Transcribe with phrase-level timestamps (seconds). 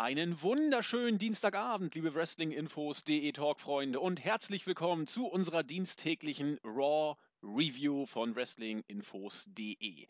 [0.00, 8.34] Einen wunderschönen Dienstagabend, liebe Wrestling-Infos.de Talk-Freunde und herzlich willkommen zu unserer diensttäglichen Raw Review von
[8.34, 10.06] Wrestling-Infos.de.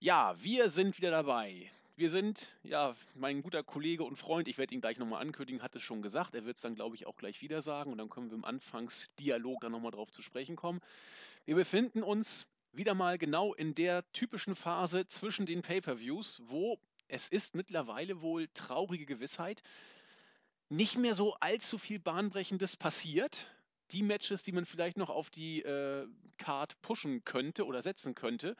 [0.00, 1.70] Ja, wir sind wieder dabei.
[1.94, 5.76] Wir sind, ja, mein guter Kollege und Freund, ich werde ihn gleich nochmal ankündigen, hat
[5.76, 6.34] es schon gesagt.
[6.34, 8.46] Er wird es dann, glaube ich, auch gleich wieder sagen und dann können wir im
[8.46, 10.80] Anfangsdialog dann nochmal drauf zu sprechen kommen.
[11.44, 17.28] Wir befinden uns wieder mal genau in der typischen Phase zwischen den Pay-per-Views, wo es
[17.28, 19.62] ist mittlerweile wohl traurige Gewissheit,
[20.68, 23.46] nicht mehr so allzu viel Bahnbrechendes passiert.
[23.90, 26.06] Die Matches, die man vielleicht noch auf die äh,
[26.38, 28.56] Card pushen könnte oder setzen könnte,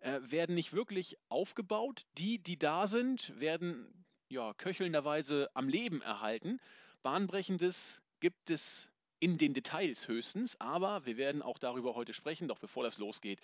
[0.00, 2.04] äh, werden nicht wirklich aufgebaut.
[2.18, 6.60] Die, die da sind, werden ja köchelnderweise am Leben erhalten.
[7.02, 12.48] Bahnbrechendes gibt es in den Details höchstens, aber wir werden auch darüber heute sprechen.
[12.48, 13.40] Doch bevor das losgeht,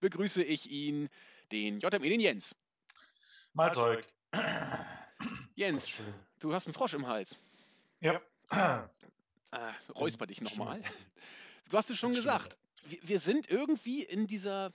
[0.00, 1.08] begrüße ich ihn,
[1.52, 2.54] den JME, den Jens.
[3.58, 4.06] Mahlzeug.
[5.56, 6.04] Jens,
[6.38, 7.36] du hast einen Frosch im Hals.
[8.00, 8.20] Ja.
[9.50, 10.80] Äh, räusper dich nochmal.
[11.68, 12.56] Du hast es schon gesagt.
[12.84, 14.72] Wir, wir sind irgendwie in dieser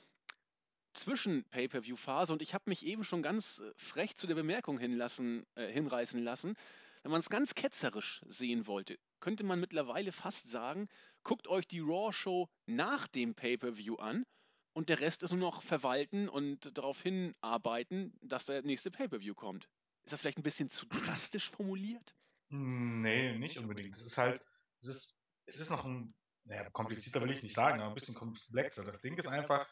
[0.95, 5.72] Zwischen-Pay-Per-View-Phase und ich habe mich eben schon ganz äh, frech zu der Bemerkung hinlassen, äh,
[5.72, 6.56] hinreißen lassen,
[7.03, 10.90] wenn man es ganz ketzerisch sehen wollte, könnte man mittlerweile fast sagen,
[11.23, 14.25] guckt euch die Raw-Show nach dem Pay-Per-View an
[14.73, 19.69] und der Rest ist nur noch verwalten und darauf hinarbeiten, dass der nächste Pay-Per-View kommt.
[20.05, 22.16] Ist das vielleicht ein bisschen zu drastisch formuliert?
[22.49, 23.95] Nee, nicht unbedingt.
[23.95, 24.41] Es ist halt,
[24.81, 26.13] es ist, es ist noch ein,
[26.45, 28.83] naja, komplizierter will ich nicht sagen, aber ein bisschen komplexer.
[28.83, 29.67] Das Ding ist einfach,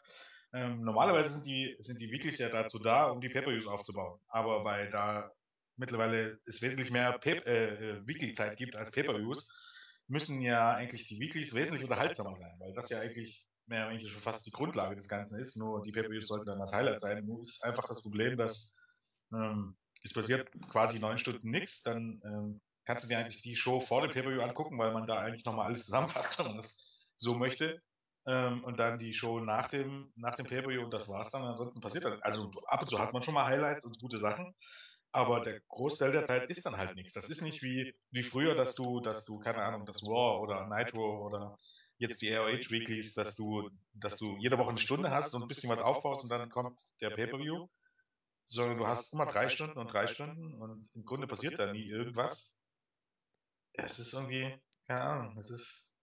[0.52, 4.20] ähm, normalerweise sind die, sind die Weeklies ja dazu da, um die Pay-Per-Views aufzubauen.
[4.28, 5.32] Aber weil da
[5.76, 9.52] mittlerweile es wesentlich mehr äh, äh, Weekly-Zeit gibt als Pay-Per-Views,
[10.08, 14.20] müssen ja eigentlich die Weeklies wesentlich unterhaltsamer sein, weil das ja eigentlich mehr eigentlich schon
[14.20, 15.56] fast die Grundlage des Ganzen ist.
[15.56, 17.24] Nur die Pay-Per-Views sollten dann das Highlight sein.
[17.24, 18.74] Nur ist einfach das Problem, dass
[19.32, 23.80] ähm, es passiert quasi neun Stunden nichts, dann ähm, kannst du dir eigentlich die Show
[23.80, 26.78] vor dem Pay-Per-View angucken, weil man da eigentlich nochmal alles zusammenfasst, wenn man das
[27.16, 27.80] so möchte.
[28.26, 31.42] Ähm, und dann die Show nach dem, nach dem Pay-Per-View und das war's dann.
[31.42, 34.54] Ansonsten passiert dann, also ab und zu hat man schon mal Highlights und gute Sachen,
[35.10, 37.12] aber der Großteil der Zeit ist dann halt nichts.
[37.14, 40.68] Das ist nicht wie, wie früher, dass du, dass du, keine Ahnung, das Raw oder
[40.68, 41.58] Nitro oder
[42.02, 45.48] jetzt die ROH Weeklies, dass du, dass du jede Woche eine Stunde hast und ein
[45.48, 47.68] bisschen was aufbaust und dann kommt der Pay-Per-View.
[48.44, 51.88] Sondern du hast immer drei Stunden und drei Stunden und im Grunde passiert da nie
[51.88, 52.58] irgendwas.
[53.72, 54.54] Es ist irgendwie,
[54.86, 55.94] keine Ahnung, es ist,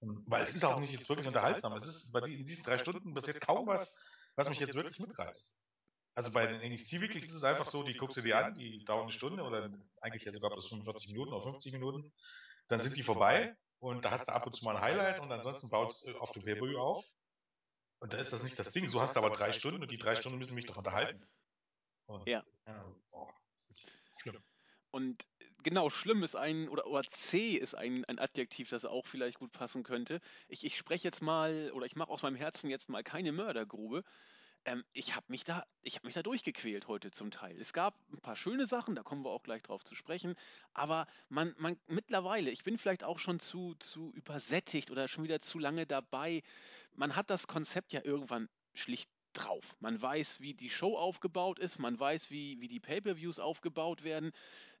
[0.00, 1.72] weil es ist auch nicht jetzt wirklich unterhaltsam.
[1.72, 3.98] Es ist, bei in diesen drei Stunden passiert kaum was,
[4.36, 5.58] was mich jetzt wirklich mitreißt.
[6.14, 8.84] Also bei den NXT Weeklies ist es einfach so, die guckst du dir an, die
[8.84, 9.70] dauern eine Stunde oder
[10.00, 12.12] eigentlich ja sogar bloß 45 Minuten oder 50 Minuten.
[12.68, 15.30] Dann sind die vorbei und da hast du ab und zu mal ein Highlight und
[15.30, 17.04] ansonsten baust du auf dem pay auf.
[18.00, 18.86] Und da ist das nicht das Ding.
[18.88, 21.26] So hast du aber drei Stunden und die drei Stunden müssen mich doch unterhalten.
[22.06, 22.44] Und, ja.
[22.66, 24.42] ja boah, das ist schlimm.
[24.90, 25.26] Und
[25.62, 29.52] genau, schlimm ist ein, oder, oder C ist ein, ein Adjektiv, das auch vielleicht gut
[29.52, 30.20] passen könnte.
[30.48, 34.04] Ich, ich spreche jetzt mal, oder ich mache aus meinem Herzen jetzt mal keine Mördergrube.
[34.68, 37.58] Ähm, ich habe mich da, ich habe mich da durchgequält heute zum Teil.
[37.58, 40.34] Es gab ein paar schöne Sachen, da kommen wir auch gleich drauf zu sprechen.
[40.74, 45.40] Aber man, man mittlerweile, ich bin vielleicht auch schon zu, zu übersättigt oder schon wieder
[45.40, 46.42] zu lange dabei.
[46.94, 49.74] Man hat das Konzept ja irgendwann schlicht drauf.
[49.80, 54.32] Man weiß, wie die Show aufgebaut ist, man weiß, wie, wie die Pay-per-Views aufgebaut werden.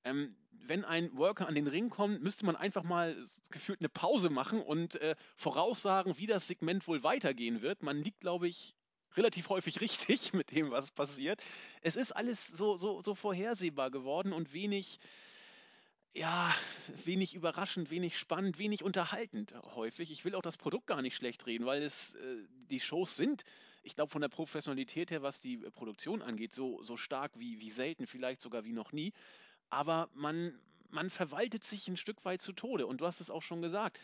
[0.04, 3.16] Ähm, wenn ein Worker an den Ring kommt, müsste man einfach mal
[3.50, 7.82] gefühlt eine Pause machen und äh, voraussagen, wie das Segment wohl weitergehen wird.
[7.82, 8.74] Man liegt, glaube ich,
[9.16, 11.42] relativ häufig richtig mit dem, was passiert.
[11.82, 14.98] Es ist alles so, so, so vorhersehbar geworden und wenig,
[16.14, 16.54] ja,
[17.04, 20.10] wenig überraschend, wenig spannend, wenig unterhaltend häufig.
[20.10, 22.36] Ich will auch das Produkt gar nicht schlecht reden, weil es äh,
[22.70, 23.44] die Shows sind,
[23.82, 27.60] ich glaube, von der Professionalität her, was die äh, Produktion angeht, so, so stark wie,
[27.60, 29.12] wie selten, vielleicht sogar wie noch nie.
[29.70, 30.58] Aber man,
[30.90, 32.86] man verwaltet sich ein Stück weit zu Tode.
[32.86, 33.98] Und du hast es auch schon gesagt.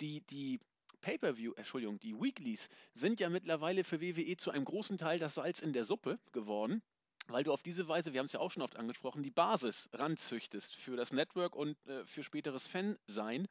[0.00, 0.60] Die, die
[1.06, 5.62] Pay-per-View, Entschuldigung, die Weeklies sind ja mittlerweile für WWE zu einem großen Teil das Salz
[5.62, 6.82] in der Suppe geworden,
[7.28, 9.88] weil du auf diese Weise, wir haben es ja auch schon oft angesprochen, die Basis
[9.92, 13.46] ranzüchtest für das Network und äh, für späteres Fan-Sein.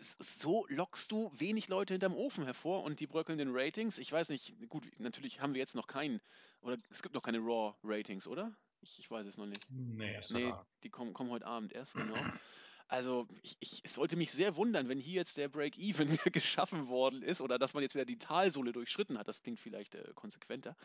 [0.00, 3.98] So lockst du wenig Leute hinterm Ofen hervor und die bröckelnden Ratings.
[3.98, 6.20] Ich weiß nicht, gut, natürlich haben wir jetzt noch keinen,
[6.60, 8.52] oder es gibt noch keine Raw-Ratings, oder?
[8.80, 9.64] Ich, ich, weiß es noch nicht.
[9.70, 10.52] Nee, nee
[10.82, 12.18] die kommen, kommen heute Abend erst, genau.
[12.92, 17.22] Also ich, ich, es sollte mich sehr wundern, wenn hier jetzt der Break-Even geschaffen worden
[17.22, 19.28] ist oder dass man jetzt wieder die Talsohle durchschritten hat.
[19.28, 20.76] Das klingt vielleicht äh, konsequenter.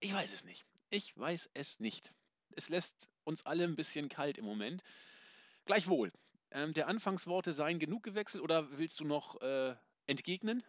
[0.00, 0.66] Ich weiß es nicht.
[0.90, 2.12] Ich weiß es nicht.
[2.56, 4.82] Es lässt uns alle ein bisschen kalt im Moment.
[5.66, 6.10] Gleichwohl,
[6.50, 9.76] ähm, der Anfangsworte seien genug gewechselt oder willst du noch äh,
[10.06, 10.64] entgegnen?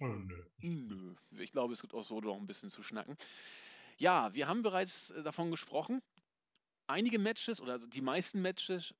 [0.00, 0.44] Oh, nö.
[0.58, 1.14] Nö.
[1.38, 3.16] Ich glaube, es gibt auch so noch ein bisschen zu schnacken.
[3.96, 6.02] Ja, wir haben bereits äh, davon gesprochen,
[6.86, 8.94] einige Matches oder die meisten Matches,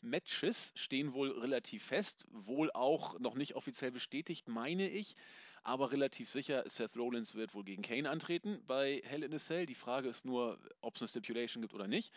[0.00, 5.16] Matches stehen wohl relativ fest, wohl auch noch nicht offiziell bestätigt, meine ich,
[5.62, 9.66] aber relativ sicher, Seth Rollins wird wohl gegen Kane antreten bei Hell in a Cell.
[9.66, 12.12] Die Frage ist nur, ob es eine Stipulation gibt oder nicht.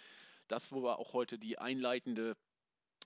[0.47, 2.37] Das war auch heute die einleitende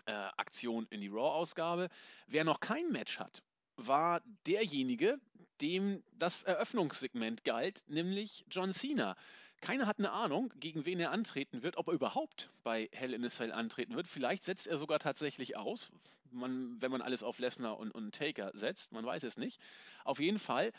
[0.06, 1.89] äh, Aktion in die Raw-Ausgabe.
[2.27, 3.42] Wer noch kein Match hat,
[3.77, 5.19] war derjenige,
[5.62, 9.15] dem das Eröffnungssegment galt, nämlich John Cena.
[9.63, 13.24] Keiner hat eine Ahnung, gegen wen er antreten wird, ob er überhaupt bei Hell in
[13.24, 14.10] a Cell antreten wird.
[14.10, 15.89] Vielleicht setzt er sogar tatsächlich aus,
[16.31, 18.92] man, wenn man alles auf Lesnar und, und Taker setzt.
[18.92, 19.62] Man weiß es nicht.
[20.04, 20.74] Auf jeden Fall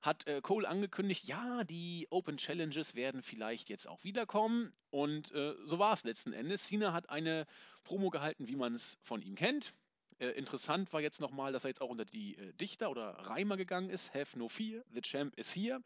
[0.00, 4.72] hat äh, Cole angekündigt, ja, die Open Challenges werden vielleicht jetzt auch wiederkommen.
[4.88, 6.66] Und äh, so war es letzten Endes.
[6.66, 7.46] Cena hat eine
[7.84, 9.74] Promo gehalten, wie man es von ihm kennt.
[10.18, 13.58] Äh, interessant war jetzt nochmal, dass er jetzt auch unter die äh, Dichter oder Reimer
[13.58, 14.14] gegangen ist.
[14.14, 15.82] Have no fear, the champ is here.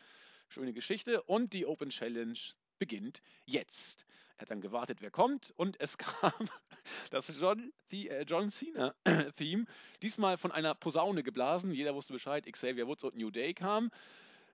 [0.49, 1.23] Schöne Geschichte.
[1.23, 2.38] Und die Open Challenge
[2.79, 4.06] beginnt jetzt.
[4.37, 6.32] Er hat dann gewartet, wer kommt, und es kam
[7.11, 9.64] das John, die, äh, John Cena-Theme.
[10.02, 11.73] Diesmal von einer Posaune geblasen.
[11.73, 12.44] Jeder wusste Bescheid.
[12.50, 13.91] Xavier Woods und New Day kamen.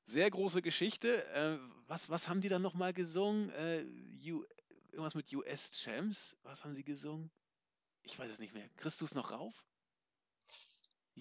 [0.04, 1.26] Sehr große Geschichte.
[1.32, 3.50] Äh, was, was haben die dann nochmal gesungen?
[3.50, 3.84] Äh,
[4.30, 4.44] U,
[4.90, 6.36] irgendwas mit US Champs?
[6.42, 7.30] Was haben sie gesungen?
[8.02, 8.68] Ich weiß es nicht mehr.
[8.76, 9.64] Kriegst du es noch rauf?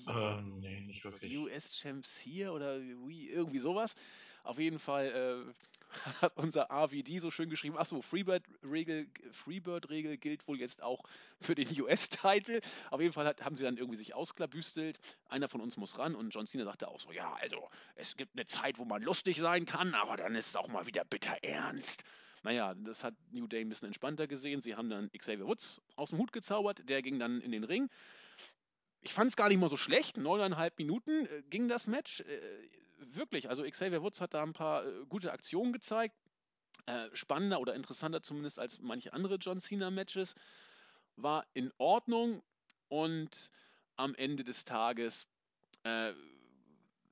[0.07, 1.37] Ähm, nee, nicht wirklich.
[1.37, 3.95] US Champs hier oder wie, irgendwie sowas.
[4.43, 5.53] Auf jeden Fall äh,
[6.21, 11.03] hat unser RVD so schön geschrieben, achso, Freebird-Regel Freebird -Regel gilt wohl jetzt auch
[11.41, 12.61] für den US-Titel.
[12.91, 14.99] Auf jeden Fall hat, haben sie dann irgendwie sich ausklabüstelt.
[15.27, 18.35] Einer von uns muss ran und John Cena sagte auch so, ja, also es gibt
[18.35, 21.37] eine Zeit, wo man lustig sein kann, aber dann ist es auch mal wieder bitter
[21.43, 22.03] ernst.
[22.43, 24.61] Naja, das hat New Day ein bisschen entspannter gesehen.
[24.61, 27.89] Sie haben dann Xavier Woods aus dem Hut gezaubert, der ging dann in den Ring
[29.01, 30.17] ich fand es gar nicht mal so schlecht.
[30.17, 32.21] Neuneinhalb Minuten äh, ging das Match.
[32.21, 36.15] Äh, wirklich, also Xavier Woods hat da ein paar äh, gute Aktionen gezeigt.
[36.85, 40.35] Äh, spannender oder interessanter zumindest als manche andere John Cena-Matches.
[41.15, 42.41] War in Ordnung
[42.87, 43.51] und
[43.95, 45.27] am Ende des Tages,
[45.83, 46.13] äh,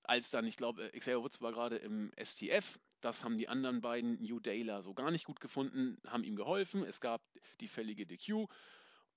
[0.04, 4.22] als dann, ich glaube, Xavier Woods war gerade im STF, das haben die anderen beiden
[4.22, 6.84] New Dayler so gar nicht gut gefunden, haben ihm geholfen.
[6.84, 7.22] Es gab
[7.60, 8.48] die fällige DQ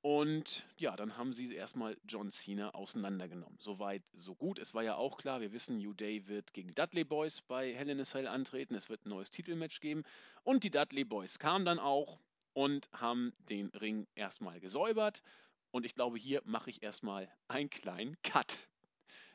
[0.03, 3.59] und ja, dann haben sie erstmal John Cena auseinandergenommen.
[3.59, 4.59] Soweit, so gut.
[4.59, 7.91] Es war ja auch klar, wir wissen, New Day wird gegen Dudley Boys bei Hell
[7.91, 8.75] in a Cell antreten.
[8.75, 10.05] Es wird ein neues Titelmatch geben.
[10.43, 12.19] Und die Dudley Boys kamen dann auch
[12.55, 15.23] und haben den Ring erstmal gesäubert.
[15.71, 18.59] Und ich glaube, hier mache ich erstmal einen kleinen Cut.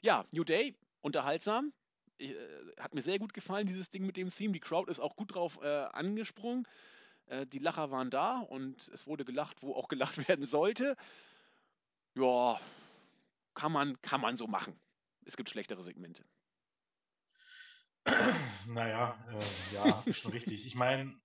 [0.02, 1.74] Ja, New Day, unterhaltsam.
[2.18, 2.38] Ich, äh,
[2.80, 4.54] hat mir sehr gut gefallen, dieses Ding mit dem Theme.
[4.54, 6.68] Die Crowd ist auch gut drauf äh, angesprungen.
[7.28, 10.96] Äh, die Lacher waren da und es wurde gelacht, wo auch gelacht werden sollte.
[12.16, 12.60] Ja,
[13.54, 14.80] kann man, kann man so machen.
[15.26, 16.24] Es gibt schlechtere Segmente.
[18.68, 20.66] Naja, äh, ja, ist schon richtig.
[20.66, 21.20] Ich meine,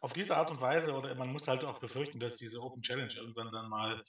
[0.00, 3.14] auf diese Art und Weise, oder man muss halt auch befürchten, dass diese Open Challenge
[3.14, 4.02] irgendwann dann mal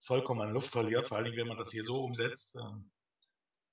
[0.00, 2.56] vollkommen an Luft verliert, vor Dingen, wenn man das hier so umsetzt.
[2.56, 2.90] Ähm,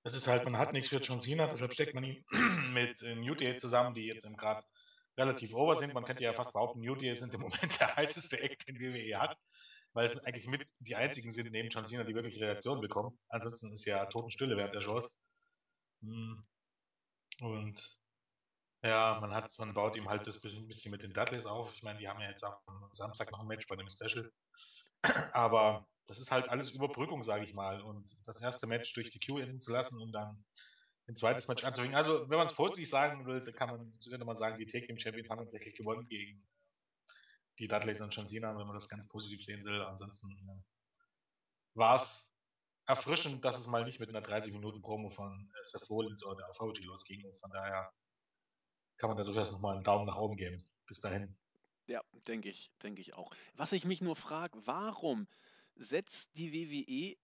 [0.04, 2.24] das ist halt, man hat nichts für John Cena, deshalb steckt man ihn
[2.74, 4.66] mit äh, New Day zusammen, die jetzt im Grad
[5.18, 5.94] relativ over sind.
[5.94, 9.20] Man könnte ja fast behaupten, New Day sind im Moment der heißeste Act, den WWE
[9.20, 9.38] hat,
[9.94, 13.18] weil es eigentlich mit die einzigen sind neben John Cena, die wirklich Reaktionen bekommen.
[13.30, 15.18] Ansonsten ist ja Totenstille während der Shows.
[16.02, 16.44] Hm.
[17.42, 18.00] Und
[18.84, 21.74] ja, man hat, man baut ihm halt das bisschen, bisschen mit den Dudleys auf.
[21.74, 22.54] Ich meine, die haben ja jetzt am
[22.92, 24.30] Samstag noch ein Match bei dem Special.
[25.32, 27.82] Aber das ist halt alles Überbrückung, sage ich mal.
[27.82, 30.44] Und das erste Match durch die Q enden zu lassen und dann
[31.08, 31.96] ein zweites Match anzufangen.
[31.96, 34.98] Also, wenn man es positiv sagen will, dann kann man, man sagen, die Take Team
[34.98, 36.46] Champions haben tatsächlich gewonnen gegen
[37.60, 39.82] die Dudleys und John Cena, wenn man das ganz positiv sehen will.
[39.82, 40.64] Ansonsten ja,
[41.76, 42.34] war es
[42.86, 47.24] erfrischend, dass es mal nicht mit einer 30-Minuten-Promo von äh, Seth Rollins oder Authority losging.
[47.36, 47.92] Von daher
[48.98, 50.66] kann man da durchaus nochmal einen Daumen nach oben geben.
[50.88, 51.36] Bis dahin.
[51.88, 53.32] Ja, denke ich, denke ich auch.
[53.56, 55.28] Was ich mich nur frage, warum
[55.76, 57.18] setzt die WWE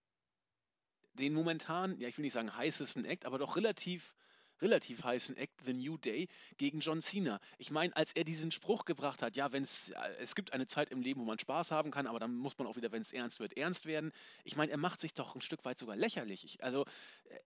[1.20, 4.14] den momentan, ja, ich will nicht sagen heißesten Act, aber doch relativ
[4.62, 7.40] relativ heißen Act, The New Day, gegen John Cena.
[7.58, 10.92] Ich meine, als er diesen Spruch gebracht hat, ja, wenn es, es gibt eine Zeit
[10.92, 13.12] im Leben, wo man Spaß haben kann, aber dann muss man auch wieder, wenn es
[13.12, 14.12] ernst wird, ernst werden.
[14.44, 16.44] Ich meine, er macht sich doch ein Stück weit sogar lächerlich.
[16.44, 16.86] Ich, also,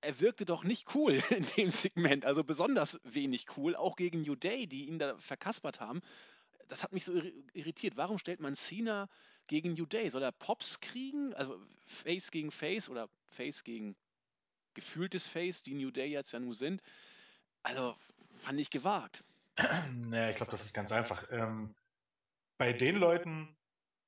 [0.01, 4.36] er wirkte doch nicht cool in dem Segment, also besonders wenig cool, auch gegen New
[4.36, 6.01] Day, die ihn da verkaspert haben.
[6.74, 7.13] Das hat mich so
[7.53, 7.98] irritiert.
[7.98, 9.08] Warum stellt man Cena
[9.46, 10.10] gegen New Day?
[10.10, 11.32] Soll er Pops kriegen?
[11.36, 13.96] Also Face gegen Face oder Face gegen
[14.74, 16.82] gefühltes Face, die New Day jetzt ja nur sind.
[17.62, 17.96] Also
[18.38, 19.24] fand ich gewagt.
[19.92, 21.27] Naja, ich glaube, das ist ganz einfach.
[21.30, 21.75] Ähm,
[22.58, 23.56] bei den Leuten,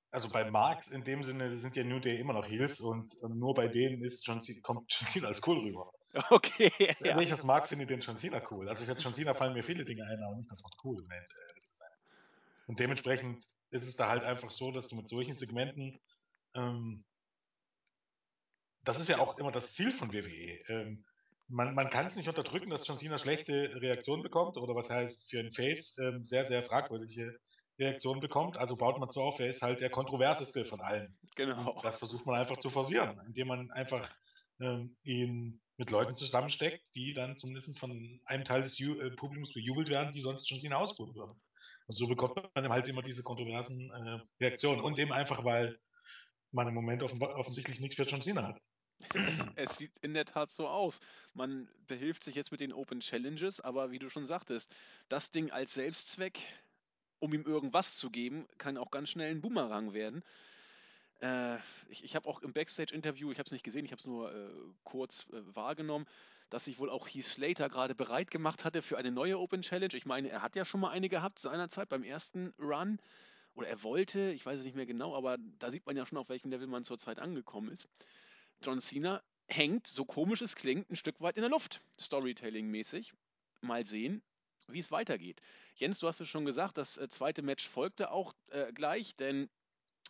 [0.10, 3.38] also bei Marx in dem Sinne, sind ja New Day immer noch Heels und ähm,
[3.38, 5.92] nur bei denen ist John Cena, kommt John Cena als cool rüber.
[6.32, 6.72] Okay.
[7.02, 7.16] Ja.
[7.16, 8.70] Welches Mark findet den John Cena cool?
[8.70, 11.24] Also für John Cena fallen mir viele Dinge ein, aber nicht das Wort cool, sein.
[12.68, 16.00] Und dementsprechend ist es da halt einfach so, dass du mit solchen Segmenten,
[16.56, 17.06] ähm,
[18.84, 20.60] das ist ja auch immer das Ziel von WWE.
[20.68, 21.06] Ähm,
[21.48, 25.30] man, man kann es nicht unterdrücken, dass John Cena schlechte Reaktionen bekommt oder was heißt
[25.30, 27.38] für einen Face ähm, sehr, sehr fragwürdige
[27.78, 28.58] Reaktionen bekommt.
[28.58, 31.18] Also baut man so auf, er ist halt der kontroverseste von allen.
[31.36, 31.74] Genau.
[31.74, 34.10] Und das versucht man einfach zu forcieren, indem man einfach
[34.60, 39.54] ähm, ihn mit Leuten zusammensteckt, die dann zumindest von einem Teil des Ju äh, Publikums
[39.54, 41.40] bejubelt werden, die sonst schon Cena ausbuhen würden.
[41.88, 44.82] Und so bekommt man halt immer diese kontroversen äh, Reaktionen.
[44.82, 45.78] Und eben einfach, weil
[46.52, 48.62] man im Moment offen offensichtlich nichts für John Cena hat.
[49.14, 51.00] Es, es, sieht in der Tat so aus.
[51.34, 54.74] Man behilft sich jetzt mit den Open Challenges, aber wie du schon sagtest,
[55.10, 56.40] das Ding als Selbstzweck,
[57.20, 60.24] um ihm irgendwas zu geben, kann auch ganz schnell ein Boomerang werden.
[61.22, 61.58] Äh,
[61.90, 64.34] ich ich habe auch im Backstage-Interview, ich habe es nicht gesehen, ich habe es nur
[64.34, 64.50] äh,
[64.84, 66.08] kurz äh, wahrgenommen,
[66.50, 69.94] dass sich wohl auch Heath Slater gerade bereit gemacht hatte für eine neue Open Challenge.
[69.96, 73.00] Ich meine, er hat ja schon mal eine gehabt seinerzeit beim ersten Run.
[73.56, 76.18] Oder er wollte, ich weiß es nicht mehr genau, aber da sieht man ja schon,
[76.18, 77.88] auf welchem Level man zurzeit angekommen ist.
[78.62, 83.14] John Cena hängt, so komisch es klingt, ein Stück weit in der Luft, Storytelling-mäßig.
[83.62, 84.22] Mal sehen,
[84.68, 85.42] wie es weitergeht.
[85.76, 89.50] Jens, du hast es schon gesagt, das äh, zweite Match folgte auch äh, gleich, denn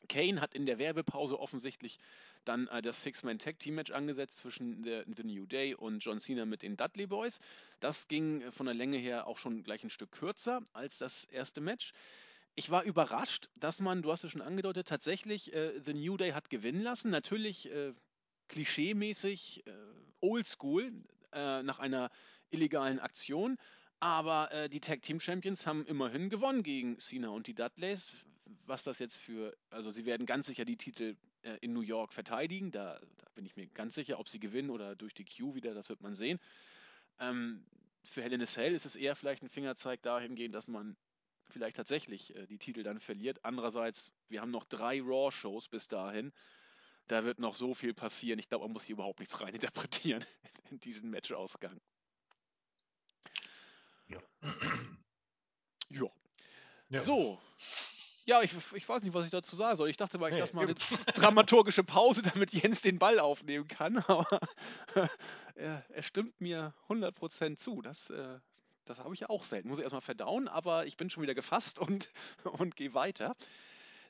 [0.07, 1.99] Kane hat in der Werbepause offensichtlich
[2.43, 6.77] dann äh, das Six-Man-Tag-Team-Match angesetzt zwischen The, The, New Day und John Cena mit den
[6.77, 7.39] Dudley Boys.
[7.79, 11.25] Das ging äh, von der Länge her auch schon gleich ein Stück kürzer als das
[11.25, 11.93] erste Match.
[12.55, 16.31] Ich war überrascht, dass man, du hast es schon angedeutet, tatsächlich äh, The New Day
[16.31, 17.11] hat gewinnen lassen.
[17.11, 17.93] Natürlich äh,
[18.47, 19.71] klischeemäßig, äh,
[20.21, 20.91] oldschool,
[21.33, 22.11] äh, nach einer
[22.51, 23.57] illegalen Aktion.
[23.99, 28.11] Aber äh, die Tag Team Champions haben immerhin gewonnen gegen Cena und die Dudleys.
[28.65, 32.13] Was das jetzt für, also sie werden ganz sicher die Titel äh, in New York
[32.13, 32.71] verteidigen.
[32.71, 35.73] Da, da, bin ich mir ganz sicher, ob sie gewinnen oder durch die Q wieder,
[35.73, 36.39] das wird man sehen.
[37.19, 37.65] Ähm,
[38.03, 40.95] für Hell in a Cell ist es eher vielleicht ein Fingerzeig dahingehend, dass man
[41.49, 43.43] vielleicht tatsächlich äh, die Titel dann verliert.
[43.43, 46.31] Andererseits, wir haben noch drei Raw-Shows bis dahin
[47.07, 48.39] da wird noch so viel passieren.
[48.39, 50.25] Ich glaube, man muss hier überhaupt nichts reininterpretieren
[50.71, 51.79] in diesen Matchausgang.
[54.07, 54.21] Ja.
[55.89, 56.07] ja.
[56.89, 56.99] ja.
[56.99, 57.39] So.
[58.27, 59.89] Ja, ich, ich weiß nicht, was ich dazu sagen soll.
[59.89, 60.73] Ich dachte mal, ich nee, lasse mal eine
[61.13, 63.97] dramaturgische Pause, damit Jens den Ball aufnehmen kann.
[64.07, 64.39] Aber
[65.53, 67.83] er, er, stimmt mir 100% zu.
[67.83, 68.39] Das, äh,
[68.85, 69.69] das habe ich ja auch selten.
[69.69, 72.09] Muss ich erstmal verdauen, aber ich bin schon wieder gefasst und,
[72.43, 73.35] und gehe weiter.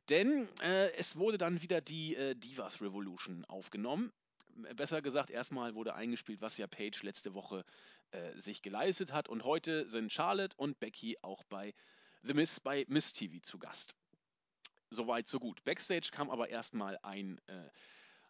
[0.08, 4.14] Denn äh, es wurde dann wieder die äh, Divas Revolution aufgenommen.
[4.76, 7.66] Besser gesagt, erstmal wurde eingespielt, was ja Paige letzte Woche
[8.12, 9.28] äh, sich geleistet hat.
[9.28, 11.74] Und heute sind Charlotte und Becky auch bei
[12.24, 13.94] The Miss bei Miss TV zu Gast.
[14.90, 15.64] Soweit, so gut.
[15.64, 17.70] Backstage kam aber erstmal ein, äh,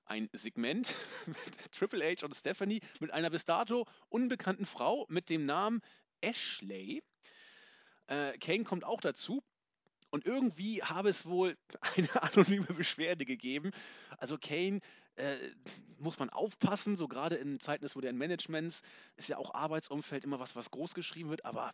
[0.06, 0.94] ein Segment
[1.26, 5.82] mit Triple H und Stephanie mit einer bis dato unbekannten Frau mit dem Namen
[6.22, 7.04] Ashley.
[8.08, 9.44] Äh, Kane kommt auch dazu.
[10.12, 11.58] Und irgendwie habe es wohl
[11.96, 13.72] eine anonyme Beschwerde gegeben.
[14.18, 14.80] Also Kane
[15.16, 15.38] äh,
[15.98, 18.82] muss man aufpassen, so gerade in Zeiten des modernen Managements
[19.18, 21.74] ist ja auch Arbeitsumfeld immer was, was groß geschrieben wird, aber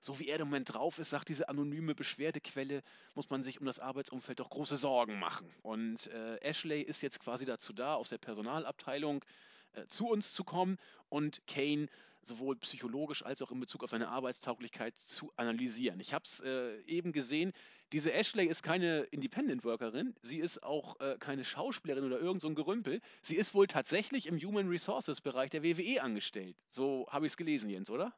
[0.00, 2.82] so wie er im Moment drauf ist, sagt diese anonyme Beschwerdequelle,
[3.14, 5.48] muss man sich um das Arbeitsumfeld doch große Sorgen machen.
[5.62, 9.24] Und äh, Ashley ist jetzt quasi dazu da, aus der Personalabteilung
[9.72, 10.78] äh, zu uns zu kommen
[11.08, 11.88] und Kane
[12.22, 16.00] sowohl psychologisch als auch in Bezug auf seine Arbeitstauglichkeit zu analysieren.
[16.00, 17.52] Ich habe es äh, eben gesehen,
[17.92, 22.48] diese Ashley ist keine Independent Workerin, sie ist auch äh, keine Schauspielerin oder irgend so
[22.48, 23.00] ein Gerümpel.
[23.22, 26.56] Sie ist wohl tatsächlich im Human Resources Bereich der WWE angestellt.
[26.68, 28.12] So habe ich es gelesen, Jens, oder?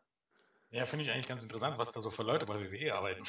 [0.70, 3.24] Ja, finde ich eigentlich ganz interessant, was da so für Leute bei WWE arbeiten.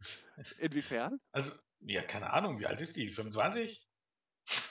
[0.58, 1.20] Inwiefern?
[1.32, 3.10] Also, ja, keine Ahnung, wie alt ist die?
[3.10, 3.84] 25?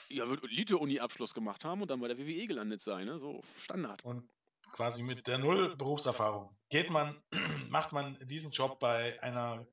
[0.08, 3.18] Ja, wird Elite-Uni-Abschluss gemacht haben und dann bei der WWE gelandet sein, ne?
[3.18, 4.02] So Standard.
[4.04, 4.28] Und
[4.72, 7.22] quasi mit der Null Berufserfahrung geht man,
[7.68, 9.66] macht man diesen Job bei einer,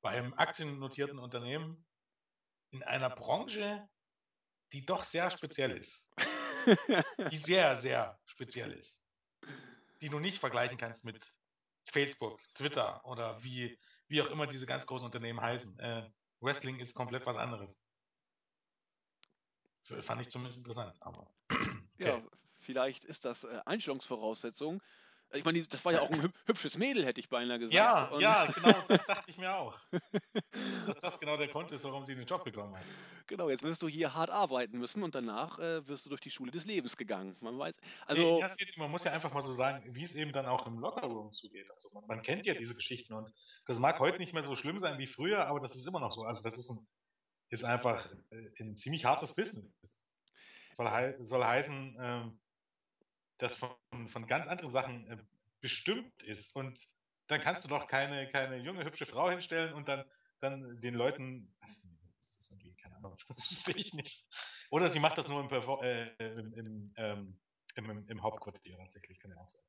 [0.00, 1.84] bei einem aktiennotierten Unternehmen
[2.70, 3.86] in einer Branche,
[4.72, 6.10] die doch sehr speziell ist.
[7.30, 9.04] die sehr, sehr speziell ist.
[10.00, 11.22] Die du nicht vergleichen kannst mit
[11.86, 15.78] Facebook, Twitter oder wie, wie auch immer diese ganz großen Unternehmen heißen.
[15.78, 16.10] Äh,
[16.40, 17.82] Wrestling ist komplett was anderes.
[19.82, 21.30] Fand ich zumindest interessant, aber.
[21.96, 22.08] Okay.
[22.08, 22.22] Ja,
[22.58, 24.82] vielleicht ist das äh, Einstellungsvoraussetzung.
[25.34, 27.74] Ich meine, das war ja auch ein hübsches Mädel, hätte ich beinahe gesagt.
[27.74, 29.76] Ja, Und ja, genau, das dachte ich mir auch.
[30.86, 32.84] Dass das genau der Grund ist, warum sie den Job bekommen hat.
[33.26, 36.30] Genau, jetzt wirst du hier hart arbeiten müssen und danach äh, wirst du durch die
[36.30, 37.36] Schule des Lebens gegangen.
[37.40, 37.74] Man weiß,
[38.06, 40.78] also ja, man muss ja einfach mal so sagen, wie es eben dann auch im
[40.78, 41.70] Lockerroom zugeht.
[41.70, 43.32] Also man, man, kennt ja diese Geschichten und
[43.66, 46.12] das mag heute nicht mehr so schlimm sein wie früher, aber das ist immer noch
[46.12, 46.22] so.
[46.22, 46.86] Also das ist, ein,
[47.48, 50.04] ist einfach äh, ein ziemlich hartes Business.
[50.76, 52.40] Soll, soll heißen, ähm,
[53.44, 55.18] das von, von ganz anderen Sachen äh,
[55.60, 56.56] bestimmt ist.
[56.56, 56.80] Und
[57.28, 60.04] dann kannst du doch keine, keine junge, hübsche Frau hinstellen und dann,
[60.40, 61.84] dann den Leuten, das
[62.36, 64.26] ist irgendwie, keine Ahnung, das verstehe ich nicht.
[64.70, 67.38] Oder sie macht das nur im, äh, im, im, ähm,
[67.76, 69.62] im, im, Hauptquartier tatsächlich, kann ja auch sein.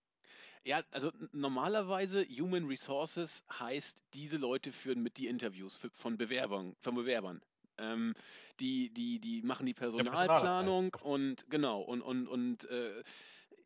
[0.64, 6.76] Ja, also normalerweise Human Resources heißt, diese Leute führen mit die Interviews für, von Bewerbern,
[6.80, 7.42] von Bewerbern.
[7.78, 8.16] Ähm,
[8.60, 13.04] die, die, die machen die Personalplanung ja, und genau, und, und, und äh,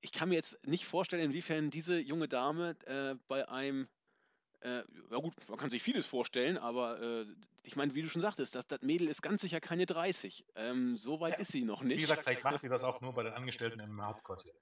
[0.02, 3.88] ich kann mir jetzt nicht vorstellen, inwiefern diese junge Dame äh, bei einem
[4.62, 7.26] äh, ja gut, man kann sich vieles vorstellen, aber äh,
[7.64, 10.46] ich meine, wie du schon sagtest, das, das Mädel ist ganz sicher keine 30.
[10.56, 11.40] Ähm, so weit ja.
[11.40, 11.98] ist sie noch nicht.
[11.98, 14.54] Wie gesagt, vielleicht macht sie das auch nur bei den Angestellten im Hauptquartier.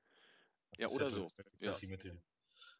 [0.77, 1.27] ja, oder ja so.
[1.35, 1.73] Dass ja.
[1.73, 2.21] sie mit dem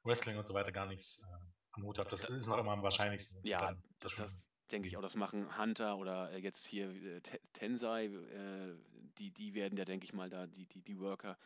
[0.04, 1.26] Wrestling und so weiter gar nichts äh,
[1.72, 2.12] am Hut hat.
[2.12, 3.40] Das ist noch immer am wahrscheinlichsten.
[3.44, 4.36] Ja, das, das
[4.72, 5.02] denke ich auch.
[5.02, 7.22] Das machen Hunter oder äh, jetzt hier äh,
[7.54, 8.76] Tensei, äh,
[9.18, 11.38] die, die werden ja, denke ich mal, da die, die, die Worker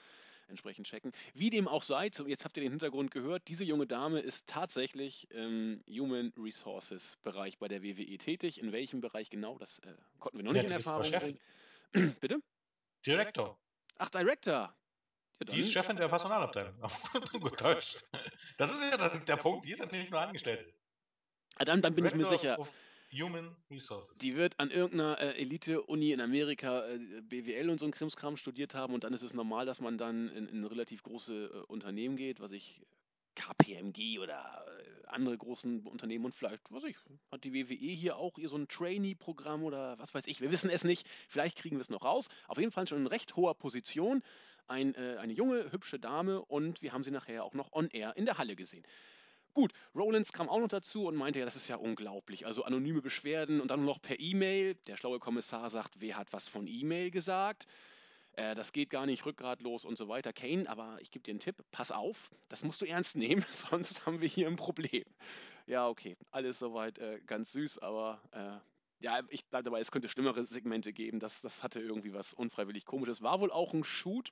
[0.51, 1.12] entsprechend checken.
[1.34, 5.29] Wie dem auch sei, jetzt habt ihr den Hintergrund gehört, diese junge Dame ist tatsächlich
[5.31, 8.62] im Human Resources Bereich bei der WWE tätig.
[8.62, 11.39] In welchem Bereich genau, das äh, konnten wir noch ja, nicht in Erfahrung bringen.
[12.22, 12.39] Bitte?
[13.05, 13.58] Direktor.
[13.98, 14.53] Ach, Director.
[14.53, 16.75] Ja, die ist Chefin der Personalabteilung.
[17.31, 17.98] Gut Deutsch.
[18.58, 20.72] Das ist ja der, der Punkt, die ist ja nicht nur Angestellte.
[21.58, 22.58] Ja, dann, dann bin ich mir sicher.
[23.13, 24.15] Human Resources.
[24.20, 28.74] Die wird an irgendeiner äh, Elite-Uni in Amerika äh, BWL und so ein Krimskram studiert
[28.74, 32.15] haben und dann ist es normal, dass man dann in, in relativ große äh, Unternehmen
[32.15, 32.82] geht, was ich
[33.36, 36.96] KPMG oder äh, andere großen Unternehmen und vielleicht, was ich,
[37.32, 40.70] hat die WWE hier auch ihr so ein Trainee-Programm oder was weiß ich, wir wissen
[40.70, 42.30] es nicht, vielleicht kriegen wir es noch raus.
[42.48, 44.24] Auf jeden Fall schon in recht hoher Position,
[44.68, 48.15] ein, äh, eine junge, hübsche Dame und wir haben sie nachher auch noch on air
[48.15, 48.86] in der Halle gesehen.
[49.53, 52.46] Gut, Rollins kam auch noch dazu und meinte, ja, das ist ja unglaublich.
[52.46, 54.75] Also anonyme Beschwerden und dann noch per E-Mail.
[54.88, 57.67] Der schlaue Kommissar sagt, wer hat was von E-Mail gesagt?
[58.34, 60.31] Äh, das geht gar nicht rückgratlos und so weiter.
[60.31, 64.05] Kane, aber ich gebe dir einen Tipp, pass auf, das musst du ernst nehmen, sonst
[64.05, 65.03] haben wir hier ein Problem.
[65.67, 70.10] Ja, okay, alles soweit äh, ganz süß, aber äh, ja, ich bleibe dabei, es könnte
[70.10, 71.20] schlimmere Segmente geben.
[71.20, 73.22] Das, das hatte irgendwie was unfreiwillig komisches.
[73.22, 74.31] War wohl auch ein Shoot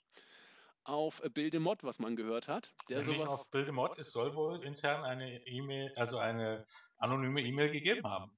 [0.84, 2.74] auf Bildemod, was man gehört hat.
[2.90, 6.66] Der ja, sowas auf Bildemod, es soll wohl intern eine E-Mail, also eine
[6.98, 8.38] anonyme E-Mail gegeben haben.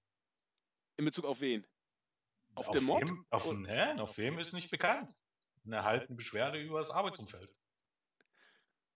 [0.98, 1.66] In Bezug auf wen?
[2.56, 3.02] Auf, auf den Mod?
[3.02, 3.54] Wem, auf, oh.
[3.54, 5.16] ne, auf wem ist nicht bekannt.
[5.66, 7.54] Eine erhaltene Beschwerde über das Arbeitsumfeld.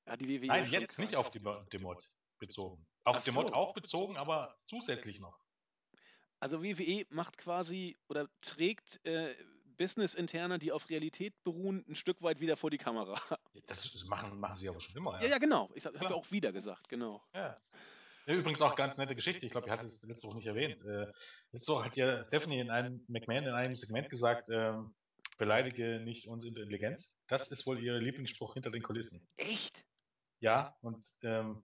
[0.08, 2.86] Ja, die WWE Nein, jetzt nicht auf die, Mod bezogen.
[3.04, 3.24] Auf so.
[3.24, 5.40] die Mod auch bezogen, aber zusätzlich noch.
[6.40, 9.36] Also WWE macht quasi oder trägt äh,
[9.78, 13.20] Business-Interner, die auf Realität beruhen, ein Stück weit wieder vor die Kamera.
[13.68, 15.16] Das machen, machen sie aber schon immer.
[15.16, 15.70] Ja, ja, ja genau.
[15.76, 17.24] Ich habe ja auch wieder gesagt, genau.
[17.34, 17.58] Ja.
[18.28, 18.34] ja.
[18.34, 19.46] Übrigens auch ganz nette Geschichte.
[19.46, 20.82] Ich glaube, ihr hattet es letzte Woche nicht erwähnt.
[20.86, 21.12] Äh,
[21.52, 24.74] letzte Woche hat ja Stephanie in einem McMahon in einem Segment gesagt, äh,
[25.38, 27.16] beleidige nicht unsere Intelligenz.
[27.28, 29.28] Das ist wohl ihr Lieblingsspruch hinter den Kulissen.
[29.38, 29.84] Echt?
[30.40, 31.64] Ja, und ähm,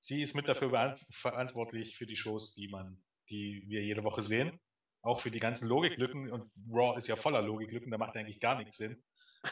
[0.00, 4.58] sie ist mit dafür verantwortlich für die Shows, die man, die wir jede Woche sehen
[5.02, 8.56] auch für die ganzen Logiklücken und Raw ist ja voller Logiklücken, da macht eigentlich gar
[8.56, 9.02] nichts Sinn.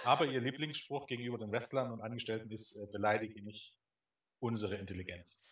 [0.05, 3.75] Aber ihr Lieblingsspruch gegenüber den Wrestlern und Angestellten ist, äh, beleidige nicht
[4.41, 5.43] unsere Intelligenz.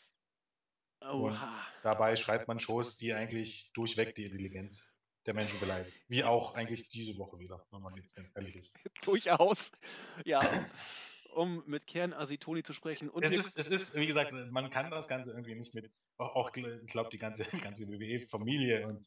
[1.00, 1.38] Und
[1.82, 6.00] dabei schreibt man Shows, die eigentlich durchweg die Intelligenz der Menschen beleidigt.
[6.08, 8.78] Wie auch eigentlich diese Woche wieder, wenn man jetzt ganz ehrlich ist.
[9.02, 9.72] Durchaus.
[10.24, 10.40] Ja.
[11.34, 13.10] um mit Kern Asitoni zu sprechen.
[13.10, 16.50] Und es, ist, es ist, wie gesagt, man kann das Ganze irgendwie nicht mit, auch,
[16.54, 19.06] ich glaube, die ganze, ganze WWE-Familie und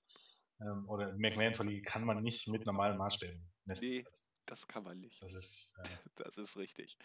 [0.62, 3.88] ähm, oder McMahon verliehen kann man nicht mit normalen Maßstäben messen.
[3.88, 4.06] Nee,
[4.45, 5.22] das kann man nicht.
[5.22, 5.88] Das ist, äh,
[6.24, 6.98] das ist richtig.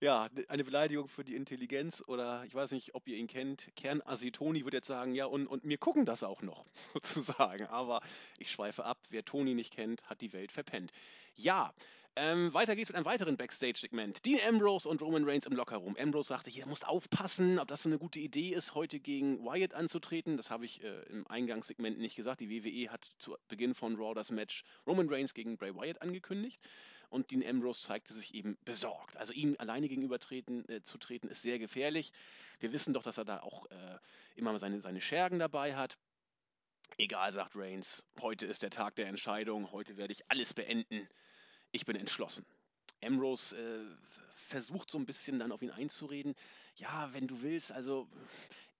[0.00, 3.68] Ja, eine Beleidigung für die Intelligenz oder ich weiß nicht, ob ihr ihn kennt.
[3.74, 7.66] Kern Asitoni würde jetzt sagen, ja, und, und mir gucken das auch noch, sozusagen.
[7.66, 8.00] Aber
[8.38, 8.98] ich schweife ab.
[9.10, 10.92] Wer Toni nicht kennt, hat die Welt verpennt.
[11.34, 11.74] Ja,
[12.18, 14.24] ähm, weiter geht's mit einem weiteren Backstage-Segment.
[14.26, 15.96] Dean Ambrose und Roman Reigns im Lockerroom.
[15.96, 20.36] Ambrose sagte, hier muss aufpassen, ob das eine gute Idee ist, heute gegen Wyatt anzutreten.
[20.36, 22.40] Das habe ich äh, im Eingangssegment nicht gesagt.
[22.40, 26.60] Die WWE hat zu Beginn von Raw das Match Roman Reigns gegen Bray Wyatt angekündigt.
[27.08, 29.16] Und Dean Ambrose zeigte sich eben besorgt.
[29.16, 32.12] Also ihm alleine gegenüber treten, äh, zu treten ist sehr gefährlich.
[32.58, 33.98] Wir wissen doch, dass er da auch äh,
[34.34, 35.96] immer seine, seine Schergen dabei hat.
[36.96, 41.08] Egal, sagt Reigns, heute ist der Tag der Entscheidung, heute werde ich alles beenden
[41.72, 42.44] ich bin entschlossen.
[43.02, 43.84] Ambrose äh,
[44.48, 46.34] versucht so ein bisschen dann auf ihn einzureden.
[46.76, 48.08] Ja, wenn du willst, also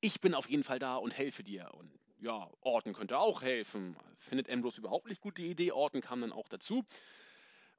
[0.00, 1.70] ich bin auf jeden Fall da und helfe dir.
[1.74, 3.96] Und ja, Orton könnte auch helfen.
[4.18, 5.72] Findet Ambrose überhaupt nicht gut die Idee.
[5.72, 6.84] Orton kam dann auch dazu.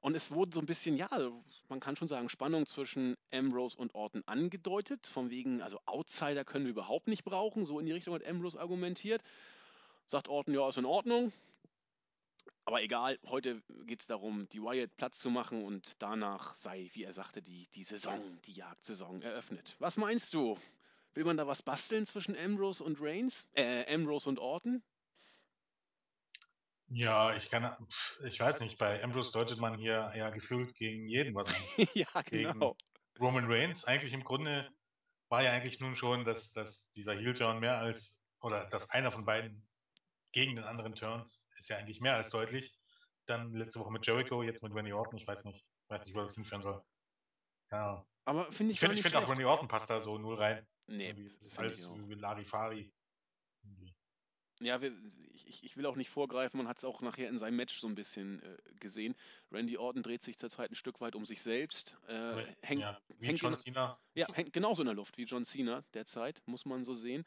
[0.00, 1.10] Und es wurde so ein bisschen, ja,
[1.68, 5.06] man kann schon sagen, Spannung zwischen Ambrose und Orton angedeutet.
[5.06, 7.66] Von wegen, also Outsider können wir überhaupt nicht brauchen.
[7.66, 9.22] So in die Richtung hat Ambrose argumentiert.
[10.06, 11.32] Sagt Orton, ja, ist in Ordnung.
[12.64, 17.04] Aber egal, heute geht es darum, die Wyatt Platz zu machen und danach sei, wie
[17.04, 19.76] er sagte, die, die Saison, die Jagdsaison eröffnet.
[19.78, 20.58] Was meinst du?
[21.14, 23.48] Will man da was basteln zwischen Ambrose und Reigns?
[23.54, 24.82] Äh, Ambrose und Orton?
[26.92, 27.76] Ja, ich kann,
[28.24, 31.54] ich weiß nicht, bei Ambrose deutet man hier ja gefühlt gegen jeden was an.
[31.94, 32.74] ja, genau.
[32.74, 34.68] Gegen Roman Reigns, eigentlich im Grunde
[35.28, 39.24] war ja eigentlich nun schon, dass, dass dieser Heel-Turn mehr als, oder dass einer von
[39.24, 39.66] beiden
[40.32, 42.74] gegen den anderen turns, ist ja eigentlich mehr als deutlich.
[43.26, 46.20] Dann letzte Woche mit Jericho, jetzt mit Randy Orton, ich weiß nicht, weiß nicht, wo
[46.20, 46.82] das hinführen soll.
[47.70, 48.04] Ja.
[48.24, 50.66] Aber finde ich, ich finde find auch Randy Orton passt da so null rein.
[50.86, 51.12] Nee.
[51.38, 52.92] Das ist alles wie Larifari.
[54.62, 54.92] Ja, wir,
[55.46, 57.86] ich, ich, will auch nicht vorgreifen, man hat es auch nachher in seinem Match so
[57.86, 59.14] ein bisschen äh, gesehen.
[59.50, 61.96] Randy Orton dreht sich zurzeit ein Stück weit um sich selbst.
[62.08, 63.98] Äh, hängt, ja, wie hängt John Cena.
[64.14, 67.24] Ja, hängt genauso in der Luft wie John Cena derzeit, muss man so sehen.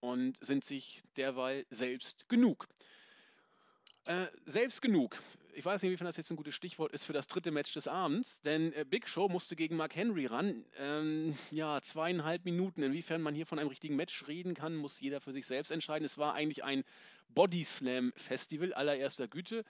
[0.00, 2.66] Und sind sich derweil selbst genug.
[4.06, 5.16] Äh, selbst genug.
[5.54, 7.88] Ich weiß nicht, inwiefern das jetzt ein gutes Stichwort ist für das dritte Match des
[7.88, 10.64] Abends, denn äh, Big Show musste gegen Mark Henry ran.
[10.78, 12.82] Ähm, ja, zweieinhalb Minuten.
[12.82, 16.04] Inwiefern man hier von einem richtigen Match reden kann, muss jeder für sich selbst entscheiden.
[16.04, 16.84] Es war eigentlich ein
[17.30, 19.64] Body Slam Festival allererster Güte.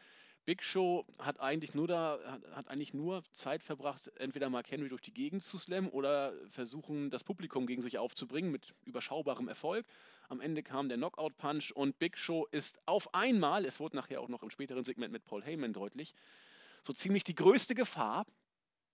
[0.44, 2.18] Big Show hat eigentlich nur da,
[2.52, 7.10] hat, eigentlich nur Zeit verbracht, entweder Mark Henry durch die Gegend zu slammen oder versuchen,
[7.10, 9.86] das Publikum gegen sich aufzubringen mit überschaubarem Erfolg.
[10.28, 14.20] Am Ende kam der Knockout Punch und Big Show ist auf einmal, es wurde nachher
[14.20, 16.14] auch noch im späteren Segment mit Paul Heyman deutlich,
[16.82, 18.26] so ziemlich die größte Gefahr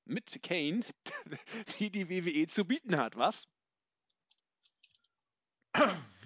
[0.05, 0.85] mit Kane,
[1.79, 3.49] die die WWE zu bieten hat, was?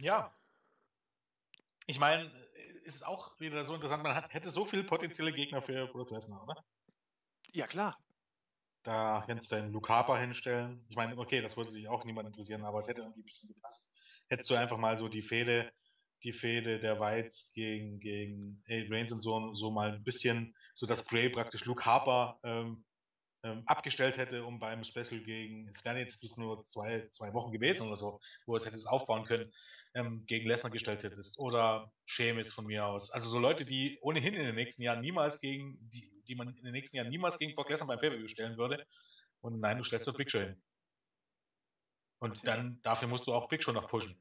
[0.00, 0.34] Ja.
[1.86, 2.30] Ich meine,
[2.84, 4.02] ist auch wieder so interessant.
[4.02, 6.64] Man hat, hätte so viele potenzielle Gegner für Brock Lesnar, oder?
[7.52, 7.98] Ja, klar.
[8.82, 10.84] Da kannst du einen Luke Harper hinstellen.
[10.90, 13.54] Ich meine, okay, das würde sich auch niemand interessieren, aber es hätte irgendwie ein bisschen
[13.54, 13.92] gepasst.
[14.28, 15.72] Hättest du einfach mal so die Fehde,
[16.22, 21.04] die Fehde der Whites gegen, gegen Reigns und so, so mal ein bisschen, so dass
[21.04, 22.84] Bray praktisch Luke Harper ähm,
[23.66, 27.86] abgestellt hätte, um beim Special gegen, es wären jetzt bis nur zwei, zwei Wochen gewesen
[27.86, 29.52] oder so, wo es hätte es aufbauen können,
[29.94, 31.38] ähm, gegen Lesnar gestellt hättest.
[31.38, 33.10] Oder Sheamus von mir aus.
[33.10, 36.64] Also so Leute, die ohnehin in den nächsten Jahren niemals gegen, die, die man in
[36.64, 38.86] den nächsten Jahren niemals gegen Brock Lesnar beim Pay-Per-View stellen würde.
[39.40, 40.62] Und nein, du stellst dort Big Show hin.
[42.18, 44.18] Und dann, dafür musst du auch Big Show noch pushen.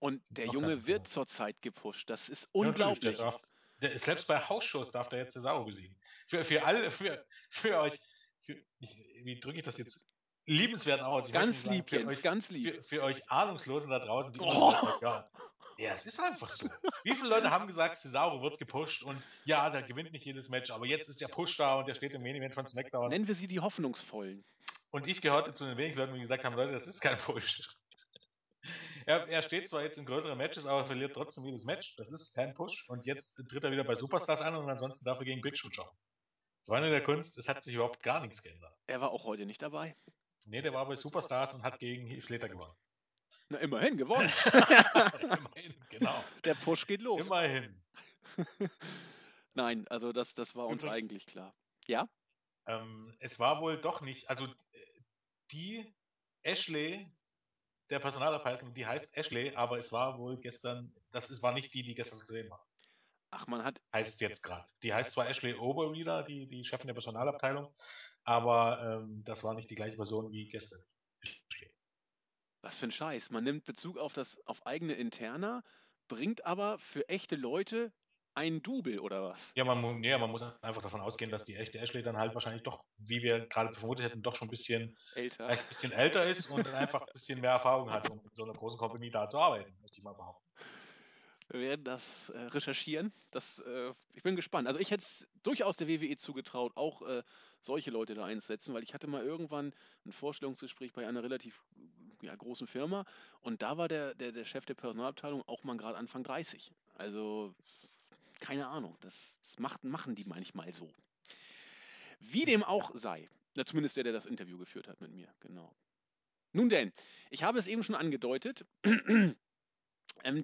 [0.00, 2.10] Und der Junge wird zurzeit gepusht.
[2.10, 3.20] Das ist unglaublich.
[3.20, 3.38] Ja,
[3.82, 5.96] der, selbst bei Hausshows darf der jetzt Cesaro besiegen.
[6.28, 7.98] Für, für alle, für, für euch,
[8.42, 10.08] für, ich, wie drücke ich das jetzt
[10.46, 11.28] liebenswert aus?
[11.28, 12.76] Ich ganz lieb, sagen, Jens, euch, ganz lieb.
[12.76, 14.74] Für, für, euch Ahnungslosen da draußen, die oh.
[15.02, 15.28] ja,
[15.78, 16.68] ja, es ist einfach so.
[17.04, 20.70] Wie viele Leute haben gesagt, Cesaro wird gepusht und ja, der gewinnt nicht jedes Match,
[20.70, 23.08] aber jetzt ist der Push da und der steht im Main Event von SmackDown.
[23.08, 24.44] Nennen wir sie die Hoffnungsvollen.
[24.90, 27.62] Und ich gehörte zu den wenigen Leuten, die gesagt haben, Leute, das ist kein Push.
[29.06, 31.96] Er, er, steht zwar jetzt in größeren Matches, aber verliert trotzdem jedes Match.
[31.96, 32.88] Das ist kein Push.
[32.88, 35.68] Und jetzt tritt er wieder bei Superstars an und ansonsten darf er gegen Big Show
[35.70, 35.90] schauen.
[36.64, 38.72] Freunde der Kunst, es hat sich überhaupt gar nichts geändert.
[38.86, 39.96] Er war auch heute nicht dabei.
[40.44, 42.74] Nee, der war bei Superstars und hat gegen Heath Slater gewonnen.
[43.48, 44.32] Na, immerhin gewonnen.
[45.20, 46.24] immerhin, genau.
[46.44, 47.26] Der Push geht los.
[47.26, 47.82] Immerhin.
[49.54, 51.54] Nein, also das, das war uns Übrigens, eigentlich klar.
[51.86, 52.08] Ja?
[52.66, 54.46] Ähm, es war wohl doch nicht, also
[55.50, 55.92] die
[56.42, 57.10] Ashley
[57.92, 61.82] der Personalabteilung, die heißt Ashley, aber es war wohl gestern, das ist, war nicht die,
[61.82, 62.66] die gestern zu sehen war.
[63.30, 63.80] Ach, man hat.
[63.92, 64.68] Heißt es jetzt gerade.
[64.82, 67.72] Die heißt zwar Ashley Oberreader, die, die Chefin der Personalabteilung,
[68.24, 70.80] aber ähm, das war nicht die gleiche Person wie gestern.
[72.62, 73.30] Was für ein Scheiß.
[73.30, 75.62] Man nimmt Bezug auf das auf eigene Interna,
[76.08, 77.92] bringt aber für echte Leute
[78.34, 79.52] ein Double oder was?
[79.56, 82.62] Ja man, ja, man muss einfach davon ausgehen, dass die echte Ashley dann halt wahrscheinlich
[82.62, 86.50] doch, wie wir gerade vermutet hätten, doch schon ein bisschen älter, ein bisschen älter ist
[86.50, 89.38] und einfach ein bisschen mehr Erfahrung hat, um in so einer großen Company da zu
[89.38, 90.42] arbeiten, möchte ich mal behaupten.
[91.52, 93.12] Wir werden das äh, recherchieren.
[93.30, 94.66] Das, äh, ich bin gespannt.
[94.66, 97.22] Also ich hätte es durchaus der WWE zugetraut, auch äh,
[97.60, 99.72] solche Leute da einzusetzen, weil ich hatte mal irgendwann
[100.06, 101.62] ein Vorstellungsgespräch bei einer relativ
[102.22, 103.04] ja, großen Firma
[103.40, 106.72] und da war der, der, der Chef der Personalabteilung auch mal gerade Anfang 30.
[106.94, 107.54] Also
[108.42, 108.96] keine Ahnung.
[109.00, 110.92] Das, das macht, machen die manchmal so.
[112.18, 113.30] Wie dem auch sei.
[113.54, 115.28] Na, zumindest der, der das Interview geführt hat mit mir.
[115.40, 115.74] Genau.
[116.52, 116.92] Nun denn,
[117.30, 118.66] ich habe es eben schon angedeutet.
[118.84, 119.36] ähm,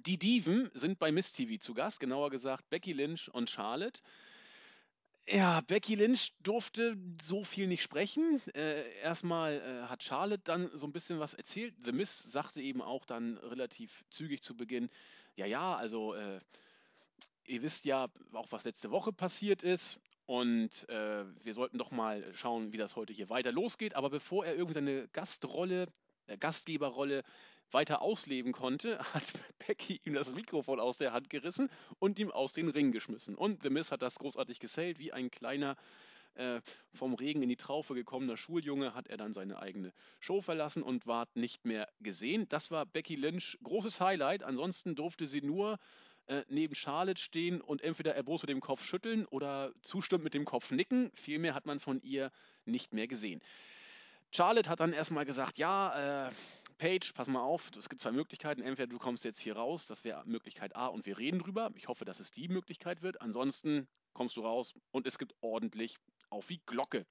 [0.03, 4.01] die Diven sind bei Miss TV zu Gast, genauer gesagt Becky Lynch und Charlotte.
[5.27, 8.41] Ja, Becky Lynch durfte so viel nicht sprechen.
[8.55, 11.75] Äh, erstmal äh, hat Charlotte dann so ein bisschen was erzählt.
[11.83, 14.89] The Miss sagte eben auch dann relativ zügig zu Beginn,
[15.35, 16.39] ja, ja, also äh,
[17.49, 19.99] ihr wisst ja auch, was letzte Woche passiert ist.
[20.25, 23.95] Und äh, wir sollten doch mal schauen, wie das heute hier weiter losgeht.
[23.95, 25.87] Aber bevor er irgendwie seine Gastrolle,
[26.27, 27.23] äh, Gastgeberrolle
[27.71, 29.33] weiter ausleben konnte, hat
[29.65, 33.35] Becky ihm das Mikrofon aus der Hand gerissen und ihm aus den Ring geschmissen.
[33.35, 35.75] Und The Miz hat das großartig gesellt, wie ein kleiner
[36.35, 36.61] äh,
[36.93, 41.07] vom Regen in die Traufe gekommener Schuljunge hat er dann seine eigene Show verlassen und
[41.07, 42.47] war nicht mehr gesehen.
[42.49, 44.43] Das war Becky Lynch großes Highlight.
[44.43, 45.79] Ansonsten durfte sie nur
[46.29, 50.45] äh, neben Charlotte stehen und entweder erbost mit dem Kopf schütteln oder zustimmt mit dem
[50.45, 51.11] Kopf nicken.
[51.15, 52.31] Viel mehr hat man von ihr
[52.65, 53.41] nicht mehr gesehen.
[54.31, 56.31] Charlotte hat dann erstmal gesagt, ja, äh,
[56.77, 58.61] Paige, pass mal auf, es gibt zwei Möglichkeiten.
[58.61, 61.71] Entweder du kommst jetzt hier raus, das wäre Möglichkeit A und wir reden drüber.
[61.75, 63.21] Ich hoffe, dass es die Möglichkeit wird.
[63.21, 65.97] Ansonsten kommst du raus und es gibt ordentlich
[66.29, 67.07] auf wie Glocke.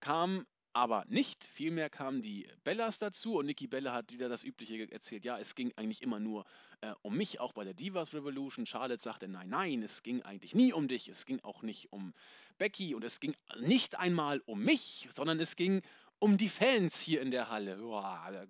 [0.00, 1.44] Kam aber nicht.
[1.44, 5.24] Vielmehr kamen die Bellas dazu und Nikki Bella hat wieder das Übliche erzählt.
[5.24, 6.44] Ja, es ging eigentlich immer nur
[6.80, 8.66] äh, um mich, auch bei der Divas Revolution.
[8.66, 11.08] Charlotte sagte, nein, nein, es ging eigentlich nie um dich.
[11.08, 12.14] Es ging auch nicht um
[12.58, 15.82] Becky und es ging nicht einmal um mich, sondern es ging
[16.18, 17.76] um die Fans hier in der Halle.
[17.78, 18.46] Boah, da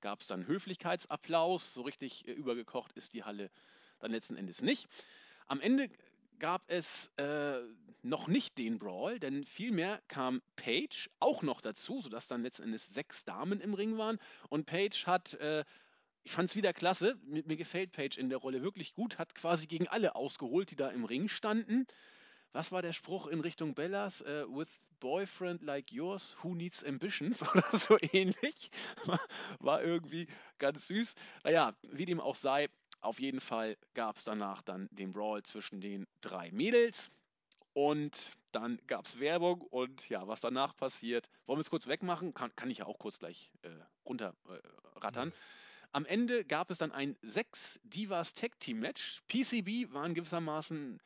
[0.00, 1.74] gab es dann Höflichkeitsapplaus.
[1.74, 3.50] So richtig äh, übergekocht ist die Halle
[4.00, 4.88] dann letzten Endes nicht.
[5.46, 5.88] Am Ende
[6.38, 7.60] gab es äh,
[8.02, 12.92] noch nicht den Brawl, denn vielmehr kam Paige auch noch dazu, sodass dann letzten Endes
[12.92, 14.18] sechs Damen im Ring waren.
[14.50, 15.64] Und Paige hat, äh,
[16.22, 19.34] ich fand es wieder klasse, mir, mir, gefällt Paige in der Rolle wirklich gut, hat
[19.34, 21.86] quasi gegen alle ausgeholt, die da im Ring standen.
[22.52, 24.22] Was war der Spruch in Richtung Bellas?
[24.22, 24.68] Uh, with
[25.00, 27.42] boyfriend like yours, who needs ambitions?
[27.54, 28.70] Oder so ähnlich.
[29.58, 31.14] War irgendwie ganz süß.
[31.42, 32.68] Naja, wie dem auch sei,
[33.04, 37.10] auf jeden Fall gab es danach dann den Brawl zwischen den drei Mädels.
[37.72, 42.32] Und dann gab es Werbung und ja, was danach passiert, wollen wir es kurz wegmachen?
[42.34, 43.70] Kann, kann ich ja auch kurz gleich äh,
[44.04, 45.30] runterrattern.
[45.30, 45.32] Äh,
[45.92, 49.22] Am Ende gab es dann ein sechs Divas Tag Team Match.
[49.28, 51.00] PCB waren gewissermaßen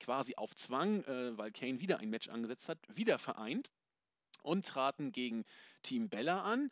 [0.00, 3.70] quasi auf Zwang, äh, weil Kane wieder ein Match angesetzt hat, wieder vereint
[4.42, 5.44] und traten gegen
[5.82, 6.70] Team Bella an.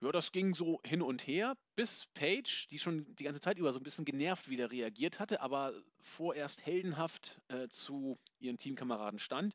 [0.00, 3.72] Ja, das ging so hin und her, bis Paige, die schon die ganze Zeit über
[3.72, 9.54] so ein bisschen genervt wieder reagiert hatte, aber vorerst heldenhaft äh, zu ihren Teamkameraden stand.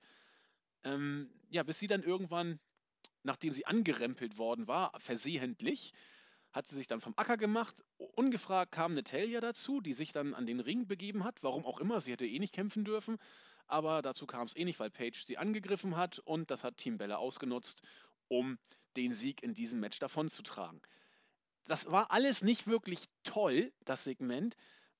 [0.83, 2.59] Ähm, ja, bis sie dann irgendwann,
[3.23, 5.93] nachdem sie angerempelt worden war, versehentlich,
[6.51, 7.81] hat sie sich dann vom Acker gemacht.
[7.97, 11.41] Ungefragt kam Natalia dazu, die sich dann an den Ring begeben hat.
[11.41, 13.17] Warum auch immer, sie hätte eh nicht kämpfen dürfen.
[13.67, 16.97] Aber dazu kam es eh nicht, weil Paige sie angegriffen hat und das hat Team
[16.97, 17.81] Bella ausgenutzt,
[18.27, 18.59] um
[18.93, 20.81] den Sieg in diesem Match davonzutragen.
[21.65, 24.55] Das war alles nicht wirklich toll, das Segment,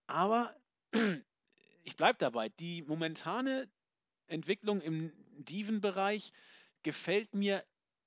[0.08, 0.56] aber
[1.84, 2.49] ich bleibe dabei.
[2.49, 3.69] Die momentane
[4.27, 6.32] Entwicklung im Diven-Bereich
[6.84, 7.63] gefällt mir,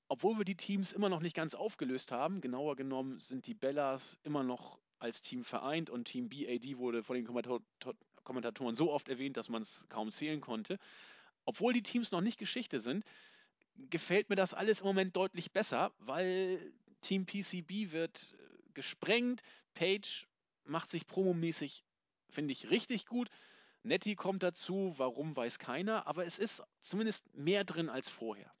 [0.07, 2.41] obwohl wir die Teams immer noch nicht ganz aufgelöst haben.
[2.41, 7.15] Genauer genommen sind die Bellas immer noch als Team vereint und Team BAD wurde von
[7.15, 7.27] den
[8.23, 10.79] Kommentatoren so oft erwähnt, dass man es kaum zählen konnte.
[11.45, 13.05] Obwohl die Teams noch nicht Geschichte sind,
[13.89, 19.41] gefällt mir das alles im Moment deutlich besser, weil Team PCB wird äh, gesprengt.
[19.73, 20.27] Page
[20.65, 21.83] macht sich promomäßig,
[22.29, 23.29] finde ich, richtig gut.
[23.83, 28.51] Nettie kommt dazu, warum weiß keiner, aber es ist zumindest mehr drin als vorher.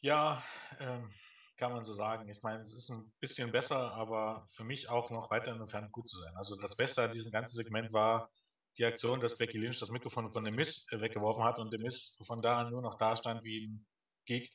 [0.00, 0.44] Ja,
[0.80, 1.10] ähm,
[1.56, 2.28] kann man so sagen.
[2.28, 6.08] Ich meine, es ist ein bisschen besser, aber für mich auch noch weiter entfernt gut
[6.08, 6.34] zu sein.
[6.36, 8.30] Also das Beste an diesem ganzen Segment war,
[8.78, 11.82] die Aktion, dass Becky Lynch das Mikrofon von dem Miss äh, weggeworfen hat und dem
[11.82, 13.86] Miss von da an nur noch da stand wie ein
[14.26, 14.50] Geek.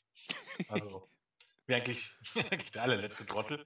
[0.67, 1.09] Also,
[1.67, 3.65] wie eigentlich, eigentlich der allerletzte Trottel.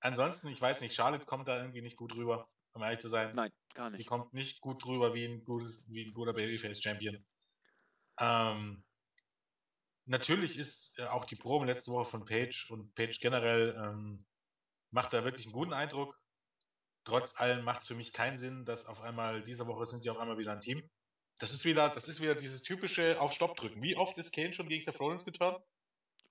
[0.00, 3.34] Ansonsten, ich weiß nicht, Charlotte kommt da irgendwie nicht gut rüber, um ehrlich zu sein.
[3.34, 3.98] Nein, gar nicht.
[3.98, 7.24] Sie kommt nicht gut rüber wie ein, gutes, wie ein guter Babyface-Champion.
[8.18, 8.84] Ähm,
[10.06, 14.26] natürlich ist äh, auch die Probe letzte Woche von Page und Page generell ähm,
[14.90, 16.19] macht da wirklich einen guten Eindruck
[17.04, 20.10] trotz allem macht es für mich keinen Sinn, dass auf einmal, diese Woche sind sie
[20.10, 20.82] auf einmal wieder ein Team.
[21.38, 23.82] Das ist wieder, das ist wieder dieses typische auf Stopp drücken.
[23.82, 25.58] Wie oft ist Kane schon gegen Seth Rollins geturnt?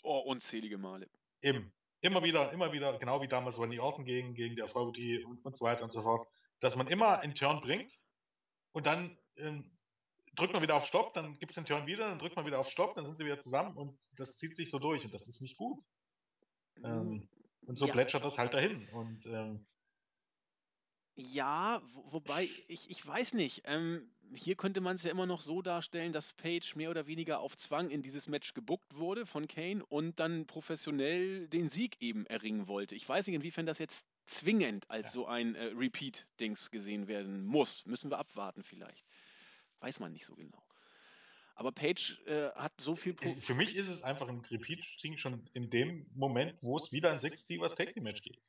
[0.03, 1.09] Oh, unzählige Male.
[1.41, 1.73] Eben.
[2.01, 5.57] Immer wieder, immer wieder, genau wie damals Randy Orton gegen, gegen der Authority und, und
[5.57, 6.27] so weiter und so fort.
[6.59, 7.97] Dass man immer einen Turn bringt
[8.71, 9.71] und dann ähm,
[10.35, 12.59] drückt man wieder auf Stopp, dann gibt es den Turn wieder, dann drückt man wieder
[12.59, 15.27] auf Stopp, dann sind sie wieder zusammen und das zieht sich so durch und das
[15.27, 15.81] ist nicht gut.
[16.83, 17.27] Ähm,
[17.65, 17.91] und so ja.
[17.91, 18.87] plätschert das halt dahin.
[18.89, 19.65] Und ähm,
[21.19, 23.63] ja, wo, wobei, ich, ich weiß nicht.
[23.65, 27.39] Ähm, hier könnte man es ja immer noch so darstellen, dass Page mehr oder weniger
[27.39, 32.25] auf Zwang in dieses Match gebuckt wurde von Kane und dann professionell den Sieg eben
[32.27, 32.95] erringen wollte.
[32.95, 35.11] Ich weiß nicht, inwiefern das jetzt zwingend als ja.
[35.11, 37.85] so ein äh, Repeat-Dings gesehen werden muss.
[37.85, 39.03] Müssen wir abwarten vielleicht.
[39.79, 40.63] Weiß man nicht so genau.
[41.55, 43.13] Aber Page äh, hat so viel.
[43.13, 47.11] Pro Für mich ist es einfach ein Repeat-Ding schon in dem Moment, wo es wieder
[47.11, 48.39] ein 6 Divas Tag Team Match geht.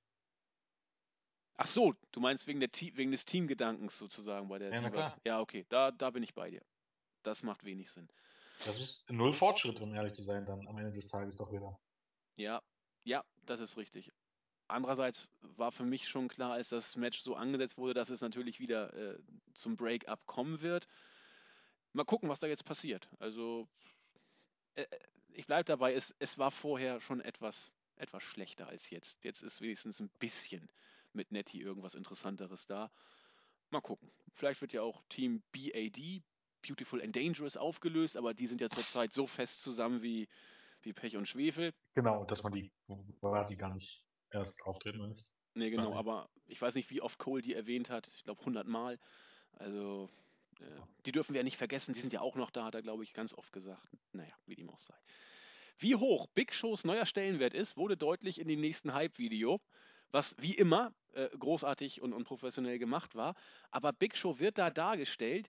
[1.63, 4.73] Ach so, du meinst wegen, der, wegen des Teamgedankens sozusagen bei der.
[4.73, 5.21] Ja, na klar.
[5.27, 6.63] Ja, okay, da, da bin ich bei dir.
[7.23, 8.09] Das macht wenig Sinn.
[8.65, 11.79] Das ist null Fortschritt, um ehrlich zu sein, dann am Ende des Tages doch wieder.
[12.37, 12.63] Ja,
[13.05, 14.11] ja, das ist richtig.
[14.69, 18.59] Andererseits war für mich schon klar, als das Match so angesetzt wurde, dass es natürlich
[18.59, 19.19] wieder äh,
[19.53, 20.89] zum Break-up kommen wird.
[21.93, 23.07] Mal gucken, was da jetzt passiert.
[23.19, 23.69] Also,
[24.77, 24.87] äh,
[25.35, 29.23] ich bleibe dabei, es, es war vorher schon etwas, etwas schlechter als jetzt.
[29.25, 30.71] Jetzt ist wenigstens ein bisschen
[31.15, 32.91] mit Nettie irgendwas Interessanteres da.
[33.71, 34.11] Mal gucken.
[34.33, 36.23] Vielleicht wird ja auch Team BAD,
[36.67, 40.29] Beautiful and Dangerous, aufgelöst, aber die sind ja zurzeit so fest zusammen wie,
[40.83, 41.73] wie Pech und Schwefel.
[41.95, 42.73] Genau, dass man die
[43.21, 45.37] quasi gar nicht erst auftreten lässt.
[45.55, 45.97] Nee, genau, quasi.
[45.97, 48.09] aber ich weiß nicht, wie oft Cole die erwähnt hat.
[48.09, 48.99] Ich glaube 100 Mal.
[49.53, 50.09] Also,
[50.61, 50.65] äh,
[51.07, 53.03] die dürfen wir ja nicht vergessen, die sind ja auch noch da, hat er, glaube
[53.03, 53.83] ich, ganz oft gesagt.
[54.13, 54.95] Naja, wie dem auch sei.
[55.79, 59.61] Wie hoch Big Shows neuer Stellenwert ist, wurde deutlich in dem nächsten Hype-Video,
[60.11, 63.35] was wie immer äh, großartig und, und professionell gemacht war.
[63.71, 65.49] Aber Big Show wird da dargestellt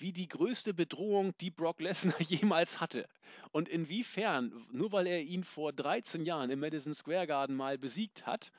[0.00, 3.06] wie die größte Bedrohung, die Brock Lesnar jemals hatte.
[3.52, 8.26] Und inwiefern, nur weil er ihn vor 13 Jahren im Madison Square Garden mal besiegt
[8.26, 8.50] hat,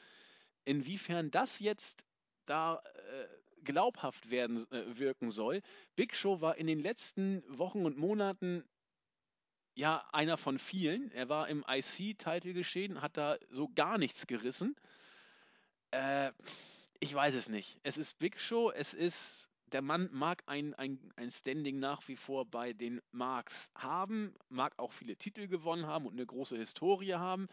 [0.66, 2.04] inwiefern das jetzt
[2.46, 5.62] da äh, glaubhaft werden äh, wirken soll.
[5.96, 8.64] Big Show war in den letzten Wochen und Monaten
[9.74, 11.12] ja einer von vielen.
[11.12, 14.76] Er war im IC-Titel geschehen, hat da so gar nichts gerissen.
[15.92, 16.32] Äh,
[17.00, 17.80] ich weiß es nicht.
[17.84, 22.16] Es ist Big Show, es ist der Mann mag ein, ein, ein Standing nach wie
[22.16, 27.14] vor bei den Marks haben, mag auch viele Titel gewonnen haben und eine große Historie
[27.14, 27.48] haben,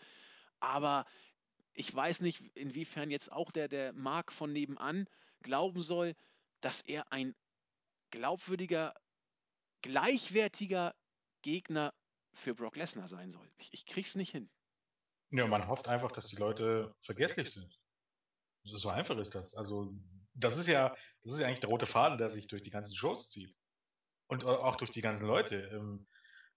[0.61, 1.07] aber
[1.75, 5.09] ich weiß nicht, inwiefern jetzt auch der, der Mark von nebenan
[5.43, 6.17] glauben soll,
[6.61, 7.37] dass er ein
[8.11, 8.95] glaubwürdiger,
[9.83, 10.95] gleichwertiger
[11.43, 11.95] Gegner
[12.33, 13.49] für Brock Lesnar sein soll.
[13.59, 14.51] Ich, ich krieg's nicht hin.
[15.31, 17.81] Ja, man hofft einfach, dass die Leute vergesslich sind.
[18.77, 19.55] So einfach ist das.
[19.55, 19.93] Also,
[20.35, 22.95] das ist ja, das ist ja eigentlich der rote Faden, der sich durch die ganzen
[22.95, 23.55] Shows zieht.
[24.29, 25.57] Und auch durch die ganzen Leute.
[25.73, 26.07] Ähm,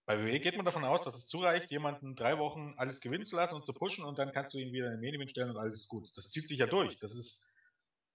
[0.05, 3.35] bei WWE geht man davon aus, dass es zureicht, jemanden drei Wochen alles gewinnen zu
[3.35, 5.57] lassen und zu pushen und dann kannst du ihn wieder in den Medium stellen und
[5.57, 6.09] alles ist gut.
[6.15, 6.97] Das zieht sich ja durch.
[6.99, 7.45] Das ist,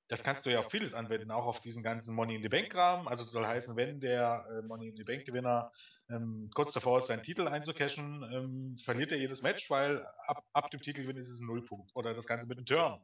[0.08, 2.74] das kannst du ja auf vieles anwenden, auch auf diesen ganzen Money in the Bank
[2.74, 3.08] Rahmen.
[3.08, 5.72] Also soll heißen, wenn der äh, Money in the Bank Gewinner
[6.10, 10.70] ähm, kurz davor ist, seinen Titel einzucashen, ähm, verliert er jedes Match, weil ab, ab
[10.70, 11.92] dem Titelgewinn ist es ein Nullpunkt.
[11.94, 13.00] Oder das Ganze mit einem Turn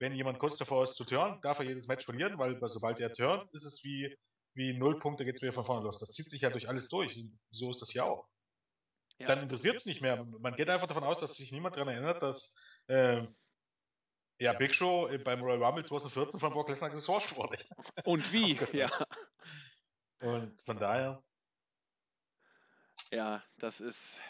[0.00, 3.12] wenn jemand kurz davor ist zu turnen, darf er jedes Match verlieren, weil sobald er
[3.12, 4.16] turnt, ist es wie,
[4.54, 5.98] wie null Punkte, geht es wieder von vorne los.
[5.98, 7.22] Das zieht sich ja durch alles durch.
[7.50, 8.26] So ist das ja auch.
[9.18, 9.26] Ja.
[9.26, 10.24] Dann interessiert es nicht mehr.
[10.24, 13.26] Man geht einfach davon aus, dass sich niemand daran erinnert, dass äh,
[14.38, 17.58] ja, Big Show beim Royal Rumble 2014 von Brock Lesnar gesquashed wurde.
[18.04, 18.90] Und wie, ja.
[20.20, 21.22] Und von daher.
[23.10, 24.22] Ja, das ist,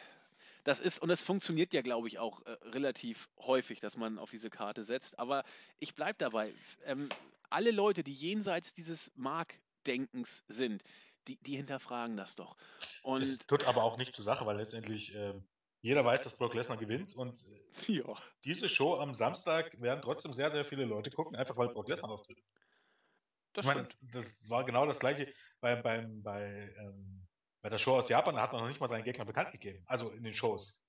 [0.65, 4.31] das ist, und es funktioniert ja, glaube ich, auch äh, relativ häufig, dass man auf
[4.31, 5.19] diese Karte setzt.
[5.19, 5.45] Aber
[5.79, 6.53] ich bleibe dabei.
[6.85, 7.09] Ähm,
[7.49, 10.83] alle Leute, die jenseits dieses Markdenkens sind,
[11.29, 12.57] die, die hinterfragen das doch.
[13.03, 15.35] Und es tut aber auch nicht zur Sache, weil letztendlich äh,
[15.83, 17.15] jeder weiß, dass Brock Lesnar gewinnt.
[17.15, 17.43] Und
[17.89, 18.17] äh, ja.
[18.45, 22.11] diese Show am Samstag werden trotzdem sehr, sehr viele Leute gucken, einfach weil Brock Lesnar
[22.11, 22.43] auftritt.
[23.53, 27.27] Das ich meine, das, das, war genau das gleiche bei, beim, bei ähm,
[27.63, 29.83] bei der Show aus Japan hat man noch nicht mal seinen Gegner bekannt gegeben.
[29.87, 30.83] Also in den Shows.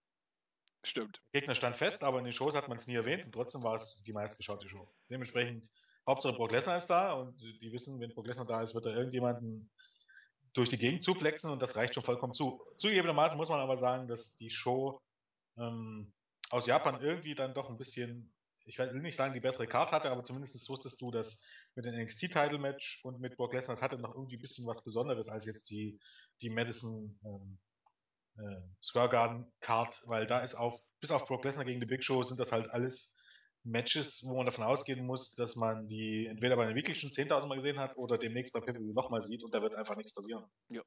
[0.84, 1.22] Stimmt.
[1.34, 3.64] Der Gegner stand fest, aber in den Shows hat man es nie erwähnt und trotzdem
[3.64, 4.92] war es die meistgeschaute Show.
[5.10, 5.70] Dementsprechend,
[6.08, 8.96] Hauptsache Brock Lesnar ist da und die wissen, wenn Brock Lesnar da ist, wird er
[8.96, 9.70] irgendjemanden
[10.54, 12.66] durch die Gegend zuplexen und das reicht schon vollkommen zu.
[12.78, 15.00] Zugegebenermaßen muss man aber sagen, dass die Show
[15.58, 16.12] ähm,
[16.50, 18.34] aus Japan irgendwie dann doch ein bisschen
[18.66, 21.44] ich will nicht sagen, die bessere Karte hatte, aber zumindest wusstest du, dass
[21.76, 25.30] mit dem NXT-Title-Match und mit Brock Lesnar, das hatte noch irgendwie ein bisschen was Besonderes
[25.30, 26.00] als jetzt die,
[26.42, 27.60] die Madison ähm,
[28.38, 32.04] äh, Square Garden Card, weil da ist auf, bis auf Brock Lesnar gegen die Big
[32.04, 33.16] Show sind das halt alles
[33.64, 37.56] Matches, wo man davon ausgehen muss, dass man die entweder bei den schon 10.000 Mal
[37.56, 40.46] gesehen hat oder demnächst bei PPV nochmal sieht und da wird einfach nichts passieren.
[40.70, 40.82] Ja.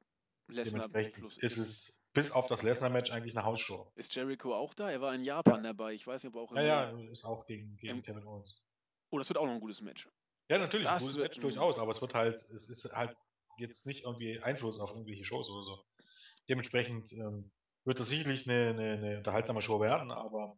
[0.47, 3.91] Lesnar Dementsprechend ist es bis auf das Lesnar-Match eigentlich eine Hausshow.
[3.95, 4.91] Ist Jericho auch da?
[4.91, 5.73] Er war in Japan ja.
[5.73, 5.93] dabei.
[5.93, 8.63] Ich weiß nicht, ob er auch in Ja, ja, ist auch gegen, gegen Kevin Owens.
[9.09, 10.07] Oh, das wird auch noch ein gutes Match.
[10.49, 13.15] Ja, natürlich, das gutes Match durchaus, aber es wird halt, es ist halt
[13.57, 15.83] jetzt nicht irgendwie Einfluss auf irgendwelche Shows oder so.
[16.49, 17.51] Dementsprechend ähm,
[17.83, 20.57] wird das sicherlich eine, eine, eine unterhaltsame Show werden, aber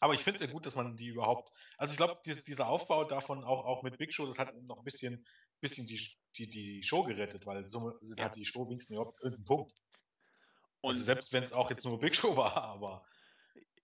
[0.00, 1.50] aber ich finde es ja gut, dass man die überhaupt.
[1.78, 4.84] Also ich glaube, dieser Aufbau davon auch, auch mit Big Show, das hat noch ein
[4.84, 5.24] bisschen
[5.64, 6.00] bisschen die,
[6.36, 9.72] die, die Show gerettet, weil so hat die Show wenigstens überhaupt irgendeinen Punkt.
[10.82, 13.04] Und also selbst wenn es auch jetzt nur Big Show war, aber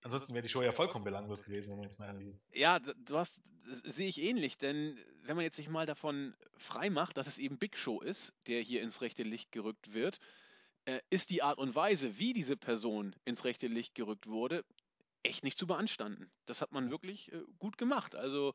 [0.01, 2.47] ansonsten wäre die Show ja vollkommen belanglos gewesen, wenn man jetzt mal ehrlich ist.
[2.53, 7.17] Ja, du hast, sehe ich ähnlich, denn wenn man jetzt sich mal davon frei macht,
[7.17, 10.19] dass es eben Big Show ist, der hier ins rechte Licht gerückt wird,
[10.85, 14.65] äh, ist die Art und Weise, wie diese Person ins rechte Licht gerückt wurde,
[15.23, 16.31] echt nicht zu beanstanden.
[16.45, 18.15] Das hat man wirklich äh, gut gemacht.
[18.15, 18.53] Also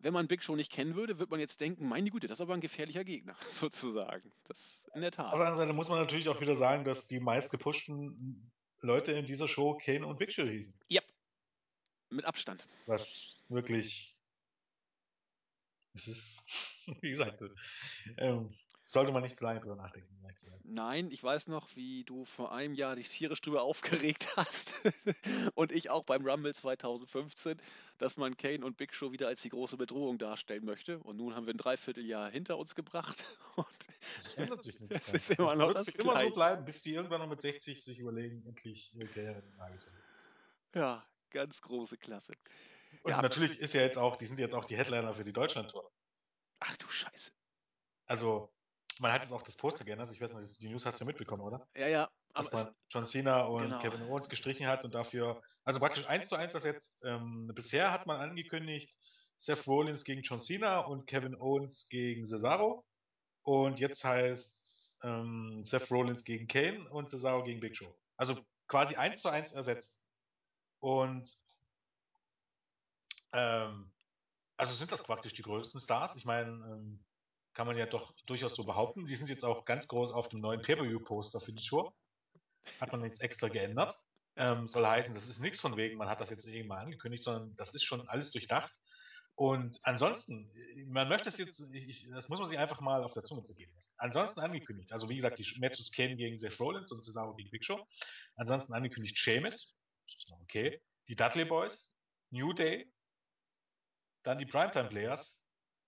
[0.00, 2.40] wenn man Big Show nicht kennen würde, wird man jetzt denken, meine Güte, das ist
[2.40, 4.32] aber ein gefährlicher Gegner, sozusagen.
[4.44, 5.26] Das in der Tat.
[5.26, 8.50] Auf der anderen Seite muss man natürlich auch wieder sagen, dass die meist gepushten
[8.82, 10.74] Leute in dieser Show Kane und Big Show hießen.
[10.90, 11.04] Yep.
[12.10, 12.66] Mit Abstand.
[12.86, 14.16] Was wirklich.
[15.94, 16.46] Es ist,
[17.00, 17.42] wie gesagt,
[18.16, 18.56] ähm,
[18.92, 20.20] sollte man nicht zu lange drüber nachdenken.
[20.64, 24.72] Nein, ich weiß noch, wie du vor einem Jahr dich tierisch drüber aufgeregt hast
[25.54, 27.60] und ich auch beim Rumble 2015,
[27.98, 31.00] dass man Kane und Big Show wieder als die große Bedrohung darstellen möchte.
[31.00, 33.24] Und nun haben wir ein Dreivierteljahr hinter uns gebracht.
[34.22, 35.06] das ändert sich nichts.
[35.12, 37.82] Das ist immer noch das, das immer so bleiben, bis die irgendwann noch mit 60
[37.82, 39.90] sich überlegen, endlich ihre Karriere in Nagel zu.
[40.74, 42.32] Ja, ganz große Klasse.
[43.02, 45.32] Und ja, natürlich ist ja jetzt auch, die sind jetzt auch die Headliner für die
[45.32, 45.90] Deutschland-Tour.
[46.60, 47.32] Ach du Scheiße.
[48.06, 48.52] Also,
[49.00, 50.10] man hat jetzt auch das Poster geändert.
[50.12, 51.66] Ich weiß nicht, die News hast du ja mitbekommen, oder?
[51.74, 52.10] Ja, ja.
[52.34, 53.78] Dass man John Cena und genau.
[53.78, 57.92] Kevin Owens gestrichen hat und dafür, also praktisch eins zu eins das jetzt, ähm, bisher
[57.92, 58.96] hat man angekündigt,
[59.36, 62.84] Seth Rollins gegen John Cena und Kevin Owens gegen Cesaro.
[63.42, 67.92] Und jetzt heißt ähm, Seth Rollins gegen Kane und Cesaro gegen Big Show.
[68.16, 68.38] Also
[68.68, 70.04] quasi eins zu eins ersetzt.
[70.80, 71.36] Und
[73.32, 73.90] ähm,
[74.56, 76.16] also sind das praktisch die größten Stars.
[76.16, 77.02] Ich meine, ähm,
[77.54, 79.06] kann man ja doch durchaus so behaupten.
[79.06, 81.92] Die sind jetzt auch ganz groß auf dem neuen Pay-Per-View-Poster für die Show.
[82.80, 83.98] Hat man jetzt extra geändert.
[84.36, 87.24] Ähm, soll heißen, das ist nichts von wegen, man hat das jetzt irgendwann mal angekündigt,
[87.24, 88.72] sondern das ist schon alles durchdacht.
[89.34, 90.50] Und ansonsten,
[90.86, 93.72] man möchte es jetzt, ich, das muss man sich einfach mal auf der Zunge zergehen
[93.74, 93.92] lassen.
[93.96, 97.64] Ansonsten angekündigt, also wie gesagt, die Matches kämen gegen Seth Rollins und Cesaro gegen Big
[97.64, 97.86] Show.
[98.36, 99.74] Ansonsten angekündigt Sheamus,
[100.42, 100.80] okay.
[101.08, 101.90] Die Dudley Boys,
[102.30, 102.92] New Day,
[104.22, 105.42] dann die Primetime Players,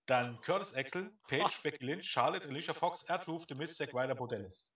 [0.05, 4.27] dann Curtis Axel, Paige, Becky Lynch, Charlotte, Alicia Fox, Erdroof, The Miz, Zack Ryder, Bo
[4.27, 4.69] Dallas.